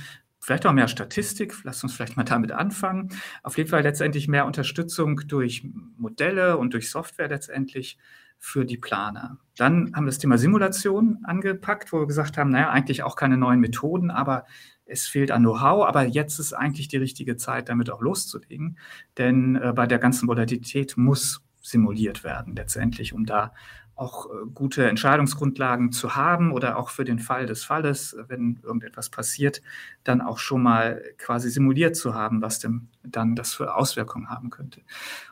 vielleicht 0.46 0.64
auch 0.64 0.72
mehr 0.72 0.86
Statistik, 0.86 1.56
lass 1.64 1.82
uns 1.82 1.92
vielleicht 1.92 2.16
mal 2.16 2.22
damit 2.22 2.52
anfangen. 2.52 3.08
Auf 3.42 3.58
jeden 3.58 3.68
Fall 3.68 3.82
letztendlich 3.82 4.28
mehr 4.28 4.46
Unterstützung 4.46 5.22
durch 5.26 5.66
Modelle 5.98 6.56
und 6.56 6.72
durch 6.72 6.88
Software 6.88 7.26
letztendlich 7.26 7.98
für 8.38 8.64
die 8.64 8.76
Planer. 8.76 9.38
Dann 9.56 9.92
haben 9.92 10.04
wir 10.04 10.10
das 10.10 10.20
Thema 10.20 10.38
Simulation 10.38 11.18
angepackt, 11.24 11.92
wo 11.92 11.98
wir 11.98 12.06
gesagt 12.06 12.38
haben, 12.38 12.50
naja, 12.50 12.70
eigentlich 12.70 13.02
auch 13.02 13.16
keine 13.16 13.36
neuen 13.36 13.58
Methoden, 13.58 14.12
aber 14.12 14.44
es 14.84 15.08
fehlt 15.08 15.32
an 15.32 15.42
Know-how, 15.42 15.84
aber 15.84 16.04
jetzt 16.04 16.38
ist 16.38 16.52
eigentlich 16.52 16.86
die 16.86 16.98
richtige 16.98 17.36
Zeit, 17.36 17.68
damit 17.68 17.90
auch 17.90 18.00
loszulegen. 18.00 18.78
Denn 19.18 19.56
äh, 19.56 19.72
bei 19.74 19.88
der 19.88 19.98
ganzen 19.98 20.28
Volatilität 20.28 20.96
muss 20.96 21.42
simuliert 21.60 22.22
werden 22.22 22.54
letztendlich, 22.54 23.12
um 23.12 23.26
da 23.26 23.52
auch 23.96 24.26
äh, 24.26 24.46
gute 24.54 24.88
Entscheidungsgrundlagen 24.88 25.90
zu 25.90 26.14
haben 26.14 26.52
oder 26.52 26.76
auch 26.76 26.90
für 26.90 27.04
den 27.04 27.18
Fall 27.18 27.46
des 27.46 27.64
Falles, 27.64 28.16
wenn 28.28 28.60
irgendetwas 28.62 29.10
passiert, 29.10 29.62
dann 30.04 30.20
auch 30.20 30.38
schon 30.38 30.62
mal 30.62 31.02
quasi 31.18 31.50
simuliert 31.50 31.96
zu 31.96 32.14
haben, 32.14 32.42
was 32.42 32.60
denn 32.60 32.88
dann 33.02 33.34
das 33.34 33.54
für 33.54 33.74
Auswirkungen 33.74 34.28
haben 34.28 34.50
könnte. 34.50 34.82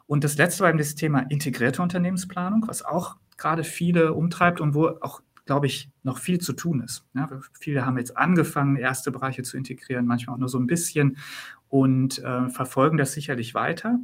Und 0.07 0.25
das 0.25 0.37
letzte 0.37 0.63
war 0.63 0.71
eben 0.71 0.79
das 0.79 0.95
Thema 0.95 1.21
integrierte 1.29 1.83
Unternehmensplanung, 1.83 2.67
was 2.67 2.85
auch 2.85 3.17
gerade 3.37 3.65
viele 3.65 4.15
umtreibt 4.15 4.61
und 4.61 4.75
wo 4.75 4.89
auch 5.01 5.21
glaube 5.47 5.67
ich, 5.67 5.91
noch 6.03 6.19
viel 6.19 6.39
zu 6.39 6.55
tun 6.55 6.81
ist. 6.81 7.05
Ja, 7.15 7.29
viele 7.61 7.85
haben 7.85 7.99
jetzt 7.99 8.17
angefangen, 8.17 8.77
erste 8.77 9.11
Bereiche 9.11 9.43
zu 9.43 9.57
integrieren, 9.57 10.07
manchmal 10.07 10.37
auch 10.37 10.41
nur 10.41 10.49
so 10.49 10.59
ein 10.59 10.67
bisschen 10.67 11.19
und 11.69 12.23
äh, 12.23 12.49
verfolgen 12.49 12.97
das 12.97 13.13
sicherlich 13.13 13.55
weiter 13.55 13.99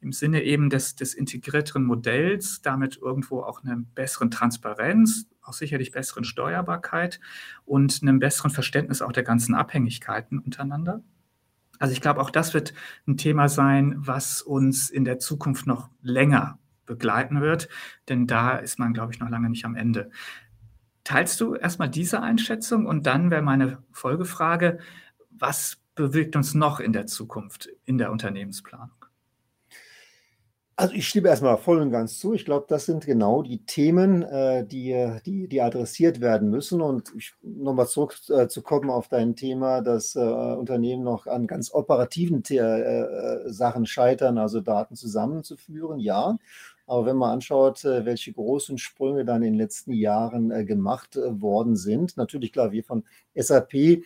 im 0.00 0.12
Sinne 0.12 0.42
eben 0.42 0.70
des, 0.70 0.94
des 0.94 1.14
integrierteren 1.14 1.84
Modells, 1.84 2.62
damit 2.62 2.98
irgendwo 2.98 3.40
auch 3.40 3.64
eine 3.64 3.76
besseren 3.76 4.30
Transparenz, 4.30 5.26
auch 5.42 5.52
sicherlich 5.52 5.92
besseren 5.92 6.24
Steuerbarkeit 6.24 7.20
und 7.64 8.00
einem 8.02 8.18
besseren 8.18 8.50
Verständnis 8.50 9.02
auch 9.02 9.12
der 9.12 9.22
ganzen 9.22 9.54
Abhängigkeiten 9.54 10.38
untereinander. 10.38 11.02
Also 11.78 11.92
ich 11.92 12.00
glaube, 12.00 12.20
auch 12.20 12.30
das 12.30 12.54
wird 12.54 12.74
ein 13.06 13.16
Thema 13.16 13.48
sein, 13.48 13.94
was 13.98 14.42
uns 14.42 14.90
in 14.90 15.04
der 15.04 15.18
Zukunft 15.18 15.66
noch 15.66 15.90
länger 16.02 16.58
begleiten 16.86 17.40
wird, 17.40 17.68
denn 18.08 18.26
da 18.26 18.56
ist 18.56 18.78
man, 18.78 18.94
glaube 18.94 19.12
ich, 19.12 19.20
noch 19.20 19.28
lange 19.28 19.50
nicht 19.50 19.64
am 19.64 19.74
Ende. 19.74 20.10
Teilst 21.04 21.40
du 21.40 21.54
erstmal 21.54 21.90
diese 21.90 22.22
Einschätzung 22.22 22.86
und 22.86 23.06
dann 23.06 23.30
wäre 23.30 23.42
meine 23.42 23.82
Folgefrage, 23.92 24.78
was 25.30 25.78
bewegt 25.94 26.36
uns 26.36 26.54
noch 26.54 26.80
in 26.80 26.92
der 26.92 27.06
Zukunft 27.06 27.68
in 27.84 27.98
der 27.98 28.10
Unternehmensplanung? 28.10 29.05
Also 30.78 30.92
ich 30.94 31.08
stimme 31.08 31.28
erstmal 31.28 31.56
voll 31.56 31.80
und 31.80 31.90
ganz 31.90 32.18
zu. 32.18 32.34
Ich 32.34 32.44
glaube, 32.44 32.66
das 32.68 32.84
sind 32.84 33.06
genau 33.06 33.42
die 33.42 33.64
Themen, 33.64 34.22
äh, 34.22 34.66
die, 34.66 34.94
die, 35.24 35.48
die 35.48 35.62
adressiert 35.62 36.20
werden 36.20 36.50
müssen. 36.50 36.82
Und 36.82 37.14
nochmal 37.42 37.86
zurückzukommen 37.88 38.90
äh, 38.90 38.92
auf 38.92 39.08
dein 39.08 39.34
Thema, 39.36 39.80
dass 39.80 40.14
äh, 40.16 40.20
Unternehmen 40.20 41.02
noch 41.02 41.26
an 41.26 41.46
ganz 41.46 41.72
operativen 41.72 42.42
äh, 42.50 42.56
äh, 42.58 43.50
Sachen 43.50 43.86
scheitern, 43.86 44.36
also 44.36 44.60
Daten 44.60 44.96
zusammenzuführen, 44.96 45.98
ja. 45.98 46.36
Aber 46.86 47.04
wenn 47.04 47.16
man 47.16 47.30
anschaut, 47.32 47.84
äh, 47.84 48.04
welche 48.04 48.32
großen 48.32 48.78
Sprünge 48.78 49.24
dann 49.24 49.42
in 49.42 49.54
den 49.54 49.58
letzten 49.58 49.92
Jahren 49.92 50.52
äh, 50.52 50.64
gemacht 50.64 51.16
äh, 51.16 51.40
worden 51.40 51.74
sind, 51.74 52.16
natürlich 52.16 52.52
klar, 52.52 52.70
wir 52.70 52.84
von 52.84 53.02
SAP 53.34 54.02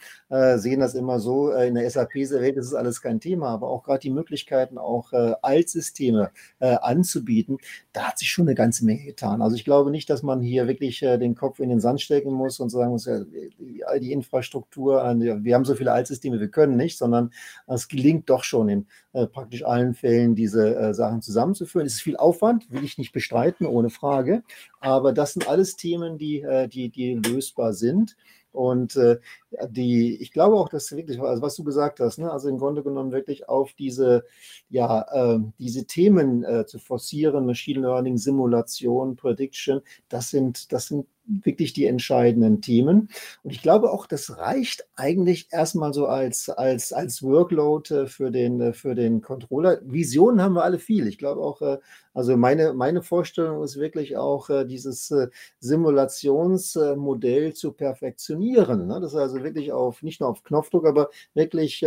sehen 0.56 0.80
das 0.80 0.96
immer 0.96 1.20
so, 1.20 1.52
in 1.52 1.76
der 1.76 1.88
SAP-Welt 1.88 2.56
ist 2.56 2.66
es 2.66 2.74
alles 2.74 3.00
kein 3.00 3.20
Thema, 3.20 3.50
aber 3.50 3.68
auch 3.68 3.84
gerade 3.84 4.00
die 4.00 4.10
Möglichkeiten, 4.10 4.76
auch 4.76 5.12
Altsysteme 5.12 6.32
anzubieten, 6.58 7.58
da 7.92 8.08
hat 8.08 8.18
sich 8.18 8.28
schon 8.28 8.48
eine 8.48 8.56
ganze 8.56 8.84
Menge 8.84 9.04
getan. 9.04 9.40
Also 9.40 9.54
ich 9.54 9.64
glaube 9.64 9.92
nicht, 9.92 10.10
dass 10.10 10.24
man 10.24 10.40
hier 10.40 10.66
wirklich 10.66 10.98
den 10.98 11.36
Kopf 11.36 11.60
in 11.60 11.68
den 11.68 11.78
Sand 11.78 12.00
stecken 12.00 12.32
muss 12.32 12.58
und 12.58 12.70
sagen 12.70 12.90
muss, 12.90 13.04
ja, 13.04 13.20
die 14.00 14.10
Infrastruktur, 14.10 15.00
wir 15.16 15.54
haben 15.54 15.64
so 15.64 15.76
viele 15.76 15.92
Altsysteme, 15.92 16.40
wir 16.40 16.50
können 16.50 16.76
nicht, 16.76 16.98
sondern 16.98 17.30
es 17.68 17.86
gelingt 17.86 18.28
doch 18.30 18.42
schon 18.42 18.68
in 18.68 18.86
praktisch 19.12 19.64
allen 19.64 19.94
Fällen, 19.94 20.34
diese 20.34 20.94
Sachen 20.94 21.22
zusammenzuführen. 21.22 21.86
Es 21.86 21.94
ist 21.94 22.02
viel 22.02 22.16
Aufwand, 22.16 22.70
will 22.70 22.84
ich 22.84 22.98
nicht 22.98 23.12
bestreiten, 23.12 23.66
ohne 23.66 23.90
Frage. 23.90 24.42
Aber 24.80 25.12
das 25.12 25.32
sind 25.32 25.48
alles 25.48 25.76
Themen, 25.76 26.18
die, 26.18 26.40
äh, 26.42 26.68
die, 26.68 26.88
die 26.88 27.14
lösbar 27.14 27.72
sind. 27.72 28.16
Und 28.52 28.96
äh, 28.96 29.18
die, 29.68 30.20
ich 30.20 30.32
glaube 30.32 30.56
auch, 30.56 30.68
dass 30.68 30.90
wirklich, 30.90 31.20
also 31.20 31.40
was 31.40 31.54
du 31.54 31.62
gesagt 31.62 32.00
hast, 32.00 32.18
ne, 32.18 32.32
also 32.32 32.48
im 32.48 32.58
Grunde 32.58 32.82
genommen 32.82 33.12
wirklich 33.12 33.48
auf 33.48 33.72
diese, 33.74 34.24
ja, 34.68 35.02
äh, 35.12 35.38
diese 35.58 35.86
Themen 35.86 36.42
äh, 36.42 36.66
zu 36.66 36.80
forcieren, 36.80 37.46
Machine 37.46 37.80
Learning, 37.80 38.16
Simulation, 38.16 39.14
Prediction, 39.14 39.82
das 40.08 40.30
sind, 40.30 40.72
das 40.72 40.88
sind 40.88 41.06
wirklich 41.30 41.72
die 41.72 41.86
entscheidenden 41.86 42.60
Themen. 42.60 43.08
Und 43.42 43.50
ich 43.50 43.62
glaube 43.62 43.90
auch, 43.90 44.06
das 44.06 44.38
reicht 44.38 44.86
eigentlich 44.96 45.48
erstmal 45.50 45.92
so 45.92 46.06
als, 46.06 46.48
als, 46.48 46.92
als 46.92 47.22
Workload 47.22 47.94
äh, 47.94 48.06
für 48.06 48.30
den, 48.30 48.60
äh, 48.60 48.72
für 48.72 48.94
den 48.94 49.20
Controller. 49.20 49.80
Visionen 49.84 50.42
haben 50.42 50.54
wir 50.54 50.64
alle 50.64 50.78
viel. 50.78 51.06
Ich 51.06 51.18
glaube 51.18 51.40
auch, 51.40 51.62
äh, 51.62 51.78
also 52.12 52.36
meine, 52.36 52.72
meine 52.72 53.02
Vorstellung 53.02 53.62
ist 53.62 53.76
wirklich 53.78 54.16
auch, 54.16 54.50
dieses 54.66 55.14
Simulationsmodell 55.60 57.54
zu 57.54 57.72
perfektionieren. 57.72 58.88
Ne? 58.88 58.98
Das 59.00 59.12
ist 59.12 59.18
also 59.18 59.44
wirklich 59.44 59.72
auf, 59.72 60.02
nicht 60.02 60.20
nur 60.20 60.28
auf 60.28 60.42
Knopfdruck, 60.42 60.86
aber 60.86 61.10
wirklich 61.34 61.86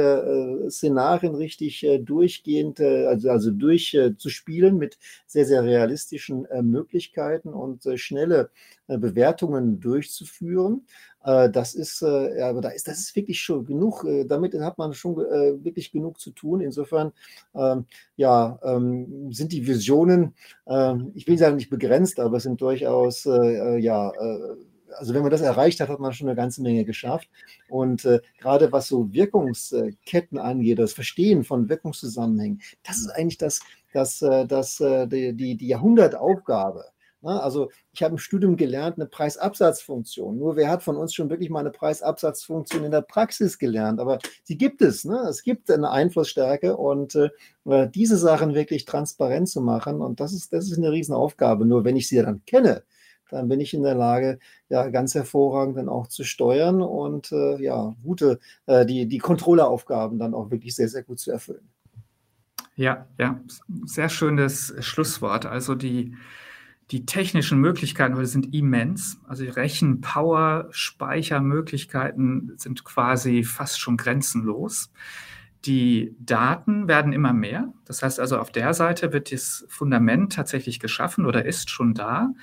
Szenarien 0.70 1.36
richtig 1.36 1.86
durchgehend, 2.04 2.80
also, 2.80 3.32
also 3.32 3.52
durch 3.52 4.00
zu 4.18 4.30
spielen 4.30 4.78
mit 4.78 4.98
sehr, 5.28 5.46
sehr 5.46 5.64
realistischen 5.64 6.48
Möglichkeiten 6.62 7.50
und 7.50 7.86
schnelle 7.96 8.50
Bewertungen 8.98 9.80
durchzuführen. 9.80 10.86
Äh, 11.24 11.50
das 11.50 11.74
ist, 11.74 12.02
äh, 12.02 12.42
aber 12.42 12.62
da 12.62 12.70
ist, 12.70 12.88
das 12.88 13.00
ist 13.00 13.16
wirklich 13.16 13.42
schon 13.42 13.66
genug, 13.66 14.04
äh, 14.04 14.26
damit 14.26 14.54
hat 14.56 14.78
man 14.78 14.94
schon 14.94 15.16
wirklich 15.16 15.92
genug 15.92 16.20
zu 16.20 16.32
tun. 16.32 16.62
Insofern, 16.62 17.12
ähm, 17.56 17.86
ja, 18.16 18.60
ähm, 18.64 19.32
sind 19.32 19.52
die 19.52 19.66
Visionen, 19.68 20.34
ähm, 20.68 21.12
ich 21.16 21.28
will 21.28 21.38
sagen 21.38 21.56
nicht 21.56 21.70
begrenzt, 21.70 22.20
aber 22.20 22.38
es 22.38 22.44
sind 22.44 22.62
durchaus, 22.62 23.26
ja, 23.26 24.12
also 24.98 25.14
wenn 25.14 25.22
man 25.22 25.32
das 25.32 25.42
erreicht 25.42 25.80
hat, 25.80 25.90
hat 25.90 26.00
man 26.00 26.14
schon 26.14 26.28
eine 26.28 26.36
ganze 26.36 26.62
Menge 26.62 26.86
geschafft. 26.86 27.30
Und 27.70 28.06
äh, 28.06 28.22
gerade 28.40 28.72
was 28.72 28.88
so 28.88 29.12
Wirkungsketten 29.12 30.38
angeht, 30.38 30.80
das 30.80 30.94
Verstehen 30.94 31.44
von 31.44 31.70
Wirkungszusammenhängen, 31.70 32.62
das 32.84 32.98
ist 32.98 33.10
eigentlich 33.10 33.38
das, 33.38 33.62
das, 33.94 34.20
das, 34.20 34.78
die, 34.78 35.34
die, 35.34 35.56
die 35.56 35.68
Jahrhundertaufgabe? 35.68 36.86
Also 37.32 37.70
ich 37.92 38.04
habe 38.04 38.14
im 38.14 38.18
Studium 38.18 38.58
gelernt, 38.58 38.98
eine 38.98 39.08
Preisabsatzfunktion. 39.08 40.38
Nur 40.38 40.56
wer 40.56 40.70
hat 40.70 40.84
von 40.84 40.98
uns 40.98 41.14
schon 41.14 41.30
wirklich 41.30 41.50
mal 41.50 41.62
eine 41.62 41.72
Preisabsatzfunktion 41.72 42.84
in 42.84 42.92
der 42.92 43.02
Praxis 43.02 43.58
gelernt? 43.58 44.00
Aber 44.00 44.20
sie 44.44 44.58
gibt 44.58 44.82
es. 44.82 45.06
Ne? 45.06 45.18
Es 45.30 45.44
gibt 45.44 45.72
eine 45.72 45.90
Einflussstärke 45.90 46.78
und 46.78 47.16
äh, 47.16 47.30
diese 47.90 48.18
Sachen 48.18 48.54
wirklich 48.54 48.86
transparent 48.86 49.50
zu 49.50 49.62
machen. 49.62 50.02
Und 50.02 50.20
das 50.20 50.34
ist, 50.34 50.54
das 50.54 50.70
ist 50.70 50.78
eine 50.78 50.92
Riesenaufgabe. 50.92 51.66
Nur 51.66 51.86
wenn 51.86 51.96
ich 51.96 52.08
sie 52.08 52.22
dann 52.22 52.44
kenne, 52.46 52.84
dann 53.30 53.48
bin 53.48 53.60
ich 53.60 53.74
in 53.74 53.84
der 53.84 53.96
Lage, 53.96 54.40
ja, 54.70 54.88
ganz 54.90 55.16
hervorragend 55.16 55.78
dann 55.78 55.90
auch 55.90 56.08
zu 56.08 56.24
steuern 56.24 56.82
und 56.82 57.32
äh, 57.32 57.62
ja, 57.62 57.96
gute, 58.04 58.40
äh, 58.68 58.86
die, 58.86 59.08
die 59.08 59.18
Controlleraufgaben 59.18 60.20
dann 60.20 60.34
auch 60.34 60.52
wirklich 60.52 60.76
sehr, 60.76 60.88
sehr 60.88 61.04
gut 61.04 61.20
zu 61.20 61.32
erfüllen. 61.32 61.68
Ja, 62.76 63.08
ja, 63.20 63.40
sehr 63.86 64.10
schönes 64.10 64.74
Schlusswort. 64.80 65.46
Also 65.46 65.76
die 65.76 66.16
die 66.92 67.06
technischen 67.06 67.60
Möglichkeiten 67.60 68.16
heute 68.16 68.28
sind 68.28 68.54
immens. 68.54 69.20
Also 69.28 69.46
Rechenpower, 69.46 70.68
Speichermöglichkeiten 70.72 72.54
sind 72.58 72.84
quasi 72.84 73.44
fast 73.44 73.80
schon 73.80 73.98
grenzenlos. 73.98 74.92
Die 75.66 76.16
Daten 76.20 76.88
werden 76.88 77.14
immer 77.14 77.32
mehr. 77.32 77.74
Das 77.86 78.04
heißt 78.04 78.20
also, 78.20 78.38
auf 78.38 78.52
der 78.52 78.74
Seite 78.74 79.14
wird 79.14 79.32
das 79.32 79.66
Fundament 79.70 80.34
tatsächlich 80.34 80.80
geschaffen 80.80 81.26
oder 81.26 81.46
ist 81.46 81.70
schon 81.70 81.94
da 81.94 82.34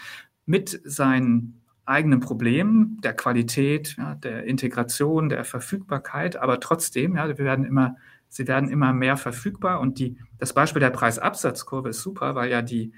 mit 0.47 0.80
seinen 0.84 1.61
eigenen 1.84 2.20
Problemen 2.20 2.99
der 3.03 3.14
Qualität, 3.14 3.97
ja, 3.99 4.14
der 4.14 4.45
Integration, 4.45 5.28
der 5.28 5.45
Verfügbarkeit. 5.45 6.36
Aber 6.36 6.61
trotzdem, 6.61 7.16
ja, 7.16 7.28
wir 7.28 7.38
werden 7.38 7.64
immer, 7.64 7.97
sie 8.28 8.49
werden 8.49 8.70
immer 8.70 8.93
mehr 8.95 9.16
verfügbar. 9.16 9.80
Und 9.80 9.99
die, 9.99 10.16
das 10.38 10.55
Beispiel 10.55 10.80
der 10.80 10.91
Preisabsatzkurve 10.91 11.91
ist 11.91 12.01
super, 12.01 12.34
weil 12.34 12.51
ja 12.51 12.62
die 12.62 12.93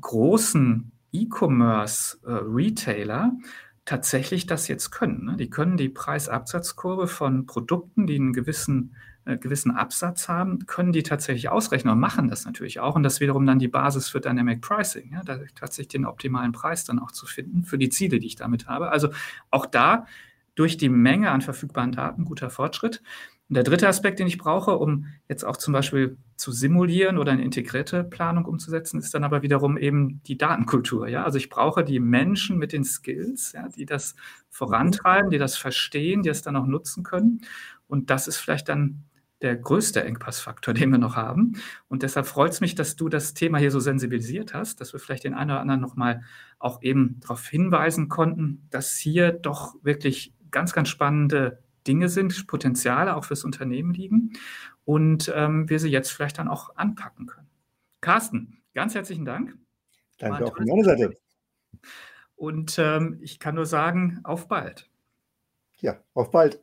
großen 0.00 0.92
E-Commerce-Retailer 1.12 3.32
äh, 3.34 3.38
tatsächlich 3.84 4.46
das 4.46 4.68
jetzt 4.68 4.90
können. 4.90 5.24
Ne? 5.24 5.36
Die 5.36 5.48
können 5.48 5.78
die 5.78 5.88
Preisabsatzkurve 5.88 7.08
von 7.08 7.46
Produkten, 7.46 8.06
die 8.06 8.16
einen 8.16 8.34
gewissen, 8.34 8.94
äh, 9.24 9.38
gewissen 9.38 9.70
Absatz 9.70 10.28
haben, 10.28 10.66
können 10.66 10.92
die 10.92 11.02
tatsächlich 11.02 11.48
ausrechnen 11.48 11.94
und 11.94 12.00
machen 12.00 12.28
das 12.28 12.44
natürlich 12.44 12.80
auch. 12.80 12.96
Und 12.96 13.02
das 13.02 13.20
wiederum 13.20 13.46
dann 13.46 13.58
die 13.58 13.68
Basis 13.68 14.10
für 14.10 14.20
Dynamic 14.20 14.60
Pricing, 14.60 15.12
ja? 15.12 15.22
da 15.24 15.38
tatsächlich 15.54 15.88
den 15.88 16.04
optimalen 16.04 16.52
Preis 16.52 16.84
dann 16.84 16.98
auch 16.98 17.12
zu 17.12 17.24
finden 17.24 17.64
für 17.64 17.78
die 17.78 17.88
Ziele, 17.88 18.18
die 18.18 18.26
ich 18.26 18.36
damit 18.36 18.68
habe. 18.68 18.90
Also 18.90 19.08
auch 19.50 19.64
da 19.64 20.04
durch 20.54 20.76
die 20.76 20.90
Menge 20.90 21.30
an 21.30 21.40
verfügbaren 21.40 21.92
Daten 21.92 22.24
guter 22.24 22.50
Fortschritt. 22.50 23.00
Und 23.48 23.54
der 23.54 23.64
dritte 23.64 23.88
Aspekt, 23.88 24.18
den 24.18 24.26
ich 24.26 24.36
brauche, 24.36 24.76
um 24.76 25.06
jetzt 25.26 25.42
auch 25.42 25.56
zum 25.56 25.72
Beispiel 25.72 26.18
zu 26.36 26.52
simulieren 26.52 27.16
oder 27.16 27.32
eine 27.32 27.42
integrierte 27.42 28.04
Planung 28.04 28.44
umzusetzen, 28.44 28.98
ist 28.98 29.14
dann 29.14 29.24
aber 29.24 29.42
wiederum 29.42 29.78
eben 29.78 30.22
die 30.24 30.36
Datenkultur. 30.36 31.08
Ja? 31.08 31.24
Also 31.24 31.38
ich 31.38 31.48
brauche 31.48 31.82
die 31.82 31.98
Menschen 31.98 32.58
mit 32.58 32.72
den 32.72 32.84
Skills, 32.84 33.52
ja, 33.52 33.68
die 33.68 33.86
das 33.86 34.16
vorantreiben, 34.50 35.30
die 35.30 35.38
das 35.38 35.56
verstehen, 35.56 36.22
die 36.22 36.28
es 36.28 36.42
dann 36.42 36.56
auch 36.56 36.66
nutzen 36.66 37.04
können. 37.04 37.40
Und 37.86 38.10
das 38.10 38.28
ist 38.28 38.36
vielleicht 38.36 38.68
dann 38.68 39.04
der 39.40 39.56
größte 39.56 40.04
Engpassfaktor, 40.04 40.74
den 40.74 40.90
wir 40.90 40.98
noch 40.98 41.16
haben. 41.16 41.54
Und 41.88 42.02
deshalb 42.02 42.26
freut 42.26 42.52
es 42.52 42.60
mich, 42.60 42.74
dass 42.74 42.96
du 42.96 43.08
das 43.08 43.32
Thema 43.32 43.56
hier 43.56 43.70
so 43.70 43.80
sensibilisiert 43.80 44.52
hast, 44.52 44.82
dass 44.82 44.92
wir 44.92 45.00
vielleicht 45.00 45.24
den 45.24 45.32
einen 45.32 45.52
oder 45.52 45.60
anderen 45.60 45.80
nochmal 45.80 46.22
auch 46.58 46.82
eben 46.82 47.18
darauf 47.20 47.46
hinweisen 47.48 48.10
konnten, 48.10 48.66
dass 48.68 48.96
hier 48.96 49.32
doch 49.32 49.74
wirklich 49.82 50.34
ganz, 50.50 50.74
ganz 50.74 50.90
spannende 50.90 51.62
Dinge 51.88 52.08
sind, 52.08 52.46
Potenziale 52.46 53.16
auch 53.16 53.24
fürs 53.24 53.44
Unternehmen 53.44 53.94
liegen 53.94 54.34
und 54.84 55.32
ähm, 55.34 55.68
wir 55.68 55.80
sie 55.80 55.88
jetzt 55.88 56.12
vielleicht 56.12 56.38
dann 56.38 56.48
auch 56.48 56.76
anpacken 56.76 57.26
können. 57.26 57.48
Carsten, 58.00 58.62
ganz 58.74 58.94
herzlichen 58.94 59.24
Dank. 59.24 59.56
Danke 60.18 60.44
auch 60.44 60.56
von 60.56 60.66
meiner 60.66 60.84
Seite. 60.84 61.14
Und 62.36 62.78
ähm, 62.78 63.18
ich 63.20 63.40
kann 63.40 63.54
nur 63.54 63.66
sagen, 63.66 64.20
auf 64.22 64.46
bald. 64.46 64.88
Ja, 65.80 65.98
auf 66.14 66.30
bald. 66.30 66.62